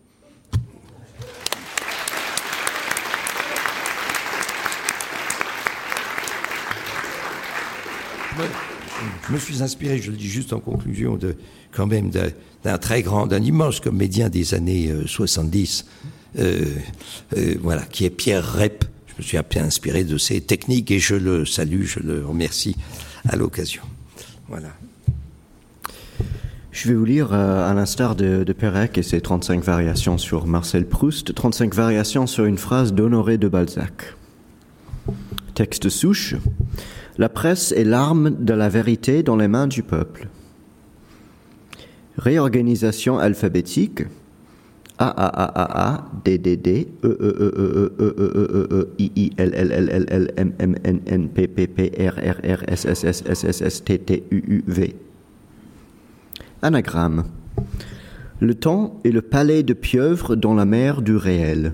je 9.27 9.33
me 9.33 9.39
suis 9.39 9.63
inspiré, 9.63 9.99
je 9.99 10.11
le 10.11 10.17
dis 10.17 10.29
juste 10.29 10.53
en 10.53 10.61
conclusion, 10.61 11.19
quand 11.73 11.87
même 11.87 12.11
d'un 12.11 12.79
très 12.79 13.03
grand, 13.03 13.27
d'un 13.27 13.43
immense 13.43 13.81
comédien 13.81 14.29
des 14.29 14.55
années 14.55 14.93
70, 15.07 15.85
euh, 16.39 16.41
euh, 16.41 16.65
euh, 17.37 17.55
voilà, 17.61 17.83
qui 17.83 18.05
est 18.05 18.11
Pierre 18.11 18.55
Rep. 18.55 18.85
Je 19.09 19.15
me 19.19 19.23
suis 19.23 19.37
un 19.37 19.43
peu 19.43 19.59
inspiré 19.59 20.05
de 20.05 20.17
ses 20.17 20.41
techniques 20.41 20.91
et 20.91 20.99
je 20.99 21.15
le 21.15 21.45
salue, 21.45 21.85
je 21.85 22.01
le 22.01 22.25
remercie 22.25 22.77
à 23.29 23.37
l'occasion. 23.37 23.83
Voilà. 24.49 24.69
Je 26.81 26.87
vais 26.87 26.95
vous 26.95 27.05
lire, 27.05 27.33
à 27.33 27.75
l'instar 27.75 28.15
de, 28.15 28.45
de 28.45 28.53
Perec 28.53 28.99
et 28.99 29.03
ses 29.03 29.21
35 29.21 29.65
variations 29.65 30.17
sur 30.17 30.47
Marcel 30.47 30.87
Proust, 30.87 31.35
35 31.35 31.75
variations 31.75 32.29
sur 32.29 32.45
une 32.45 32.57
phrase 32.57 32.95
d'Honoré 32.95 33.37
de 33.37 33.49
Balzac. 33.49 34.15
Texte 35.57 35.89
souche. 35.89 36.37
La 37.17 37.29
presse 37.29 37.73
est 37.73 37.83
l'arme 37.83 38.31
de 38.31 38.55
la 38.55 38.69
vérité 38.69 39.25
dans 39.25 39.35
les 39.35 39.49
mains 39.49 39.67
du 39.67 39.83
peuple. 39.83 40.29
Réorganisation 42.17 43.19
alphabétique. 43.19 44.05
A 44.99 45.09
A 45.09 45.27
A 45.27 45.63
A 45.63 45.95
A 45.95 46.05
D 46.25 46.39
D 46.39 46.57
D 46.57 46.87
E 47.03 47.09
E 47.09 47.17
E 47.19 47.53
E 47.59 47.91
E 47.99 48.07
E 48.07 48.23
E 48.23 48.47
E 48.55 48.69
E 48.71 48.87
I 49.01 49.13
I 49.17 49.33
L 49.37 49.53
L 49.53 49.73
L 49.73 49.89
L 49.91 50.07
L 50.09 50.33
M 50.37 50.53
M 50.61 50.77
N 50.85 51.01
N 51.07 51.29
P 51.29 51.49
P 51.49 51.67
P 51.67 51.91
R 51.99 52.15
R 52.21 52.39
R 52.45 52.63
S 52.69 52.85
S 52.85 53.03
S 53.03 53.25
S 53.27 53.43
S 53.43 53.63
S 53.63 53.83
T 53.83 53.99
T 53.99 54.23
U 54.31 54.37
U 54.47 54.63
V. 54.69 55.08
Anagramme. 56.61 57.25
Le 58.41 58.53
temps 58.53 58.99
est 59.05 59.13
le 59.13 59.23
palais 59.23 59.63
de 59.63 59.75
pieuvre 59.75 60.35
dans 60.35 60.55
la 60.55 60.65
mer 60.65 61.03
du 61.03 61.15
réel. 61.15 61.73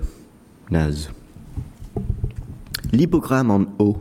Naze. 0.69 1.09
L'hypogramme 2.91 3.49
en 3.49 3.65
haut. 3.79 3.97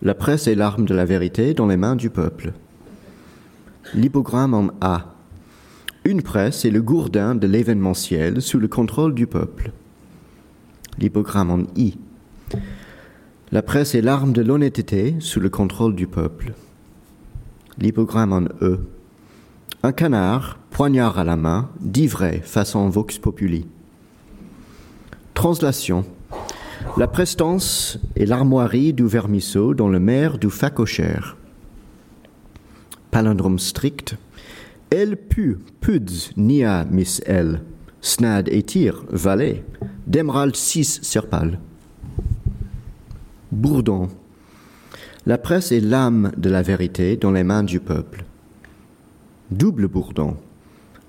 La 0.00 0.14
presse 0.14 0.46
est 0.46 0.54
l'arme 0.54 0.84
de 0.84 0.94
la 0.94 1.04
vérité 1.04 1.52
dans 1.52 1.66
les 1.66 1.76
mains 1.76 1.96
du 1.96 2.10
peuple. 2.10 2.52
L'hypogramme 3.92 4.54
en 4.54 4.68
A. 4.80 5.14
Une 6.04 6.22
presse 6.22 6.64
est 6.64 6.70
le 6.70 6.80
gourdin 6.80 7.34
de 7.34 7.48
l'événementiel 7.48 8.40
sous 8.40 8.60
le 8.60 8.68
contrôle 8.68 9.16
du 9.16 9.26
peuple. 9.26 9.72
L'hypogramme 10.98 11.50
en 11.50 11.62
I. 11.74 11.98
La 13.50 13.62
presse 13.62 13.96
est 13.96 14.02
l'arme 14.02 14.32
de 14.32 14.42
l'honnêteté 14.42 15.16
sous 15.18 15.40
le 15.40 15.50
contrôle 15.50 15.96
du 15.96 16.06
peuple. 16.06 16.54
L'hypogramme 17.78 18.32
en 18.32 18.44
E. 18.62 18.78
Un 19.84 19.92
canard, 19.92 20.58
poignard 20.70 21.20
à 21.20 21.24
la 21.24 21.36
main, 21.36 21.70
dit 21.80 22.08
vrai 22.08 22.40
façon 22.44 22.88
vox 22.88 23.16
populi. 23.18 23.64
Translation. 25.34 26.04
La 26.96 27.06
prestance 27.06 28.00
est 28.16 28.26
l'armoirie 28.26 28.92
du 28.92 29.06
vermisseau 29.06 29.74
dans 29.74 29.88
le 29.88 30.00
maire 30.00 30.38
du 30.38 30.50
facochère. 30.50 31.36
palindrome 33.12 33.60
strict, 33.60 34.16
elle 34.90 35.16
pu, 35.16 35.58
puds, 35.80 36.32
nia, 36.36 36.84
miss 36.84 37.22
elle, 37.24 37.62
snad 38.00 38.48
et 38.48 38.64
tir, 38.64 39.04
valet, 39.10 39.64
d'emerald 40.08 40.56
6 40.56 41.02
serpal. 41.02 41.60
Bourdon. 43.52 44.08
La 45.24 45.38
presse 45.38 45.70
est 45.70 45.80
l'âme 45.80 46.32
de 46.36 46.50
la 46.50 46.62
vérité 46.62 47.16
dans 47.16 47.30
les 47.30 47.44
mains 47.44 47.62
du 47.62 47.78
peuple. 47.78 48.24
Double 49.50 49.88
bourdon. 49.88 50.36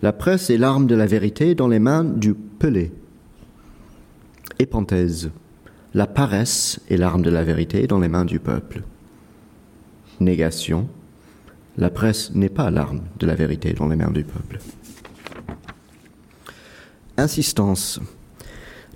La 0.01 0.13
presse 0.13 0.49
est 0.49 0.57
l'arme 0.57 0.87
de 0.87 0.95
la 0.95 1.05
vérité 1.05 1.55
dans 1.55 1.67
les 1.67 1.79
mains 1.79 2.03
du 2.03 2.33
pelé. 2.33 2.91
La 5.93 6.07
paresse 6.07 6.79
est 6.89 6.97
l'arme 6.97 7.21
de 7.21 7.29
la 7.29 7.43
vérité 7.43 7.87
dans 7.87 7.99
les 7.99 8.07
mains 8.07 8.25
du 8.25 8.39
peuple. 8.39 8.83
Négation. 10.19 10.87
La 11.77 11.89
presse 11.89 12.33
n'est 12.33 12.49
pas 12.49 12.69
l'arme 12.71 13.01
de 13.19 13.25
la 13.25 13.35
vérité 13.35 13.73
dans 13.73 13.87
les 13.87 13.95
mains 13.95 14.11
du 14.11 14.23
peuple. 14.23 14.59
Insistance. 17.17 17.99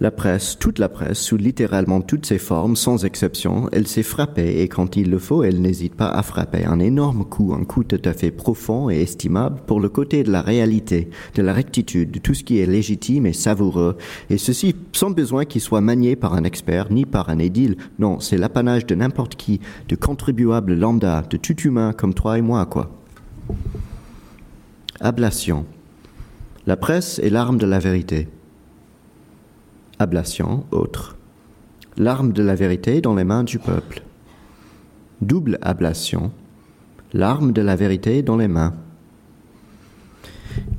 La 0.03 0.11
presse, 0.11 0.57
toute 0.59 0.79
la 0.79 0.89
presse, 0.89 1.17
sous 1.17 1.37
littéralement 1.37 2.01
toutes 2.01 2.25
ses 2.25 2.37
formes, 2.37 2.75
sans 2.75 3.05
exception, 3.05 3.69
elle 3.71 3.87
s'est 3.87 4.03
frappée 4.03 4.61
et 4.61 4.67
quand 4.67 4.97
il 4.97 5.09
le 5.09 5.17
faut, 5.17 5.43
elle 5.43 5.61
n'hésite 5.61 5.95
pas 5.95 6.09
à 6.09 6.21
frapper 6.23 6.65
un 6.65 6.81
énorme 6.81 7.23
coup, 7.23 7.53
un 7.53 7.63
coup 7.63 7.85
tout 7.85 8.01
à 8.03 8.11
fait 8.11 8.29
profond 8.29 8.89
et 8.89 9.01
estimable 9.01 9.61
pour 9.65 9.79
le 9.79 9.87
côté 9.87 10.23
de 10.23 10.29
la 10.29 10.41
réalité, 10.41 11.09
de 11.35 11.41
la 11.41 11.53
rectitude, 11.53 12.11
de 12.11 12.19
tout 12.19 12.33
ce 12.33 12.43
qui 12.43 12.59
est 12.59 12.65
légitime 12.65 13.25
et 13.25 13.31
savoureux, 13.31 13.95
et 14.29 14.37
ceci 14.37 14.75
sans 14.91 15.11
besoin 15.11 15.45
qu'il 15.45 15.61
soit 15.61 15.79
manié 15.79 16.17
par 16.17 16.33
un 16.33 16.43
expert 16.43 16.91
ni 16.91 17.05
par 17.05 17.29
un 17.29 17.39
édile. 17.39 17.77
Non, 17.97 18.19
c'est 18.19 18.35
l'apanage 18.35 18.85
de 18.85 18.95
n'importe 18.95 19.37
qui, 19.37 19.61
de 19.87 19.95
contribuable 19.95 20.73
lambda, 20.73 21.23
de 21.29 21.37
tout 21.37 21.61
humain 21.61 21.93
comme 21.93 22.13
toi 22.13 22.37
et 22.37 22.41
moi, 22.41 22.65
quoi. 22.65 22.91
Ablation. 24.99 25.65
La 26.67 26.75
presse 26.75 27.19
est 27.19 27.29
l'arme 27.29 27.57
de 27.57 27.65
la 27.65 27.79
vérité 27.79 28.27
ablation, 29.99 30.65
autre. 30.71 31.17
L'arme 31.97 32.33
de 32.33 32.43
la 32.43 32.55
vérité 32.55 33.01
dans 33.01 33.15
les 33.15 33.23
mains 33.23 33.43
du 33.43 33.59
peuple. 33.59 34.01
Double 35.21 35.57
ablation, 35.61 36.31
l'arme 37.13 37.53
de 37.53 37.61
la 37.61 37.75
vérité 37.75 38.21
dans 38.23 38.37
les 38.37 38.47
mains. 38.47 38.73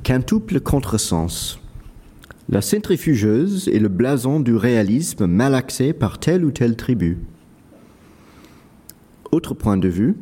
Quintuple 0.03 0.59
contresens. 0.59 1.59
La 2.47 2.61
centrifugeuse 2.61 3.67
est 3.69 3.79
le 3.79 3.87
blason 3.87 4.39
du 4.39 4.55
réalisme 4.55 5.25
malaxé 5.25 5.93
par 5.93 6.19
telle 6.19 6.45
ou 6.45 6.51
telle 6.51 6.75
tribu. 6.75 7.17
Autre 9.31 9.55
point 9.55 9.77
de 9.77 9.87
vue, 9.87 10.15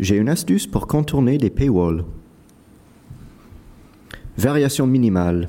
j'ai 0.00 0.16
une 0.16 0.28
astuce 0.28 0.66
pour 0.66 0.86
contourner 0.88 1.38
des 1.38 1.50
paywalls. 1.50 2.04
Variation 4.36 4.86
minimale. 4.86 5.48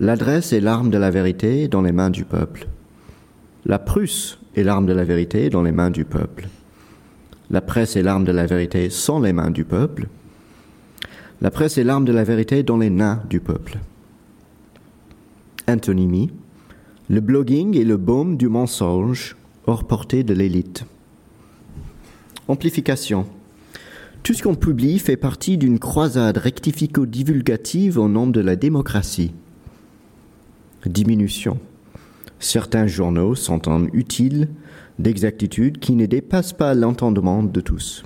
L'adresse 0.00 0.52
est 0.52 0.60
l'arme 0.60 0.90
de 0.90 0.98
la 0.98 1.10
vérité 1.10 1.66
dans 1.66 1.82
les 1.82 1.90
mains 1.90 2.10
du 2.10 2.24
peuple. 2.24 2.68
La 3.66 3.80
Prusse 3.80 4.38
est 4.54 4.62
l'arme 4.62 4.86
de 4.86 4.92
la 4.92 5.02
vérité 5.02 5.50
dans 5.50 5.62
les 5.62 5.72
mains 5.72 5.90
du 5.90 6.04
peuple. 6.04 6.48
La 7.50 7.60
presse 7.60 7.96
est 7.96 8.02
l'arme 8.02 8.24
de 8.24 8.30
la 8.30 8.46
vérité 8.46 8.90
sans 8.90 9.18
les 9.18 9.32
mains 9.32 9.50
du 9.50 9.64
peuple. 9.64 10.06
La 11.40 11.50
presse 11.50 11.78
est 11.78 11.84
l'arme 11.84 12.04
de 12.04 12.12
la 12.12 12.22
vérité 12.22 12.62
dans 12.62 12.76
les 12.76 12.90
nains 12.90 13.22
du 13.28 13.40
peuple. 13.40 13.78
Antonymie. 15.66 16.30
Le 17.10 17.20
blogging 17.20 17.76
est 17.76 17.84
le 17.84 17.96
baume 17.96 18.36
du 18.36 18.48
mensonge 18.48 19.36
hors 19.66 19.84
portée 19.84 20.22
de 20.22 20.34
l'élite. 20.34 20.84
Amplification. 22.46 23.26
Tout 24.22 24.34
ce 24.34 24.44
qu'on 24.44 24.54
publie 24.54 25.00
fait 25.00 25.16
partie 25.16 25.58
d'une 25.58 25.80
croisade 25.80 26.38
rectifico-divulgative 26.38 27.98
au 27.98 28.08
nom 28.08 28.28
de 28.28 28.40
la 28.40 28.54
démocratie 28.54 29.32
diminution. 30.86 31.58
Certains 32.40 32.86
journaux 32.86 33.34
sont 33.34 33.68
en 33.68 33.86
utile 33.92 34.48
d'exactitude 34.98 35.78
qui 35.78 35.94
ne 35.94 36.06
dépasse 36.06 36.52
pas 36.52 36.74
l'entendement 36.74 37.42
de 37.42 37.60
tous. 37.60 38.04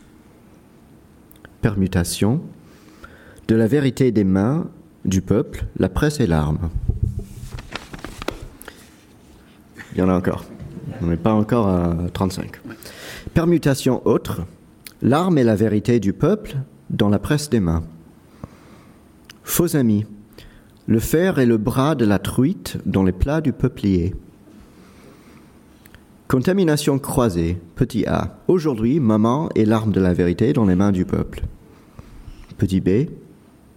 Permutation. 1.61 2.41
De 3.49 3.55
la 3.55 3.66
vérité 3.66 4.12
des 4.12 4.25
mains 4.25 4.70
du 5.05 5.20
peuple, 5.20 5.64
la 5.77 5.89
presse 5.89 6.20
est 6.20 6.27
l'arme. 6.27 6.70
Il 9.93 9.99
y 9.99 10.03
en 10.03 10.09
a 10.09 10.14
encore. 10.14 10.45
On 11.03 11.07
n'est 11.07 11.16
pas 11.16 11.33
encore 11.33 11.68
à 11.68 11.95
35. 12.12 12.61
Permutation 13.35 14.07
autre. 14.07 14.43
L'arme 15.03 15.39
est 15.39 15.45
la 15.45 15.57
vérité 15.57 16.01
du 16.01 16.12
peuple 16.12 16.57
dans 16.91 17.09
la 17.09 17.18
presse 17.18 17.51
des 17.51 17.61
mains. 17.61 17.83
Faux 19.43 19.77
amis. 19.77 20.07
Le 20.87 20.99
fer 20.99 21.39
est 21.39 21.47
le 21.47 21.59
bras 21.59 21.95
de 21.95 22.05
la 22.05 22.18
truite 22.18 22.78
dans 22.87 23.05
les 23.05 23.12
plats 23.12 23.41
du 23.41 23.53
peuplier. 23.53 24.14
Contamination 26.26 26.99
croisée, 26.99 27.59
petit 27.76 28.05
a. 28.07 28.39
Aujourd'hui, 28.49 28.99
maman 28.99 29.49
est 29.55 29.64
l'arme 29.64 29.93
de 29.93 30.01
la 30.01 30.12
vérité 30.12 30.53
dans 30.53 30.64
les 30.64 30.74
mains 30.74 30.91
du 30.91 31.05
peuple. 31.05 31.45
Petit 32.59 32.80
b. 32.80 33.11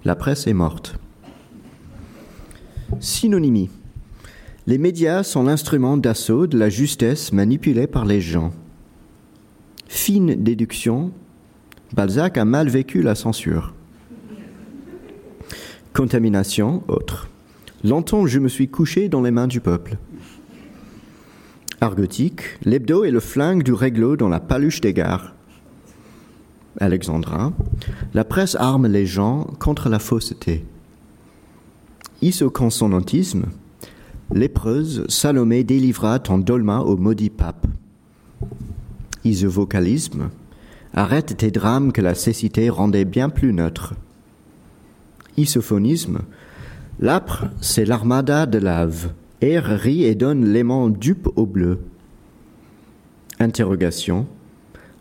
La 0.04 0.16
presse 0.16 0.48
est 0.48 0.54
morte. 0.54 0.98
Synonymie. 3.00 3.70
Les 4.66 4.80
médias 4.80 5.22
sont 5.22 5.44
l'instrument 5.44 5.98
d'assaut 5.98 6.48
de 6.48 6.58
la 6.58 6.70
justesse 6.70 7.32
manipulée 7.34 7.88
par 7.88 8.06
les 8.06 8.22
gens. 8.22 8.52
Fine 9.88 10.36
déduction. 10.36 11.12
Balzac 11.94 12.38
a 12.38 12.46
mal 12.46 12.68
vécu 12.68 13.04
la 13.04 13.14
censure. 13.14 13.76
Contamination, 15.96 16.84
autre. 16.90 17.30
Longtemps 17.86 18.28
je 18.28 18.40
me 18.40 18.50
suis 18.50 18.68
couché 18.68 19.08
dans 19.08 19.22
les 19.22 19.32
mains 19.32 19.48
du 19.48 19.62
peuple. 19.62 19.96
Argotique, 21.80 22.60
l'hebdo 22.66 23.06
est 23.06 23.12
le 23.12 23.22
flingue 23.22 23.64
du 23.64 23.72
réglo 23.72 24.18
dans 24.18 24.28
la 24.28 24.42
paluche 24.42 24.82
des 24.82 24.94
gares. 24.94 25.34
Alexandrin, 26.82 27.54
la 28.14 28.26
presse 28.26 28.56
arme 28.56 28.88
les 28.88 29.06
gens 29.06 29.48
contre 29.58 29.88
la 29.88 30.00
fausseté. 30.00 30.66
Isoconsonantisme, 32.22 33.46
lépreuse, 34.34 35.06
Salomé 35.08 35.64
délivra 35.64 36.20
ton 36.20 36.40
dolma 36.40 36.80
au 36.80 36.98
maudit 36.98 37.30
pape. 37.30 37.68
Isovocalisme, 39.24 40.30
arrête 40.94 41.38
tes 41.38 41.52
drames 41.52 41.94
que 41.94 42.02
la 42.02 42.16
cécité 42.16 42.70
rendait 42.70 43.06
bien 43.06 43.30
plus 43.30 43.54
neutres 43.54 43.94
isophonisme. 45.38 46.20
L'âpre, 47.00 47.46
c'est 47.62 47.86
l'armada 47.86 48.46
de 48.46 48.58
lave. 48.58 49.12
R 49.44 49.66
rit 49.66 50.04
et 50.04 50.16
donne 50.16 50.46
l'aimant 50.46 50.90
dupe 50.90 51.28
au 51.36 51.46
bleu. 51.46 51.80
Interrogation. 53.40 54.28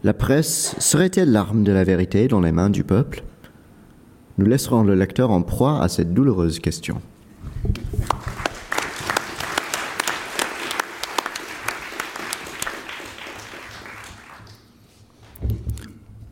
La 0.03 0.12
presse 0.12 0.74
serait-elle 0.80 1.30
l'arme 1.30 1.62
de 1.62 1.72
la 1.72 1.85
vérité 1.85 2.28
dans 2.28 2.41
les 2.41 2.53
mains 2.53 2.70
du 2.70 2.85
peuple? 2.85 3.22
Nous 4.37 4.47
laisserons 4.47 4.82
le 4.82 4.95
lecteur 4.95 5.30
en 5.30 5.43
proie 5.43 5.80
à 5.80 5.89
cette 5.89 6.12
douloureuse 6.12 6.59
question. 6.59 7.01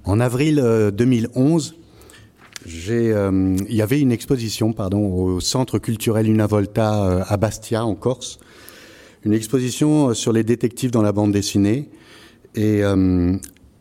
En 0.05 0.21
avril 0.21 0.57
2011, 0.93 1.77
euh, 2.67 2.91
euh, 2.91 3.57
il 3.69 3.75
y 3.75 3.83
avait 3.83 4.01
une 4.01 4.13
exposition 4.13 4.73
pardon, 4.73 5.13
au 5.13 5.41
Centre 5.41 5.79
culturel 5.79 6.29
Unavolta 6.29 7.05
euh, 7.05 7.23
à 7.27 7.37
Bastia, 7.37 7.85
en 7.85 7.95
Corse. 7.95 8.39
Une 9.25 9.33
exposition 9.33 10.11
euh, 10.11 10.15
sur 10.15 10.33
les 10.33 10.45
détectives 10.45 10.91
dans 10.91 11.03
la 11.03 11.13
bande 11.13 11.33
dessinée. 11.33 11.91
Et, 12.55 12.83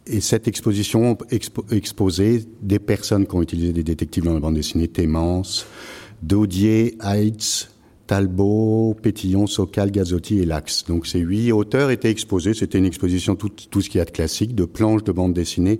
et 0.07 0.21
cette 0.21 0.47
exposition 0.47 1.17
exposait 1.71 2.45
des 2.61 2.79
personnes 2.79 3.27
qui 3.27 3.35
ont 3.35 3.41
utilisé 3.41 3.73
des 3.73 3.83
détectives 3.83 4.23
dans 4.23 4.33
la 4.33 4.39
bande 4.39 4.55
dessinée, 4.55 4.87
Témence, 4.87 5.65
Daudier, 6.23 6.97
Heitz, 7.03 7.69
Talbot, 8.07 8.95
Pétillon, 9.01 9.45
Socal, 9.45 9.91
Gazotti 9.91 10.39
et 10.39 10.45
Lax. 10.45 10.85
Donc 10.85 11.05
ces 11.05 11.19
huit 11.19 11.51
auteurs 11.51 11.91
étaient 11.91 12.09
exposés. 12.09 12.53
C'était 12.53 12.77
une 12.77 12.85
exposition 12.85 13.35
tout, 13.35 13.49
tout 13.49 13.81
ce 13.81 13.89
qu'il 13.89 13.99
y 13.99 14.01
a 14.01 14.05
de 14.05 14.11
classique, 14.11 14.55
de 14.55 14.63
planches 14.63 15.03
de 15.03 15.11
bande 15.11 15.33
dessinée, 15.33 15.79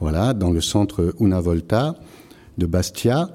voilà, 0.00 0.32
dans 0.32 0.50
le 0.50 0.62
centre 0.62 1.14
Una 1.20 1.40
Volta 1.40 1.94
de 2.58 2.66
Bastia. 2.66 3.30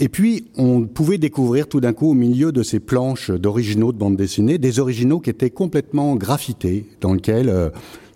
Et 0.00 0.08
puis, 0.08 0.46
on 0.56 0.86
pouvait 0.86 1.18
découvrir 1.18 1.68
tout 1.68 1.80
d'un 1.80 1.92
coup, 1.92 2.10
au 2.10 2.14
milieu 2.14 2.52
de 2.52 2.62
ces 2.62 2.78
planches 2.78 3.30
d'originaux 3.30 3.92
de 3.92 3.98
bande 3.98 4.16
dessinée, 4.16 4.58
des 4.58 4.78
originaux 4.78 5.18
qui 5.18 5.30
étaient 5.30 5.50
complètement 5.50 6.14
graffités, 6.14 6.86
dans 7.00 7.14
lesquels 7.14 7.48
euh, 7.48 7.70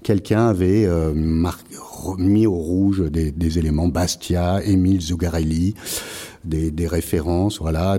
quelqu'un 0.04 0.46
avait 0.46 0.84
euh, 0.84 1.12
mis 2.18 2.46
au 2.46 2.54
rouge 2.54 3.02
des, 3.10 3.58
éléments 3.58 3.88
Bastia, 3.88 4.62
Émile 4.64 5.00
Zugarelli, 5.00 5.74
des, 6.44 6.86
références, 6.86 7.58
voilà, 7.60 7.98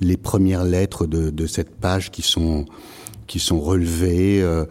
les 0.00 0.16
premières 0.16 0.64
lettres 0.64 1.06
de, 1.06 1.46
cette 1.46 1.70
page 1.70 2.10
qui 2.10 2.22
sont 2.22 2.66
qui 3.26 3.38
sont 3.38 3.60
relevées. 3.60 4.42
Euh, 4.42 4.64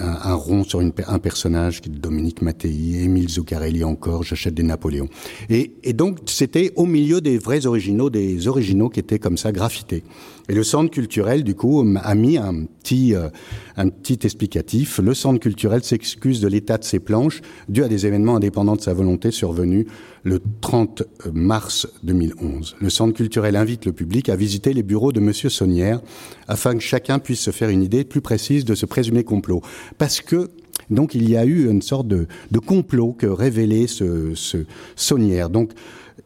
un, 0.00 0.34
rond 0.34 0.64
sur 0.64 0.80
un 0.80 1.18
personnage 1.18 1.80
qui 1.80 1.90
est 1.90 1.92
Dominique 1.92 2.40
Mattei, 2.42 3.02
Émile 3.02 3.28
Zuccarelli 3.28 3.84
encore, 3.84 4.22
j'achète 4.22 4.54
des 4.54 4.62
Napoléons. 4.62 5.08
Et, 5.50 5.72
et 5.82 5.92
donc 5.92 6.18
c'était 6.26 6.72
au 6.76 6.86
milieu 6.86 7.20
des 7.20 7.38
vrais 7.38 7.66
originaux, 7.66 8.10
des 8.10 8.48
originaux 8.48 8.88
qui 8.88 9.00
étaient 9.00 9.18
comme 9.18 9.36
ça 9.36 9.52
graffités. 9.52 10.02
Et 10.48 10.54
le 10.54 10.62
centre 10.62 10.90
culturel, 10.90 11.42
du 11.42 11.54
coup, 11.54 11.84
a 12.02 12.14
mis 12.14 12.36
un 12.36 12.64
petit, 12.64 13.14
euh, 13.14 13.28
un 13.76 13.88
petit 13.88 14.18
explicatif. 14.24 14.98
Le 14.98 15.14
centre 15.14 15.40
culturel 15.40 15.82
s'excuse 15.82 16.40
de 16.40 16.48
l'état 16.48 16.76
de 16.76 16.84
ses 16.84 17.00
planches 17.00 17.40
dû 17.68 17.82
à 17.82 17.88
des 17.88 18.06
événements 18.06 18.36
indépendants 18.36 18.76
de 18.76 18.82
sa 18.82 18.92
volonté 18.92 19.30
survenus 19.30 19.86
le 20.22 20.40
30 20.60 21.04
mars 21.32 21.88
2011. 22.02 22.76
Le 22.78 22.90
centre 22.90 23.14
culturel 23.14 23.56
invite 23.56 23.86
le 23.86 23.92
public 23.92 24.28
à 24.28 24.36
visiter 24.36 24.74
les 24.74 24.82
bureaux 24.82 25.12
de 25.12 25.20
Monsieur 25.20 25.48
Saunière 25.48 26.00
afin 26.46 26.74
que 26.74 26.80
chacun 26.80 27.18
puisse 27.18 27.40
se 27.40 27.50
faire 27.50 27.70
une 27.70 27.82
idée 27.82 28.04
plus 28.04 28.20
précise 28.20 28.66
de 28.66 28.74
ce 28.74 28.84
présumé 28.84 29.24
complot. 29.24 29.62
Parce 29.96 30.20
que 30.20 30.50
donc 30.90 31.14
il 31.14 31.28
y 31.28 31.36
a 31.36 31.46
eu 31.46 31.70
une 31.70 31.82
sorte 31.82 32.08
de, 32.08 32.26
de 32.50 32.58
complot 32.58 33.12
que 33.12 33.26
révélait 33.26 33.86
ce, 33.86 34.34
ce 34.34 34.66
Saunière. 34.96 35.48
Donc 35.48 35.72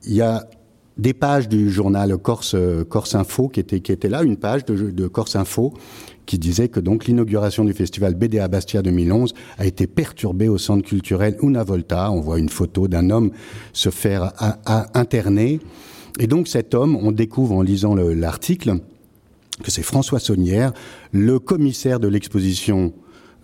il 0.05 0.15
y 0.15 0.23
a 0.23 0.49
des 0.99 1.15
pages 1.15 1.49
du 1.49 1.71
journal 1.71 2.17
Corse, 2.19 2.55
Info 3.15 3.49
qui 3.49 3.61
était, 3.61 4.09
là, 4.09 4.23
une 4.23 4.37
page 4.37 4.65
de, 4.65 5.09
Corse 5.09 5.37
Info 5.37 5.73
qui 6.27 6.39
disait 6.39 6.69
que 6.69 6.81
donc 6.81 7.07
l'inauguration 7.07 7.65
du 7.65 7.73
festival 7.73 8.15
BDA 8.15 8.49
Bastia 8.49 8.83
2011 8.83 9.33
a 9.57 9.67
été 9.67 9.87
perturbée 9.87 10.49
au 10.49 10.59
centre 10.59 10.87
culturel 10.87 11.37
Una 11.43 11.65
Volta. 11.65 12.11
On 12.11 12.21
voit 12.21 12.39
une 12.39 12.51
photo 12.51 12.89
d'un 12.89 13.11
homme 13.11 13.31
se 13.73 13.91
faire 13.91 14.33
à, 14.37 14.59
à 14.67 14.99
interner. 14.99 15.61
Et 16.19 16.27
donc 16.27 16.49
cet 16.49 16.75
homme, 16.75 16.97
on 16.97 17.13
découvre 17.13 17.55
en 17.55 17.63
lisant 17.63 17.95
l'article 17.95 18.81
que 19.63 19.71
c'est 19.71 19.83
François 19.83 20.21
Saunière, 20.21 20.73
le 21.13 21.39
commissaire 21.39 22.01
de 22.01 22.09
l'exposition 22.09 22.93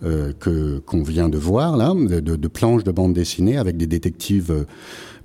euh, 0.03 0.33
que 0.33 0.79
qu'on 0.79 1.03
vient 1.03 1.29
de 1.29 1.37
voir 1.37 1.77
là, 1.77 1.93
de 1.95 2.47
planches 2.47 2.83
de 2.83 2.91
bande 2.91 3.13
dessinée 3.13 3.57
avec 3.57 3.77
des 3.77 3.87
détectives 3.87 4.51
euh, 4.51 4.65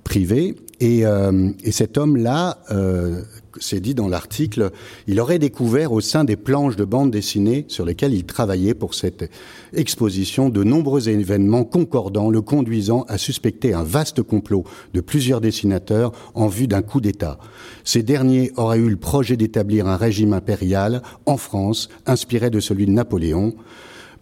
privés. 0.05 0.55
Et, 0.81 1.05
euh, 1.05 1.51
et 1.63 1.71
cet 1.71 1.99
homme-là, 1.99 2.57
euh, 2.71 3.21
c'est 3.59 3.79
dit 3.79 3.93
dans 3.93 4.07
l'article, 4.07 4.71
il 5.05 5.19
aurait 5.19 5.37
découvert 5.37 5.91
au 5.91 6.01
sein 6.01 6.23
des 6.23 6.35
planches 6.35 6.75
de 6.75 6.85
bande 6.85 7.11
dessinée 7.11 7.65
sur 7.67 7.85
lesquelles 7.85 8.15
il 8.15 8.25
travaillait 8.25 8.73
pour 8.73 8.95
cette 8.95 9.29
exposition 9.73 10.49
de 10.49 10.63
nombreux 10.63 11.07
événements 11.07 11.65
concordants, 11.65 12.31
le 12.31 12.41
conduisant 12.41 13.05
à 13.07 13.19
suspecter 13.19 13.75
un 13.75 13.83
vaste 13.83 14.23
complot 14.23 14.63
de 14.95 15.01
plusieurs 15.01 15.39
dessinateurs 15.39 16.13
en 16.33 16.47
vue 16.47 16.67
d'un 16.67 16.81
coup 16.81 16.99
d'État. 16.99 17.37
Ces 17.83 18.01
derniers 18.01 18.51
auraient 18.57 18.79
eu 18.79 18.89
le 18.89 18.97
projet 18.97 19.37
d'établir 19.37 19.87
un 19.87 19.97
régime 19.97 20.33
impérial 20.33 21.03
en 21.27 21.37
France, 21.37 21.89
inspiré 22.07 22.49
de 22.49 22.59
celui 22.59 22.87
de 22.87 22.91
Napoléon. 22.91 23.53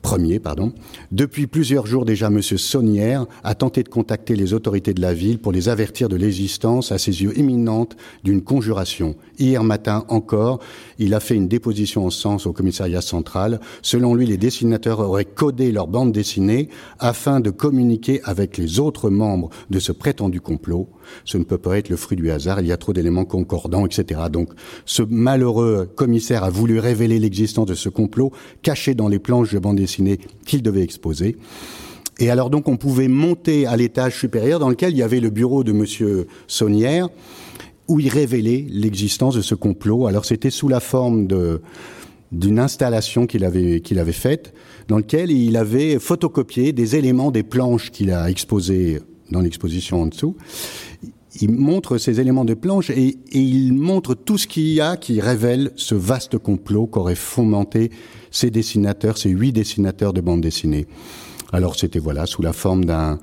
Premier, 0.02 0.40
pardon. 0.40 0.72
Depuis 1.12 1.46
plusieurs 1.46 1.86
jours 1.86 2.06
déjà, 2.06 2.28
M. 2.28 2.42
Saunière 2.42 3.26
a 3.44 3.54
tenté 3.54 3.84
de 3.84 3.90
contacter 3.90 4.36
les 4.36 4.54
autorités 4.54 4.94
de 4.94 5.02
la 5.02 5.14
ville 5.14 5.40
pour 5.40 5.52
les 5.52 5.68
avertir 5.68 6.08
de 6.08 6.16
l'existence, 6.16 6.92
à 6.92 6.98
ses 6.98 7.22
yeux 7.22 7.38
imminente, 7.38 7.98
d'une 8.24 8.42
conjuration. 8.42 9.16
Hier 9.38 9.64
matin 9.64 10.06
encore, 10.08 10.60
il 11.00 11.14
a 11.14 11.20
fait 11.20 11.36
une 11.36 11.48
déposition 11.48 12.06
en 12.06 12.10
sens 12.10 12.46
au 12.46 12.54
commissariat 12.54 13.02
central. 13.02 13.60
Selon 13.82 14.16
lui, 14.16 14.26
les 14.26 14.38
dessinateurs 14.38 15.00
auraient 15.02 15.26
codé 15.26 15.72
leur 15.72 15.88
bande 15.88 16.12
dessinée 16.12 16.70
afin 17.00 17.40
de 17.40 17.50
communiquer 17.50 18.22
avec 18.24 18.58
les 18.58 18.80
autres 18.80 19.10
membres 19.10 19.50
de 19.70 19.80
ce 19.80 19.92
prétendu 19.92 20.40
complot. 20.40 20.88
Ce 21.26 21.38
ne 21.38 21.44
peut 21.44 21.58
pas 21.58 21.78
être 21.78 21.90
le 21.90 21.98
fruit 21.98 22.18
du 22.18 22.32
hasard, 22.32 22.62
il 22.62 22.68
y 22.68 22.72
a 22.72 22.78
trop 22.78 22.94
d'éléments 22.94 23.26
concordants, 23.26 23.86
etc. 23.86 24.22
Donc, 24.32 24.50
ce 24.86 25.04
malheureux 25.04 25.90
commissaire 25.96 26.44
a 26.44 26.50
voulu 26.50 26.80
révéler 26.80 27.20
l'existence 27.20 27.68
de 27.68 27.76
ce 27.76 27.90
complot 27.90 28.32
caché 28.62 28.94
dans 28.94 29.08
les 29.08 29.20
planches 29.20 29.54
de 29.54 29.60
bande 29.60 29.78
dessinée 29.78 30.20
qu'il 30.46 30.62
devait 30.62 30.84
exposer. 30.84 31.38
Et 32.20 32.30
alors 32.30 32.50
donc 32.50 32.68
on 32.68 32.76
pouvait 32.76 33.08
monter 33.08 33.66
à 33.66 33.78
l'étage 33.78 34.20
supérieur 34.20 34.60
dans 34.60 34.70
lequel 34.70 34.92
il 34.92 34.98
y 34.98 35.04
avait 35.04 35.22
le 35.22 35.30
bureau 35.30 35.64
de 35.64 35.72
monsieur 35.72 36.28
Saunière 36.48 37.08
où 37.88 38.00
il 38.00 38.10
révélait 38.10 38.66
l'existence 38.70 39.36
de 39.36 39.42
ce 39.42 39.56
complot. 39.56 40.06
Alors 40.06 40.26
c'était 40.26 40.50
sous 40.50 40.68
la 40.68 40.82
forme 40.82 41.28
d'une 42.32 42.60
installation 42.60 43.26
qu'il 43.26 43.46
avait 43.46 43.80
qu'il 43.80 44.00
avait 44.00 44.12
faite 44.12 44.54
dans 44.90 44.98
lequel 44.98 45.32
il 45.32 45.56
avait 45.56 45.98
photocopié 45.98 46.74
des 46.74 46.98
éléments 46.98 47.32
des 47.32 47.44
planches 47.44 47.90
qu'il 47.90 48.12
a 48.12 48.30
exposées 48.30 49.00
dans 49.32 49.42
l'exposition 49.42 50.02
en 50.02 50.08
dessous. 50.08 50.36
Il 51.42 51.52
montre 51.52 51.98
ces 51.98 52.20
éléments 52.20 52.46
de 52.46 52.54
planche 52.54 52.90
et, 52.90 53.18
il 53.32 53.74
montre 53.74 54.16
tout 54.16 54.38
ce 54.38 54.48
qu'il 54.48 54.68
y 54.68 54.82
a 54.82 54.98
qui 54.98 55.22
révèle 55.22 55.72
ce 55.76 55.96
vaste 55.96 56.38
complot 56.38 56.88
qu'auraient 56.88 57.16
fomenté 57.16 57.92
ces 58.32 58.50
dessinateurs, 58.50 59.18
ces 59.18 59.30
huit 59.30 59.54
dessinateurs 59.54 60.14
de 60.14 60.22
bande 60.22 60.42
dessinée. 60.42 60.88
Alors 61.52 61.76
c'était 61.76 62.00
voilà 62.00 62.26
sous 62.28 62.44
la 62.44 62.54
forme 62.54 62.86
d'un 62.86 63.18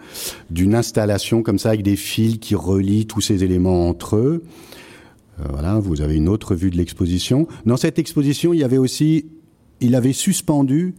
d'une 0.51 0.75
installation 0.75 1.43
comme 1.43 1.59
ça 1.59 1.69
avec 1.71 1.83
des 1.83 1.95
fils 1.95 2.39
qui 2.39 2.57
relient 2.57 3.07
tous 3.07 3.21
ces 3.21 3.45
éléments 3.45 3.89
entre 3.89 4.17
eux. 4.17 4.43
Euh, 5.39 5.45
voilà, 5.51 5.79
vous 5.79 6.01
avez 6.01 6.17
une 6.17 6.29
autre 6.29 6.55
vue 6.55 6.71
de 6.71 6.77
l'exposition. 6.77 7.47
Dans 7.67 7.77
cette 7.77 7.99
exposition, 7.99 8.53
il 8.53 8.61
y 8.61 8.65
avait 8.65 8.79
aussi 8.79 9.27
il 9.81 9.95
avait 9.95 10.13
suspendu 10.13 10.95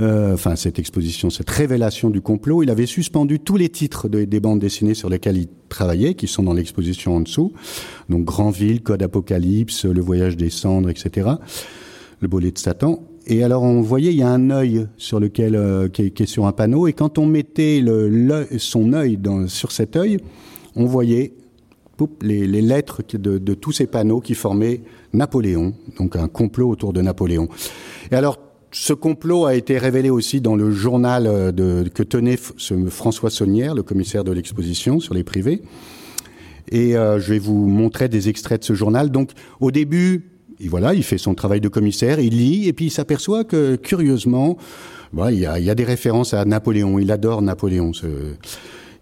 enfin 0.00 0.56
cette 0.56 0.78
exposition, 0.78 1.30
cette 1.30 1.50
révélation 1.50 2.10
du 2.10 2.20
complot, 2.20 2.62
il 2.62 2.70
avait 2.70 2.86
suspendu 2.86 3.38
tous 3.40 3.56
les 3.56 3.68
titres 3.68 4.08
de, 4.08 4.24
des 4.24 4.40
bandes 4.40 4.58
dessinées 4.58 4.94
sur 4.94 5.08
lesquelles 5.08 5.36
il 5.36 5.48
travaillait, 5.68 6.14
qui 6.14 6.26
sont 6.26 6.42
dans 6.42 6.54
l'exposition 6.54 7.16
en 7.16 7.20
dessous. 7.20 7.52
Donc 8.08 8.24
Grandville, 8.24 8.82
Code 8.82 9.02
Apocalypse, 9.02 9.84
Le 9.84 10.00
Voyage 10.00 10.36
des 10.36 10.50
Cendres, 10.50 10.90
etc. 10.90 11.30
Le 12.20 12.28
Bolet 12.28 12.50
de 12.50 12.58
Satan. 12.58 13.02
Et 13.26 13.42
alors 13.42 13.62
on 13.62 13.80
voyait 13.80 14.12
il 14.12 14.18
y 14.18 14.22
a 14.22 14.28
un 14.28 14.50
œil 14.50 14.86
sur 14.98 15.18
lequel 15.18 15.56
euh, 15.56 15.88
qui, 15.88 16.02
est, 16.02 16.26
sur 16.26 16.46
un 16.46 16.52
panneau 16.52 16.86
et 16.86 16.92
quand 16.92 17.16
on 17.18 17.24
mettait 17.24 17.82
son 18.58 18.92
œil 18.92 19.18
sur 19.46 19.72
cet 19.72 19.96
œil, 19.96 20.18
on 20.76 20.84
voyait 20.84 21.32
les 22.20 22.46
lettres 22.46 23.02
de, 23.12 23.38
de 23.38 23.54
tous 23.54 23.72
ces 23.72 23.86
panneaux 23.86 24.20
qui 24.20 24.34
formaient 24.34 24.82
Napoléon, 25.12 25.74
donc 25.98 26.16
un 26.16 26.28
complot 26.28 26.68
autour 26.68 26.92
de 26.92 27.00
Napoléon. 27.00 27.48
Et 28.10 28.16
alors 28.16 28.38
ce 28.74 28.92
complot 28.92 29.46
a 29.46 29.54
été 29.54 29.78
révélé 29.78 30.10
aussi 30.10 30.40
dans 30.40 30.56
le 30.56 30.72
journal 30.72 31.28
euh, 31.28 31.52
de, 31.52 31.88
que 31.88 32.02
tenait 32.02 32.36
ce 32.56 32.74
François 32.86 33.30
Saunière, 33.30 33.72
le 33.72 33.84
commissaire 33.84 34.24
de 34.24 34.32
l'exposition 34.32 34.98
sur 34.98 35.14
les 35.14 35.22
privés. 35.22 35.62
Et 36.72 36.96
euh, 36.96 37.20
je 37.20 37.32
vais 37.32 37.38
vous 37.38 37.68
montrer 37.68 38.08
des 38.08 38.28
extraits 38.28 38.62
de 38.62 38.64
ce 38.64 38.74
journal. 38.74 39.10
Donc 39.10 39.30
au 39.60 39.70
début, 39.70 40.28
et 40.58 40.66
voilà, 40.66 40.92
il 40.92 41.04
fait 41.04 41.18
son 41.18 41.36
travail 41.36 41.60
de 41.60 41.68
commissaire, 41.68 42.18
il 42.18 42.36
lit, 42.36 42.66
et 42.66 42.72
puis 42.72 42.86
il 42.86 42.90
s'aperçoit 42.90 43.44
que, 43.44 43.76
curieusement, 43.76 44.56
voilà, 45.12 45.30
il, 45.30 45.38
y 45.38 45.46
a, 45.46 45.60
il 45.60 45.64
y 45.64 45.70
a 45.70 45.76
des 45.76 45.84
références 45.84 46.34
à 46.34 46.44
Napoléon. 46.44 46.98
Il 46.98 47.12
adore 47.12 47.42
Napoléon. 47.42 47.92
Ce, 47.92 48.06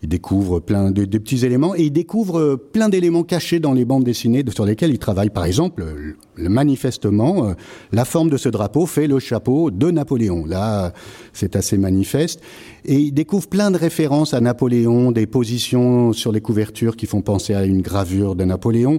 il 0.03 0.09
découvre 0.09 0.59
plein 0.59 0.91
de, 0.91 1.05
petits 1.05 1.47
éléments 1.47 1.77
et 1.77 1.85
il 1.85 1.93
découvre 1.93 2.57
plein 2.57 2.89
d'éléments 2.89 3.23
cachés 3.23 3.61
dans 3.61 3.73
les 3.73 3.85
bandes 3.85 4.03
dessinées 4.03 4.45
sur 4.53 4.67
lesquelles 4.67 4.91
il 4.91 4.99
travaille. 4.99 5.31
Par 5.31 5.45
exemple, 5.45 5.85
le, 6.35 6.49
manifestement, 6.49 7.51
euh, 7.51 7.53
la 7.93 8.05
forme 8.05 8.29
de 8.29 8.37
ce 8.37 8.49
drapeau 8.49 8.87
fait 8.87 9.07
le 9.07 9.21
chapeau 9.21 9.71
de 9.71 9.91
Napoléon. 9.93 10.45
Là, 10.45 10.93
c'est 11.33 11.55
assez 11.55 11.79
manifeste. 11.79 12.41
Et 12.85 12.97
il 12.97 13.13
découvre 13.13 13.49
plein 13.49 13.71
de 13.71 13.79
références 13.79 14.35
à 14.35 14.41
Napoléon, 14.41 15.13
des 15.13 15.27
positions 15.27 16.13
sur 16.13 16.33
les 16.33 16.41
couvertures 16.41 16.97
qui 16.97 17.07
font 17.07 17.23
penser 17.23 17.55
à 17.55 17.65
une 17.65 17.81
gravure 17.81 18.35
de 18.35 18.45
Napoléon. 18.45 18.99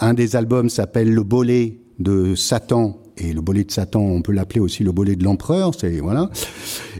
Un 0.00 0.14
des 0.14 0.34
albums 0.34 0.68
s'appelle 0.68 1.14
Le 1.14 1.22
Bolet 1.22 1.78
de 2.00 2.34
Satan 2.34 2.98
et 3.16 3.32
le 3.32 3.40
bolet 3.40 3.62
de 3.62 3.70
Satan, 3.70 4.00
on 4.00 4.22
peut 4.22 4.32
l'appeler 4.32 4.58
aussi 4.58 4.82
le 4.82 4.90
bolet 4.90 5.14
de 5.14 5.22
l'empereur, 5.22 5.72
c'est 5.78 6.00
voilà. 6.00 6.30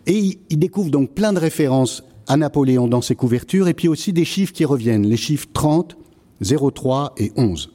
Et 0.07 0.39
il 0.49 0.59
découvre 0.61 0.89
donc 0.89 1.11
plein 1.11 1.33
de 1.33 1.41
références 1.41 2.05
à 2.27 2.37
Napoléon 2.37 2.89
dans 2.89 3.03
ses 3.03 3.15
couvertures 3.15 3.69
et 3.69 3.75
puis 3.75 3.89
aussi 3.89 4.13
des 4.13 4.25
chiffres 4.25 4.53
qui 4.53 4.65
reviennent, 4.65 5.07
les 5.07 5.17
chiffres 5.17 5.49
30, 5.53 5.97
03 6.43 7.15
et 7.19 7.33
11. 7.37 7.71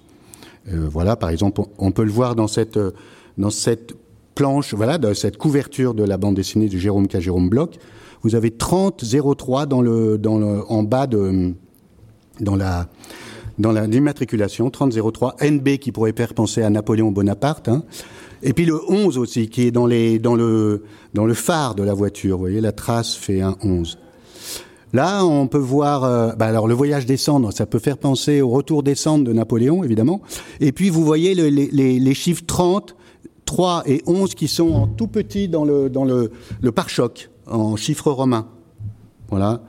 Euh, 0.71 0.87
voilà, 0.89 1.15
par 1.15 1.29
exemple, 1.29 1.61
on 1.77 1.91
peut 1.91 2.03
le 2.03 2.11
voir 2.11 2.35
dans 2.35 2.47
cette, 2.47 2.79
dans 3.37 3.49
cette 3.49 3.93
planche, 4.35 4.73
voilà, 4.73 4.97
dans 4.97 5.13
cette 5.13 5.37
couverture 5.37 5.93
de 5.93 6.03
la 6.03 6.17
bande 6.17 6.35
dessinée 6.35 6.69
de 6.69 6.77
Jérôme 6.77 7.07
K. 7.07 7.19
Jérôme 7.19 7.49
Bloch. 7.49 7.75
Vous 8.21 8.35
avez 8.35 8.51
30, 8.51 9.03
03 9.37 9.65
dans 9.65 9.81
le, 9.81 10.19
en 10.25 10.83
bas 10.83 11.07
de, 11.07 11.53
dans 12.41 12.55
la, 12.55 12.87
dans 13.59 13.71
l'immatriculation, 13.71 14.69
3003, 14.69 15.35
NB 15.41 15.77
qui 15.77 15.91
pourrait 15.91 16.13
faire 16.13 16.33
penser 16.33 16.61
à 16.61 16.69
Napoléon 16.69 17.11
Bonaparte, 17.11 17.69
hein. 17.69 17.83
et 18.43 18.53
puis 18.53 18.65
le 18.65 18.79
11 18.89 19.17
aussi 19.17 19.49
qui 19.49 19.63
est 19.63 19.71
dans, 19.71 19.87
le, 19.87 20.83
dans 21.13 21.25
le 21.25 21.33
phare 21.33 21.75
de 21.75 21.83
la 21.83 21.93
voiture. 21.93 22.37
Vous 22.37 22.43
voyez, 22.43 22.61
la 22.61 22.71
trace 22.71 23.15
fait 23.15 23.41
un 23.41 23.55
11. 23.63 23.97
Là, 24.93 25.23
on 25.23 25.47
peut 25.47 25.57
voir, 25.57 26.03
euh, 26.03 26.33
bah 26.33 26.47
alors 26.47 26.67
le 26.67 26.73
voyage 26.73 27.05
des 27.05 27.17
cendres, 27.17 27.53
ça 27.53 27.65
peut 27.65 27.79
faire 27.79 27.97
penser 27.97 28.41
au 28.41 28.49
retour 28.49 28.81
des 28.81 28.95
cendres 28.95 29.23
de 29.23 29.33
Napoléon, 29.33 29.83
évidemment. 29.83 30.21
Et 30.59 30.71
puis 30.71 30.89
vous 30.89 31.03
voyez 31.03 31.35
le, 31.35 31.47
les, 31.49 32.13
chiffres 32.13 32.43
30, 32.45 32.95
3 33.45 33.83
et 33.85 34.01
11 34.07 34.33
qui 34.33 34.47
sont 34.47 34.71
en 34.71 34.87
tout 34.87 35.07
petit 35.07 35.47
dans 35.47 35.63
le, 35.63 35.89
dans 35.89 36.07
pare-choc, 36.73 37.29
en 37.47 37.75
chiffres 37.75 38.11
romains. 38.11 38.47
Voilà. 39.29 39.61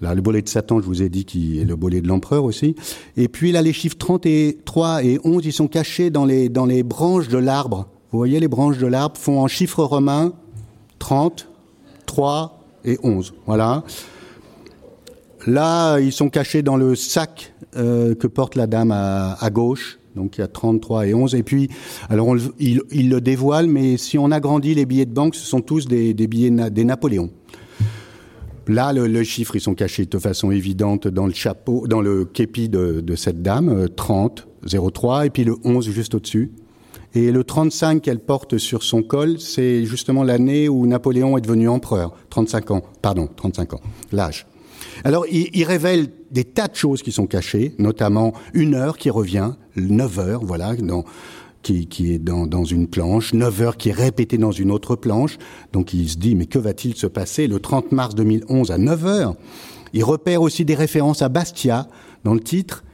Là, 0.00 0.14
le 0.14 0.22
bolet 0.22 0.40
de 0.40 0.48
Satan, 0.48 0.80
je 0.80 0.86
vous 0.86 1.02
ai 1.02 1.10
dit, 1.10 1.26
qui 1.26 1.60
est 1.60 1.64
le 1.64 1.76
bolet 1.76 2.00
de 2.00 2.08
l'empereur 2.08 2.44
aussi. 2.44 2.74
Et 3.18 3.28
puis 3.28 3.52
là, 3.52 3.60
les 3.60 3.74
chiffres 3.74 3.98
33 3.98 5.04
et 5.04 5.20
11, 5.24 5.44
ils 5.44 5.52
sont 5.52 5.68
cachés 5.68 6.08
dans 6.08 6.24
les, 6.24 6.48
dans 6.48 6.64
les 6.64 6.82
branches 6.82 7.28
de 7.28 7.36
l'arbre. 7.36 7.88
Vous 8.10 8.18
voyez, 8.18 8.40
les 8.40 8.48
branches 8.48 8.78
de 8.78 8.86
l'arbre 8.86 9.18
font 9.18 9.40
en 9.40 9.46
chiffres 9.46 9.84
romains 9.84 10.32
30, 10.98 11.48
3 12.06 12.58
et 12.86 12.98
11. 13.02 13.34
Voilà. 13.46 13.84
Là, 15.46 15.98
ils 16.00 16.12
sont 16.12 16.28
cachés 16.28 16.62
dans 16.62 16.76
le 16.76 16.94
sac 16.94 17.54
euh, 17.76 18.14
que 18.14 18.26
porte 18.26 18.56
la 18.56 18.66
dame 18.66 18.92
à, 18.92 19.50
gauche. 19.50 19.98
Donc 20.16 20.36
il 20.36 20.40
y 20.40 20.44
a 20.44 20.48
33 20.48 21.06
et 21.06 21.14
11. 21.14 21.34
Et 21.34 21.42
puis, 21.42 21.68
alors 22.08 22.28
on, 22.28 22.36
il, 22.58 23.08
le 23.08 23.20
dévoile, 23.20 23.66
mais 23.66 23.96
si 23.96 24.18
on 24.18 24.30
agrandit 24.30 24.74
les 24.74 24.86
billets 24.86 25.06
de 25.06 25.12
banque, 25.12 25.34
ce 25.34 25.46
sont 25.46 25.60
tous 25.60 25.86
des, 25.86 26.14
billets 26.14 26.50
des 26.70 26.84
Napoléons. 26.84 27.30
Là, 28.66 28.92
le, 28.92 29.22
chiffre, 29.24 29.56
ils 29.56 29.60
sont 29.60 29.74
cachés 29.74 30.06
de 30.06 30.18
façon 30.18 30.50
évidente 30.50 31.08
dans 31.08 31.26
le 31.26 31.32
chapeau, 31.32 31.86
dans 31.88 32.00
le 32.00 32.24
képi 32.24 32.68
de, 32.68 33.00
de 33.00 33.16
cette 33.16 33.42
dame, 33.42 33.68
euh, 33.68 33.88
30, 33.88 34.46
03, 34.92 35.26
et 35.26 35.30
puis 35.30 35.44
le 35.44 35.56
11 35.64 35.90
juste 35.90 36.14
au-dessus. 36.14 36.52
Et 37.14 37.32
le 37.32 37.42
35 37.42 38.02
qu'elle 38.02 38.20
porte 38.20 38.58
sur 38.58 38.84
son 38.84 39.02
col, 39.02 39.40
c'est 39.40 39.84
justement 39.84 40.22
l'année 40.22 40.68
où 40.68 40.86
Napoléon 40.86 41.36
est 41.36 41.40
devenu 41.40 41.68
empereur. 41.68 42.14
35 42.30 42.70
ans, 42.70 42.82
pardon, 43.02 43.28
35 43.34 43.74
ans, 43.74 43.80
l'âge. 44.12 44.46
Alors, 45.04 45.26
il, 45.30 45.48
il, 45.52 45.64
révèle 45.64 46.08
des 46.30 46.44
tas 46.44 46.68
de 46.68 46.74
choses 46.74 47.02
qui 47.02 47.12
sont 47.12 47.26
cachées, 47.26 47.74
notamment 47.78 48.32
une 48.54 48.74
heure 48.74 48.98
qui 48.98 49.10
revient, 49.10 49.52
9 49.76 50.18
heures, 50.18 50.44
voilà, 50.44 50.74
dans, 50.76 51.04
qui, 51.62 51.86
qui, 51.86 52.12
est 52.12 52.18
dans, 52.18 52.46
dans, 52.46 52.64
une 52.64 52.86
planche, 52.86 53.34
9 53.34 53.62
heures 53.62 53.76
qui 53.76 53.90
est 53.90 53.94
répétée 53.94 54.38
dans 54.38 54.52
une 54.52 54.70
autre 54.70 54.96
planche. 54.96 55.38
Donc, 55.72 55.92
il 55.94 56.08
se 56.08 56.16
dit, 56.16 56.34
mais 56.34 56.46
que 56.46 56.58
va-t-il 56.58 56.94
se 56.96 57.06
passer 57.06 57.46
le 57.46 57.60
30 57.60 57.92
mars 57.92 58.14
2011 58.14 58.70
à 58.70 58.78
9 58.78 59.06
heures? 59.06 59.34
Il 59.92 60.04
repère 60.04 60.42
aussi 60.42 60.64
des 60.64 60.74
références 60.74 61.22
à 61.22 61.28
Bastia 61.28 61.88
dans 62.24 62.34
le 62.34 62.40
titre. 62.40 62.84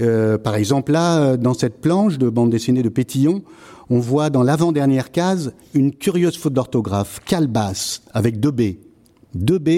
Euh, 0.00 0.38
par 0.38 0.54
exemple, 0.54 0.92
là, 0.92 1.36
dans 1.36 1.54
cette 1.54 1.80
planche 1.80 2.18
de 2.18 2.28
bande 2.28 2.50
dessinée 2.50 2.82
de 2.82 2.88
Pétillon, 2.88 3.42
on 3.90 3.98
voit 3.98 4.30
dans 4.30 4.42
l'avant-dernière 4.42 5.10
case 5.10 5.54
une 5.74 5.92
curieuse 5.92 6.36
faute 6.36 6.52
d'orthographe, 6.52 7.20
Calbas, 7.24 8.02
avec 8.12 8.38
deux 8.38 8.50
B. 8.50 8.62
Deux 9.34 9.58
B, 9.58 9.70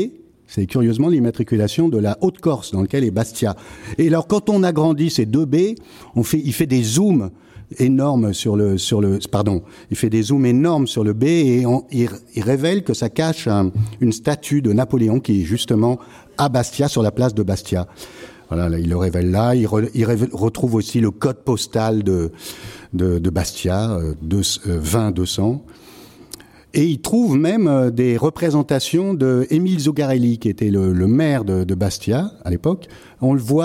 c'est 0.51 0.66
curieusement 0.66 1.09
l'immatriculation 1.09 1.88
de 1.88 1.96
la 1.96 2.18
Haute-Corse, 2.22 2.72
dans 2.72 2.82
lequel 2.82 3.05
est 3.05 3.12
Bastia. 3.12 3.55
Et 3.98 4.09
alors, 4.09 4.26
quand 4.26 4.51
on 4.51 4.64
agrandit 4.64 5.09
ces 5.09 5.24
deux 5.24 5.46
B, 5.46 5.76
on 6.16 6.24
fait, 6.24 6.42
il 6.44 6.53
fait 6.53 6.66
des 6.66 6.82
zooms 6.82 7.30
énormes 7.78 8.34
sur 8.34 8.57
le, 8.57 8.76
sur 8.76 9.01
le, 9.01 9.20
pardon, 9.30 9.62
il 9.92 9.96
fait 9.96 10.11
des 10.11 10.24
zooms 10.24 10.44
énormes 10.44 10.88
sur 10.88 11.05
le 11.05 11.12
B 11.12 11.22
et 11.24 11.66
on, 11.66 11.84
il, 11.92 12.09
révèle 12.42 12.82
que 12.82 12.94
ça 12.94 13.09
cache 13.09 13.46
un, 13.46 13.70
une 14.01 14.11
statue 14.11 14.61
de 14.61 14.72
Napoléon 14.72 15.20
qui 15.20 15.42
est 15.42 15.44
justement 15.44 16.01
à 16.36 16.48
Bastia, 16.48 16.88
sur 16.88 17.05
la 17.05 17.12
place 17.12 17.32
de 17.32 17.44
Bastia. 17.44 17.86
Voilà, 18.48 18.68
là, 18.68 18.80
il 18.80 18.88
le 18.88 18.96
révèle 18.96 19.30
là. 19.30 19.55
Il, 19.55 19.68
retrouve 19.68 20.74
aussi 20.74 20.98
le 20.98 21.12
code 21.12 21.44
postal 21.44 22.03
de, 22.03 22.32
de, 22.92 23.20
de 23.20 23.30
Bastia, 23.30 23.92
euh, 23.92 24.14
euh, 24.32 24.78
20 24.82 25.12
200. 25.12 25.64
Et 26.72 26.84
il 26.84 27.00
trouve 27.00 27.36
même 27.36 27.66
euh, 27.66 27.90
des 27.90 28.16
représentations 28.16 29.12
de 29.14 29.46
Émile 29.50 29.80
Zogarelli, 29.80 30.38
qui 30.38 30.48
était 30.48 30.70
le, 30.70 30.92
maire 31.06 31.44
de, 31.44 31.74
Bastia 31.74 32.32
à 32.44 32.50
l'époque. 32.50 32.86
On 33.20 33.34
le 33.34 33.40
voit 33.40 33.64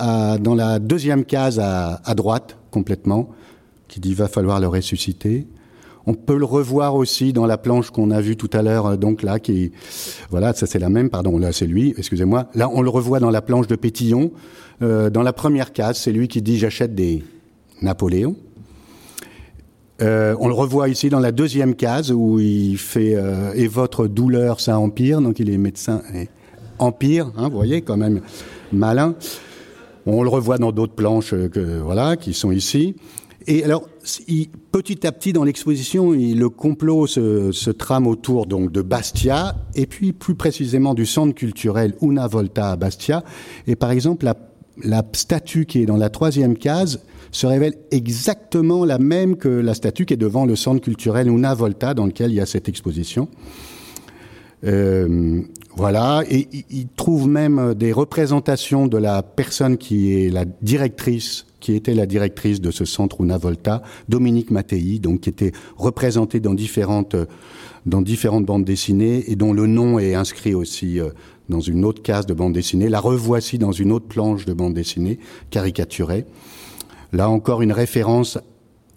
euh, 0.00 0.38
dans 0.38 0.54
la 0.54 0.78
deuxième 0.78 1.24
case 1.24 1.58
à, 1.58 2.14
droite, 2.14 2.56
complètement, 2.70 3.30
qui 3.88 3.98
dit 3.98 4.14
va 4.14 4.28
falloir 4.28 4.60
le 4.60 4.68
ressusciter. 4.68 5.48
On 6.06 6.14
peut 6.14 6.38
le 6.38 6.44
revoir 6.44 6.94
aussi 6.94 7.32
dans 7.32 7.46
la 7.46 7.58
planche 7.58 7.90
qu'on 7.90 8.10
a 8.10 8.20
vue 8.20 8.36
tout 8.36 8.50
à 8.52 8.62
l'heure, 8.62 8.96
donc 8.96 9.22
là, 9.22 9.38
qui, 9.38 9.72
voilà, 10.30 10.54
ça 10.54 10.66
c'est 10.66 10.78
la 10.78 10.88
même, 10.88 11.10
pardon, 11.10 11.36
là 11.38 11.52
c'est 11.52 11.66
lui, 11.66 11.94
excusez-moi. 11.98 12.48
Là, 12.54 12.70
on 12.72 12.80
le 12.80 12.90
revoit 12.90 13.20
dans 13.20 13.30
la 13.30 13.42
planche 13.42 13.66
de 13.66 13.76
Pétillon. 13.76 14.32
Euh, 14.82 15.10
dans 15.10 15.22
la 15.22 15.32
première 15.32 15.72
case, 15.72 15.98
c'est 15.98 16.12
lui 16.12 16.26
qui 16.28 16.40
dit 16.42 16.58
j'achète 16.58 16.94
des 16.94 17.22
Napoléons. 17.82 18.36
Euh, 20.00 20.34
on 20.40 20.48
le 20.48 20.54
revoit 20.54 20.88
ici 20.88 21.10
dans 21.10 21.20
la 21.20 21.32
deuxième 21.32 21.74
case 21.74 22.10
où 22.10 22.40
il 22.40 22.78
fait 22.78 23.14
euh, 23.14 23.52
et 23.54 23.66
votre 23.66 24.06
douleur 24.06 24.60
ça 24.60 24.78
empire, 24.78 25.20
donc 25.20 25.38
il 25.40 25.50
est 25.50 25.58
médecin 25.58 26.02
et 26.14 26.28
empire, 26.78 27.30
hein, 27.36 27.48
vous 27.48 27.56
voyez 27.56 27.82
quand 27.82 27.98
même 27.98 28.22
malin. 28.72 29.14
On 30.06 30.22
le 30.22 30.30
revoit 30.30 30.56
dans 30.56 30.72
d'autres 30.72 30.94
planches 30.94 31.34
que 31.52 31.80
voilà 31.80 32.16
qui 32.16 32.32
sont 32.32 32.50
ici. 32.50 32.96
Et 33.46 33.64
alors, 33.64 33.88
petit 34.72 35.06
à 35.06 35.12
petit 35.12 35.32
dans 35.32 35.44
l'exposition, 35.44 36.12
le 36.12 36.48
complot 36.48 37.06
se, 37.06 37.70
trame 37.70 38.06
autour 38.06 38.46
donc 38.46 38.72
de 38.72 38.82
Bastia 38.82 39.56
et 39.74 39.86
puis 39.86 40.12
plus 40.12 40.34
précisément 40.34 40.94
du 40.94 41.04
centre 41.04 41.34
culturel 41.34 41.94
Una 42.00 42.26
Volta 42.26 42.72
à 42.72 42.76
Bastia. 42.76 43.24
Et 43.66 43.76
par 43.76 43.90
exemple, 43.90 44.30
la 44.82 45.02
statue 45.12 45.66
qui 45.66 45.82
est 45.82 45.86
dans 45.86 45.96
la 45.96 46.10
troisième 46.10 46.56
case 46.56 47.00
se 47.32 47.46
révèle 47.46 47.74
exactement 47.90 48.84
la 48.84 48.98
même 48.98 49.36
que 49.36 49.48
la 49.48 49.74
statue 49.74 50.06
qui 50.06 50.14
est 50.14 50.18
devant 50.18 50.46
le 50.46 50.56
centre 50.56 50.80
culturel 50.80 51.28
Una 51.28 51.54
Volta 51.54 51.94
dans 51.94 52.06
lequel 52.06 52.30
il 52.30 52.34
y 52.34 52.40
a 52.40 52.46
cette 52.46 52.68
exposition. 52.68 53.28
Euh, 54.64 55.40
voilà, 55.76 56.22
et 56.28 56.48
il 56.70 56.88
trouve 56.88 57.28
même 57.28 57.74
des 57.74 57.92
représentations 57.92 58.86
de 58.86 58.98
la 58.98 59.22
personne 59.22 59.78
qui 59.78 60.12
est 60.12 60.30
la 60.30 60.44
directrice, 60.44 61.46
qui 61.60 61.74
était 61.74 61.94
la 61.94 62.06
directrice 62.06 62.60
de 62.60 62.70
ce 62.70 62.84
centre 62.84 63.20
Una 63.20 63.38
Volta, 63.38 63.82
Dominique 64.08 64.50
Mattei, 64.50 64.98
donc 64.98 65.20
qui 65.20 65.30
était 65.30 65.52
représentée 65.76 66.40
dans 66.40 66.54
différentes, 66.54 67.16
dans 67.86 68.02
différentes 68.02 68.44
bandes 68.44 68.64
dessinées 68.64 69.30
et 69.30 69.36
dont 69.36 69.52
le 69.52 69.66
nom 69.66 69.98
est 69.98 70.14
inscrit 70.14 70.54
aussi 70.54 70.98
dans 71.48 71.60
une 71.60 71.84
autre 71.84 72.02
case 72.02 72.26
de 72.26 72.34
bande 72.34 72.52
dessinée. 72.52 72.88
La 72.88 73.00
revoici 73.00 73.56
dans 73.56 73.72
une 73.72 73.92
autre 73.92 74.06
planche 74.06 74.44
de 74.44 74.52
bande 74.52 74.74
dessinée 74.74 75.18
caricaturée. 75.50 76.26
Là 77.12 77.28
encore 77.28 77.62
une 77.62 77.72
référence 77.72 78.38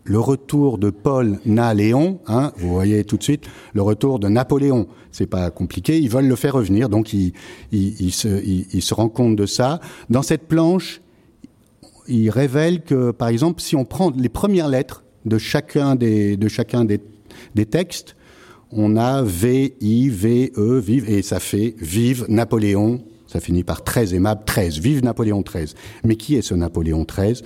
le 0.05 0.19
retour 0.19 0.77
de 0.77 0.89
Paul 0.89 1.39
Naléon, 1.45 2.19
hein, 2.27 2.51
vous 2.57 2.73
voyez 2.73 3.03
tout 3.05 3.17
de 3.17 3.23
suite, 3.23 3.45
le 3.73 3.81
retour 3.81 4.19
de 4.19 4.27
Napoléon. 4.27 4.87
C'est 5.11 5.27
pas 5.27 5.49
compliqué, 5.49 5.99
ils 5.99 6.09
veulent 6.09 6.27
le 6.27 6.35
faire 6.35 6.53
revenir, 6.53 6.89
donc 6.89 7.13
ils, 7.13 7.33
se, 8.11 8.43
ils 8.43 8.81
se 8.81 8.93
rendent 8.93 9.13
compte 9.13 9.35
de 9.35 9.45
ça. 9.45 9.79
Dans 10.09 10.23
cette 10.23 10.47
planche, 10.47 11.01
il 12.07 12.29
révèle 12.29 12.81
que, 12.83 13.11
par 13.11 13.29
exemple, 13.29 13.61
si 13.61 13.75
on 13.75 13.85
prend 13.85 14.11
les 14.11 14.29
premières 14.29 14.67
lettres 14.67 15.03
de 15.25 15.37
chacun 15.37 15.95
des, 15.95 16.35
de 16.35 16.47
chacun 16.47 16.83
des, 16.83 16.99
des 17.55 17.65
textes, 17.65 18.15
on 18.71 18.97
a 18.97 19.21
V, 19.21 19.75
I, 19.79 20.09
V, 20.09 20.51
E, 20.57 20.79
vive, 20.79 21.09
et 21.09 21.21
ça 21.21 21.39
fait 21.39 21.75
Vive 21.77 22.25
Napoléon, 22.27 23.03
ça 23.33 23.39
finit 23.39 23.63
par 23.63 23.83
très 23.83 24.13
aimable, 24.13 24.43
13. 24.45 24.77
Vive 24.77 25.03
Napoléon 25.03 25.41
XIII. 25.41 25.73
Mais 26.03 26.17
qui 26.17 26.35
est 26.35 26.43
ce 26.43 26.53
Napoléon 26.53 27.03
XIII 27.03 27.41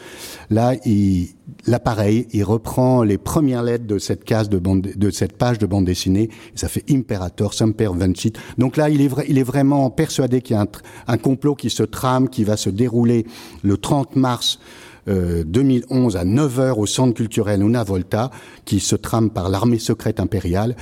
Là, 0.50 0.74
il, 0.86 1.30
là 1.66 1.80
pareil, 1.80 2.28
il 2.34 2.44
reprend 2.44 3.04
les 3.04 3.18
premières 3.18 3.64
lettres 3.64 3.88
de 3.88 3.98
cette 3.98 4.26
case 4.26 4.50
de 4.50 4.58
bande, 4.58 4.82
de 4.82 5.10
cette 5.12 5.38
page 5.38 5.60
de 5.60 5.66
bande 5.66 5.86
dessinée. 5.86 6.30
Et 6.54 6.58
ça 6.58 6.68
fait 6.68 6.84
Imperator, 6.90 7.54
Semper 7.54 7.90
Vincit. 7.96 8.34
Donc 8.58 8.76
là, 8.76 8.90
il 8.90 9.00
est, 9.00 9.10
il 9.30 9.38
est 9.38 9.44
vraiment 9.44 9.90
persuadé 9.90 10.42
qu'il 10.42 10.58
y 10.58 10.60
a 10.60 10.64
un, 10.64 10.68
un, 11.08 11.18
complot 11.18 11.56
qui 11.56 11.70
se 11.70 11.84
trame, 11.84 12.28
qui 12.28 12.44
va 12.44 12.58
se 12.58 12.70
dérouler 12.70 13.26
le 13.64 13.78
30 13.78 14.18
mars. 14.18 14.60
Euh, 15.08 15.46
2011 15.46 16.18
à 16.18 16.26
9h 16.26 16.78
au 16.78 16.86
centre 16.86 17.14
culturel 17.14 17.62
Una 17.62 17.86
Volta, 17.86 18.30
qui 18.66 18.82
se 18.82 18.98
trame 18.98 19.30
par 19.30 19.48
l'armée 19.48 19.80
secrète 19.80 20.20
impériale, 20.20 20.76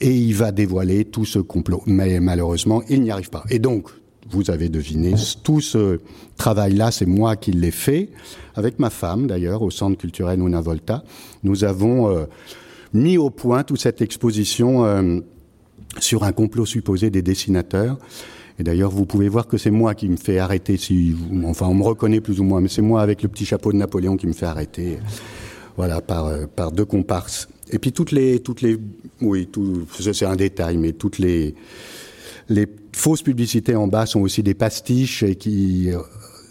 et 0.00 0.12
il 0.12 0.34
va 0.34 0.50
dévoiler 0.50 1.04
tout 1.04 1.24
ce 1.24 1.38
complot. 1.38 1.84
Mais 1.86 2.18
malheureusement, 2.18 2.82
il 2.88 3.02
n'y 3.02 3.12
arrive 3.12 3.30
pas. 3.30 3.44
Et 3.50 3.60
donc, 3.60 3.88
vous 4.30 4.50
avez 4.50 4.68
deviné, 4.68 5.14
tout 5.42 5.60
ce 5.60 6.00
travail-là, 6.36 6.90
c'est 6.90 7.06
moi 7.06 7.36
qui 7.36 7.52
l'ai 7.52 7.70
fait, 7.70 8.10
avec 8.54 8.78
ma 8.78 8.90
femme 8.90 9.26
d'ailleurs, 9.26 9.62
au 9.62 9.70
Centre 9.70 9.96
culturel 9.96 10.40
Una 10.40 10.60
Volta. 10.60 11.02
Nous 11.42 11.64
avons 11.64 12.08
euh, 12.08 12.24
mis 12.92 13.16
au 13.16 13.30
point 13.30 13.62
toute 13.62 13.80
cette 13.80 14.02
exposition 14.02 14.84
euh, 14.84 15.20
sur 15.98 16.24
un 16.24 16.32
complot 16.32 16.66
supposé 16.66 17.10
des 17.10 17.22
dessinateurs. 17.22 17.98
Et 18.58 18.64
d'ailleurs, 18.64 18.90
vous 18.90 19.06
pouvez 19.06 19.28
voir 19.28 19.46
que 19.46 19.56
c'est 19.56 19.70
moi 19.70 19.94
qui 19.94 20.08
me 20.08 20.16
fais 20.16 20.38
arrêter, 20.38 20.76
si 20.76 21.14
enfin, 21.44 21.66
on 21.66 21.74
me 21.74 21.84
reconnaît 21.84 22.20
plus 22.20 22.40
ou 22.40 22.44
moins, 22.44 22.60
mais 22.60 22.68
c'est 22.68 22.82
moi 22.82 23.02
avec 23.02 23.22
le 23.22 23.28
petit 23.28 23.46
chapeau 23.46 23.72
de 23.72 23.76
Napoléon 23.76 24.16
qui 24.16 24.26
me 24.26 24.32
fait 24.32 24.46
arrêter, 24.46 24.98
voilà, 25.76 26.00
par, 26.00 26.26
euh, 26.26 26.46
par 26.46 26.72
deux 26.72 26.84
comparses. 26.84 27.48
Et 27.70 27.78
puis 27.78 27.92
toutes 27.92 28.12
les, 28.12 28.40
toutes 28.40 28.62
les, 28.62 28.78
oui, 29.20 29.46
tout, 29.46 29.86
c'est 29.98 30.26
un 30.26 30.36
détail, 30.36 30.76
mais 30.76 30.92
toutes 30.92 31.18
les, 31.18 31.54
les 32.48 32.66
fausses 32.94 33.22
publicités 33.22 33.76
en 33.76 33.86
bas 33.86 34.06
sont 34.06 34.20
aussi 34.20 34.42
des 34.42 34.54
pastiches 34.54 35.22
et 35.22 35.36
qui 35.36 35.90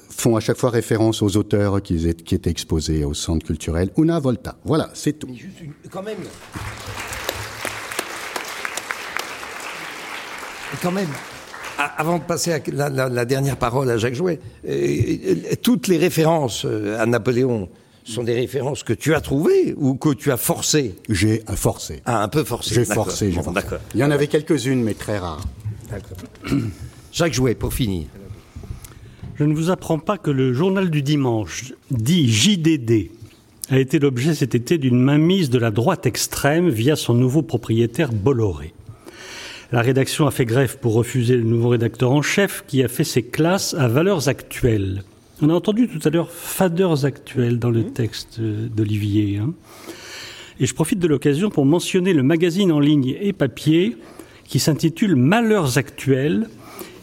font 0.09 0.35
à 0.35 0.39
chaque 0.39 0.57
fois 0.57 0.69
référence 0.69 1.21
aux 1.21 1.37
auteurs 1.37 1.81
qui, 1.81 2.13
qui 2.15 2.35
étaient 2.35 2.49
exposés 2.49 3.03
au 3.05 3.13
centre 3.13 3.45
culturel 3.45 3.91
Una 3.97 4.19
Volta. 4.19 4.57
Voilà, 4.65 4.89
c'est 4.93 5.13
tout. 5.19 5.27
Mais 5.29 5.35
juste 5.35 5.61
une, 5.61 5.73
quand 5.91 6.03
même. 6.03 6.17
Quand 10.81 10.91
même, 10.91 11.07
avant 11.97 12.17
de 12.17 12.23
passer 12.23 12.51
à 12.51 12.59
la, 12.73 12.89
la, 12.89 13.09
la 13.09 13.25
dernière 13.25 13.57
parole 13.57 13.89
à 13.89 13.97
Jacques 13.97 14.15
Jouet, 14.15 14.39
euh, 14.67 15.35
toutes 15.61 15.87
les 15.87 15.97
références 15.97 16.65
à 16.65 17.05
Napoléon 17.05 17.69
sont 18.03 18.23
des 18.23 18.33
références 18.33 18.83
que 18.83 18.93
tu 18.93 19.15
as 19.15 19.21
trouvées 19.21 19.73
ou 19.77 19.95
que 19.95 20.13
tu 20.13 20.31
as 20.31 20.37
forcées? 20.37 20.95
J'ai 21.09 21.41
forcé. 21.55 22.01
Ah, 22.05 22.21
un 22.21 22.27
peu 22.27 22.43
forcé. 22.43 22.75
J'ai 22.75 22.85
forcé, 22.85 23.29
bon, 23.29 23.43
forcé. 23.43 23.65
Il 23.93 23.99
y 24.01 24.03
en 24.03 24.11
avait 24.11 24.27
quelques-unes, 24.27 24.83
mais 24.83 24.93
très 24.93 25.17
rares. 25.19 25.45
Jacques 27.11 27.33
Jouet, 27.33 27.55
pour 27.55 27.73
finir. 27.73 28.07
Je 29.35 29.43
ne 29.43 29.53
vous 29.53 29.69
apprends 29.69 29.99
pas 29.99 30.17
que 30.17 30.31
le 30.31 30.53
journal 30.53 30.89
du 30.89 31.01
dimanche, 31.01 31.73
dit 31.91 32.31
JDD, 32.31 33.11
a 33.69 33.79
été 33.79 33.99
l'objet 33.99 34.33
cet 34.33 34.55
été 34.55 34.77
d'une 34.77 34.99
mainmise 34.99 35.49
de 35.49 35.59
la 35.59 35.71
droite 35.71 36.05
extrême 36.05 36.69
via 36.69 36.95
son 36.95 37.13
nouveau 37.13 37.41
propriétaire 37.41 38.11
Bolloré. 38.11 38.73
La 39.71 39.81
rédaction 39.81 40.25
a 40.25 40.31
fait 40.31 40.45
grève 40.45 40.77
pour 40.79 40.93
refuser 40.93 41.35
le 41.35 41.43
nouveau 41.43 41.69
rédacteur 41.69 42.11
en 42.11 42.21
chef 42.21 42.63
qui 42.67 42.81
a 42.83 42.87
fait 42.87 43.03
ses 43.03 43.23
classes 43.23 43.73
à 43.73 43.87
valeurs 43.87 44.29
actuelles. 44.29 45.03
On 45.41 45.49
a 45.49 45.53
entendu 45.53 45.87
tout 45.87 45.99
à 46.07 46.09
l'heure 46.09 46.31
fadeurs 46.31 47.05
actuelles 47.05 47.59
dans 47.59 47.69
le 47.69 47.83
texte 47.83 48.39
d'Olivier. 48.39 49.37
Hein. 49.37 49.53
Et 50.59 50.65
je 50.65 50.73
profite 50.73 50.99
de 50.99 51.07
l'occasion 51.07 51.49
pour 51.49 51.65
mentionner 51.65 52.13
le 52.13 52.23
magazine 52.23 52.71
en 52.71 52.79
ligne 52.79 53.15
et 53.19 53.33
papier 53.33 53.97
qui 54.47 54.59
s'intitule 54.59 55.15
Malheurs 55.15 55.77
actuels 55.77 56.47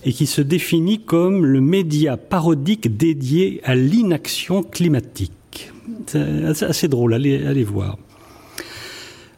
et 0.05 0.13
qui 0.13 0.27
se 0.27 0.41
définit 0.41 1.01
comme 1.01 1.45
le 1.45 1.61
média 1.61 2.17
parodique 2.17 2.97
dédié 2.97 3.61
à 3.65 3.75
l'inaction 3.75 4.63
climatique. 4.63 5.73
C'est 6.07 6.65
assez 6.65 6.89
drôle, 6.89 7.15
allez, 7.15 7.65
voir. 7.65 7.99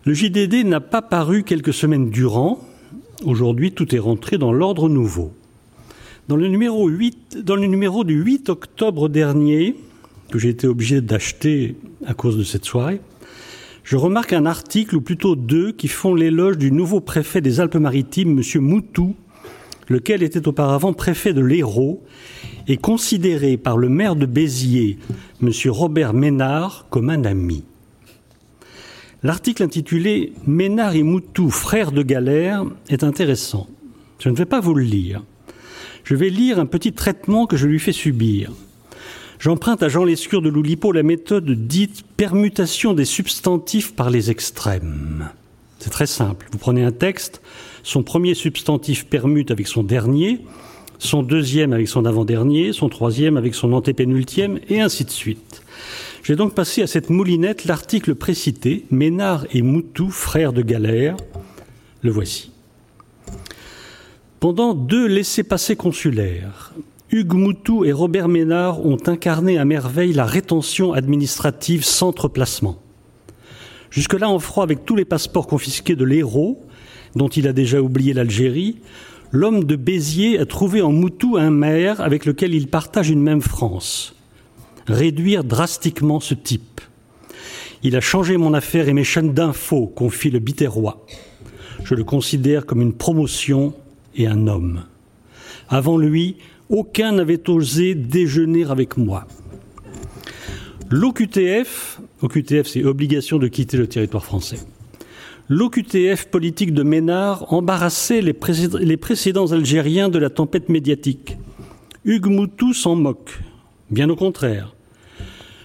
Le 0.05 0.15
JDD 0.15 0.65
n'a 0.65 0.81
pas 0.81 1.03
paru 1.03 1.43
quelques 1.43 1.75
semaines 1.75 2.11
durant. 2.11 2.61
Aujourd'hui, 3.25 3.73
tout 3.73 3.95
est 3.95 3.99
rentré 3.99 4.39
dans 4.39 4.53
l'ordre 4.53 4.89
nouveau. 4.89 5.33
Dans 6.29 6.37
le, 6.37 6.49
numéro 6.49 6.89
8, 6.89 7.39
dans 7.45 7.57
le 7.57 7.67
numéro 7.67 8.05
du 8.05 8.15
8 8.15 8.49
octobre 8.49 9.09
dernier, 9.09 9.77
que 10.31 10.39
j'ai 10.39 10.49
été 10.49 10.67
obligé 10.67 11.01
d'acheter 11.01 11.77
à 12.05 12.15
cause 12.15 12.37
de 12.37 12.43
cette 12.43 12.65
soirée, 12.65 13.01
je 13.87 13.97
remarque 13.97 14.33
un 14.33 14.47
article, 14.47 14.97
ou 14.97 15.01
plutôt 15.01 15.37
deux, 15.37 15.71
qui 15.71 15.87
font 15.87 16.17
l'éloge 16.17 16.59
du 16.59 16.73
nouveau 16.73 17.01
préfet 17.01 17.41
des 17.41 17.61
Alpes-Maritimes, 17.61 18.37
M. 18.37 18.61
Moutou, 18.61 19.15
lequel 19.89 20.25
était 20.25 20.49
auparavant 20.49 20.93
préfet 20.93 21.33
de 21.33 21.41
l'Hérault 21.41 22.03
et 22.67 22.79
considéré 22.79 23.57
par 23.57 23.77
le 23.79 23.89
maire 23.89 24.17
de 24.17 24.27
Béziers, 24.27 24.99
M. 25.41 25.51
Robert 25.69 26.15
Ménard, 26.15 26.87
comme 26.91 27.11
un 27.11 27.25
ami. 27.25 27.63
L'article 29.23 29.63
intitulé 29.63 30.33
Ménard 30.49 30.97
et 30.97 31.05
Moutou, 31.05 31.49
frères 31.49 31.93
de 31.93 32.03
galère, 32.03 32.65
est 32.89 33.05
intéressant. 33.05 33.69
Je 34.19 34.31
ne 34.31 34.35
vais 34.35 34.47
pas 34.47 34.59
vous 34.59 34.75
le 34.75 34.83
lire. 34.83 35.23
Je 36.03 36.17
vais 36.17 36.31
lire 36.31 36.59
un 36.59 36.67
petit 36.67 36.93
traitement 36.93 37.47
que 37.47 37.57
je 37.57 37.69
lui 37.69 37.79
fais 37.79 37.93
subir. 37.93 38.51
J'emprunte 39.39 39.83
à 39.83 39.89
Jean 39.89 40.05
Lescure 40.05 40.41
de 40.41 40.49
Loulipo 40.49 40.93
la 40.93 41.03
méthode 41.03 41.51
dite 41.51 42.05
permutation 42.17 42.95
des 42.95 43.05
substantifs 43.05 43.95
par 43.95 44.09
les 44.09 44.31
extrêmes. 44.31 45.29
C'est 45.79 45.91
très 45.91 46.07
simple. 46.07 46.47
Vous 46.53 46.59
prenez 46.59 46.83
un 46.83 46.93
texte, 46.93 47.43
son 47.83 48.03
premier 48.03 48.35
substantif 48.35 49.07
permute 49.07 49.51
avec 49.51 49.67
son 49.67 49.83
dernier, 49.83 50.41
son 50.99 51.23
deuxième 51.23 51.75
avec 51.75 51.87
son 51.87 52.07
avant-dernier, 52.07 52.73
son 52.73 52.89
troisième 52.89 53.37
avec 53.37 53.55
son 53.55 53.75
antépénultième, 53.75 54.59
et 54.69 54.81
ainsi 54.81 55.05
de 55.05 55.11
suite. 55.11 55.63
J'ai 56.23 56.35
donc 56.35 56.55
passé 56.55 56.83
à 56.83 56.87
cette 56.87 57.11
moulinette 57.11 57.67
l'article 57.67 58.15
précité, 58.15 58.87
Ménard 58.91 59.47
et 59.53 59.61
Moutou, 59.61 60.09
frères 60.09 60.55
de 60.55 60.63
galère. 60.63 61.17
Le 62.01 62.11
voici. 62.11 62.51
Pendant 64.41 64.75
deux 64.75 65.07
laissés-passer 65.07 65.77
consulaires, 65.77 66.73
Hugues 67.13 67.35
Moutou 67.35 67.85
et 67.85 67.93
Robert 67.93 68.27
Ménard 68.27 68.85
ont 68.85 68.99
incarné 69.07 69.59
à 69.59 69.65
merveille 69.65 70.13
la 70.13 70.27
rétention 70.27 70.93
administrative 70.93 71.85
sans 71.85 72.13
placement. 72.13 72.83
Jusque-là, 73.91 74.29
en 74.29 74.41
froid, 74.41 74.65
avec 74.65 74.85
tous 74.85 74.97
les 74.97 75.05
passeports 75.05 75.47
confisqués 75.47 75.95
de 75.95 76.05
l'héros, 76.05 76.67
dont 77.15 77.29
il 77.29 77.47
a 77.47 77.53
déjà 77.53 77.81
oublié 77.81 78.13
l'Algérie, 78.13 78.79
l'homme 79.31 79.65
de 79.65 79.77
Béziers 79.77 80.41
a 80.41 80.47
trouvé 80.47 80.83
en 80.83 80.91
Moutou 80.91 81.37
un 81.37 81.51
maire 81.51 82.01
avec 82.01 82.27
lequel 82.27 82.55
il 82.55 82.67
partage 82.67 83.09
une 83.09 83.23
même 83.23 83.41
France. 83.41 84.17
Réduire 84.89 85.45
drastiquement 85.45 86.19
ce 86.19 86.35
type. 86.35 86.81
Il 87.85 87.95
a 87.95 88.01
changé 88.01 88.37
mon 88.37 88.53
affaire 88.53 88.89
et 88.89 88.93
mes 88.93 89.05
chaînes 89.05 89.33
d'infos, 89.33 89.87
confie 89.87 90.31
le 90.31 90.41
Biterrois. 90.41 91.07
Je 91.85 91.95
le 91.95 92.03
considère 92.03 92.67
comme 92.67 92.83
une 92.83 92.95
promotion 92.95 93.75
et 94.17 94.27
un 94.27 94.49
homme. 94.49 94.85
Avant 95.69 95.99
lui, 95.99 96.37
aucun 96.69 97.13
n'avait 97.13 97.49
osé 97.49 97.95
déjeuner 97.95 98.65
avec 98.65 98.97
moi. 98.97 99.27
L'OQTF, 100.91 102.01
OQTF 102.23 102.67
c'est 102.67 102.85
obligation 102.85 103.39
de 103.39 103.49
quitter 103.49 103.77
le 103.77 103.87
territoire 103.87 104.25
français. 104.25 104.59
L'OQTF 105.49 106.27
politique 106.27 106.75
de 106.75 106.83
Ménard 106.83 107.53
embarrassait 107.53 108.21
les, 108.21 108.33
précédents 108.33 109.53
algériens 109.53 110.09
de 110.09 110.19
la 110.19 110.31
tempête 110.31 110.69
médiatique. 110.69 111.39
Hugues 112.05 112.27
Moutou 112.27 112.73
s'en 112.73 112.97
moque, 112.97 113.39
bien 113.91 114.09
au 114.11 114.17
contraire. 114.17 114.75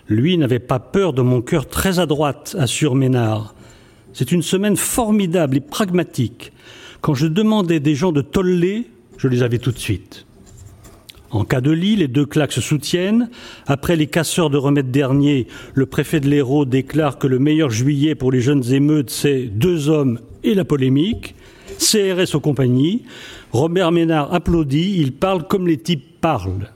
Lui 0.08 0.38
n'avait 0.38 0.60
pas 0.60 0.80
peur 0.80 1.14
de 1.14 1.22
mon 1.22 1.42
cœur 1.42 1.68
très 1.68 2.00
à 2.00 2.06
droite, 2.06 2.56
assure 2.60 2.96
Ménard. 2.96 3.56
C'est 4.14 4.32
une 4.32 4.42
semaine 4.42 4.76
formidable 4.76 5.58
et 5.58 5.62
pragmatique. 5.62 6.52
Quand 7.02 7.16
je 7.16 7.28
demandais 7.28 7.80
des 7.80 7.96
gens 7.96 8.12
de 8.12 8.22
toller, 8.22 8.88
je 9.18 9.28
les 9.28 9.42
avais 9.42 9.58
tout 9.58 9.72
de 9.72 9.80
suite. 9.80 10.26
En 11.32 11.46
cas 11.46 11.62
de 11.62 11.72
lit, 11.72 11.96
les 11.96 12.10
deux 12.10 12.26
claques 12.26 12.52
se 12.52 12.60
soutiennent. 12.60 13.30
Après 13.66 13.96
les 13.96 14.08
casseurs 14.08 14.50
de 14.50 14.58
remèdes 14.58 14.92
derniers, 14.92 15.48
le 15.74 15.86
préfet 15.86 16.20
de 16.20 16.28
l'Hérault 16.28 16.66
déclare 16.66 17.18
que 17.18 17.28
le 17.28 17.40
meilleur 17.40 17.70
juillet 17.70 18.16
pour 18.16 18.32
les 18.32 18.42
jeunes 18.42 18.74
émeutes, 18.74 19.10
c'est 19.10 19.44
deux 19.44 19.90
hommes 19.90 20.20
et 20.44 20.54
la 20.54 20.66
polémique. 20.66 21.36
CRS 21.80 22.36
aux 22.36 22.42
compagnies. 22.42 23.04
Robert 23.54 23.92
Ménard 23.92 24.34
applaudit, 24.34 24.98
il 24.98 25.14
parle 25.14 25.48
comme 25.48 25.68
les 25.68 25.78
types 25.78 26.20
parlent. 26.20 26.70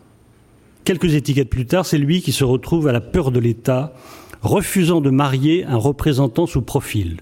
Quelques 0.86 1.14
étiquettes 1.16 1.50
plus 1.50 1.66
tard, 1.66 1.86
c'est 1.86 1.98
lui 1.98 2.22
qui 2.22 2.32
se 2.32 2.44
retrouve 2.44 2.88
à 2.88 2.92
la 2.94 3.02
peur 3.02 3.32
de 3.32 3.40
l'État, 3.40 3.94
refusant 4.42 5.02
de 5.02 5.10
marier 5.10 5.66
un 5.66 5.78
représentant 5.78 6.46
sous 6.46 6.62
profil. 6.62 7.18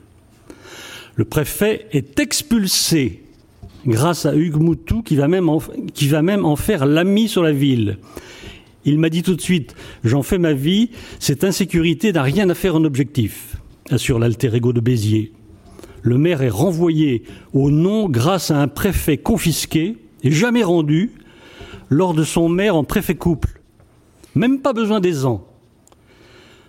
Le 1.16 1.26
préfet 1.26 1.88
est 1.92 2.20
expulsé 2.20 3.24
grâce 3.86 4.26
à 4.26 4.36
Hugues 4.36 4.62
Moutou 4.62 5.02
qui 5.02 5.16
va 5.16 5.28
même 5.28 5.50
en, 5.50 6.56
faire 6.56 6.86
l'ami 6.86 7.28
sur 7.28 7.44
la 7.44 7.52
ville. 7.52 7.98
Il 8.86 9.00
m'a 9.00 9.10
dit 9.10 9.24
tout 9.24 9.36
de 9.36 9.42
suite 9.42 9.76
J'en 10.04 10.24
fais 10.24 10.38
ma 10.38 10.54
vie, 10.54 10.90
cette 11.20 11.44
insécurité 11.44 12.12
n'a 12.12 12.24
rien 12.24 12.50
à 12.50 12.54
faire 12.54 12.76
en 12.76 12.84
objectif, 12.84 13.58
assure 13.90 14.20
l'alter 14.20 14.54
ego 14.54 14.74
de 14.74 14.82
Béziers. 14.82 15.32
Le 16.02 16.18
maire 16.18 16.42
est 16.42 16.50
renvoyé 16.50 17.24
au 17.54 17.72
nom 17.72 18.10
grâce 18.10 18.52
à 18.52 18.62
un 18.62 18.68
préfet 18.68 19.18
confisqué 19.18 19.96
et 20.24 20.32
jamais 20.32 20.64
rendu 20.64 21.12
lors 21.90 22.14
de 22.14 22.24
son 22.24 22.50
maire 22.50 22.76
en 22.76 22.84
préfet 22.84 23.16
couple. 23.16 23.62
Même 24.36 24.60
pas 24.60 24.74
besoin 24.74 25.00
des 25.00 25.26
ans. 25.26 25.48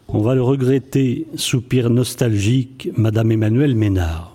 On 0.09 0.21
va 0.21 0.35
le 0.35 0.43
regretter, 0.43 1.27
soupir 1.35 1.91
nostalgique 1.91 2.91
Madame 2.97 3.33
Emmanuelle 3.33 3.75
Ménard. 3.75 4.34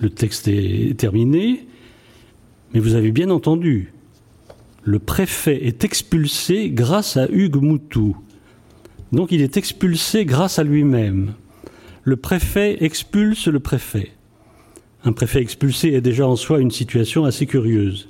Le 0.00 0.10
texte 0.10 0.48
est 0.48 0.98
terminé, 0.98 1.66
mais 2.74 2.80
vous 2.80 2.94
avez 2.94 3.12
bien 3.12 3.30
entendu, 3.30 3.92
le 4.84 4.98
préfet 4.98 5.66
est 5.66 5.84
expulsé 5.84 6.70
grâce 6.70 7.16
à 7.16 7.26
Hugues 7.28 7.60
Moutou. 7.62 8.16
Donc 9.10 9.32
il 9.32 9.42
est 9.42 9.56
expulsé 9.56 10.24
grâce 10.24 10.58
à 10.58 10.64
lui-même. 10.64 11.34
Le 12.04 12.16
préfet 12.16 12.84
expulse 12.84 13.48
le 13.48 13.58
préfet. 13.58 14.12
Un 15.04 15.12
préfet 15.12 15.40
expulsé 15.40 15.94
est 15.94 16.00
déjà 16.00 16.26
en 16.26 16.36
soi 16.36 16.60
une 16.60 16.70
situation 16.70 17.24
assez 17.24 17.46
curieuse. 17.46 18.08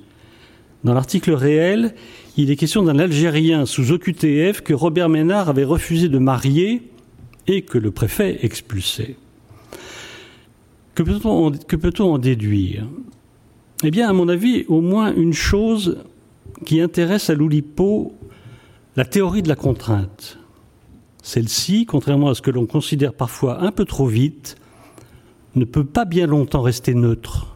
Dans 0.85 0.93
l'article 0.93 1.33
réel, 1.33 1.95
il 2.37 2.51
est 2.51 2.57
question 2.57 2.83
d'un 2.83 2.99
Algérien 2.99 3.65
sous 3.65 3.93
OQTF 3.93 4.61
que 4.61 4.75
Robert 4.75 5.09
Ménard 5.09 5.49
avait 5.49 5.65
refusé 5.65 6.09
de 6.09 6.19
marier 6.19 6.83
et 7.47 7.63
que 7.63 7.79
le 7.79 7.91
préfet 7.91 8.39
expulsait. 8.43 9.17
Que 10.97 11.77
peut-on 11.77 12.15
en 12.15 12.19
déduire? 12.19 12.87
Eh 13.85 13.91
bien, 13.91 14.09
à 14.09 14.15
mon 14.15 14.29
avis, 14.31 14.65
au 14.69 14.81
moins 14.81 15.15
une 15.15 15.35
chose 15.35 15.99
qui 16.65 16.81
intéresse 16.81 17.29
à 17.29 17.35
Loulipo, 17.35 18.15
la 18.97 19.05
théorie 19.05 19.43
de 19.43 19.49
la 19.49 19.57
contrainte. 19.57 20.39
Celle-ci, 21.23 21.85
contrairement 21.85 22.31
à 22.31 22.35
ce 22.35 22.41
que 22.41 22.51
l'on 22.51 22.65
considère 22.65 23.13
parfois 23.13 23.63
un 23.63 23.73
peu 23.73 23.85
trop 23.85 24.07
vite, 24.07 24.57
ne 25.55 25.67
peut 25.67 25.85
pas 25.85 26.07
bien 26.07 26.27
longtemps 26.27 26.63
rester 26.63 26.95
neutre. 26.95 27.56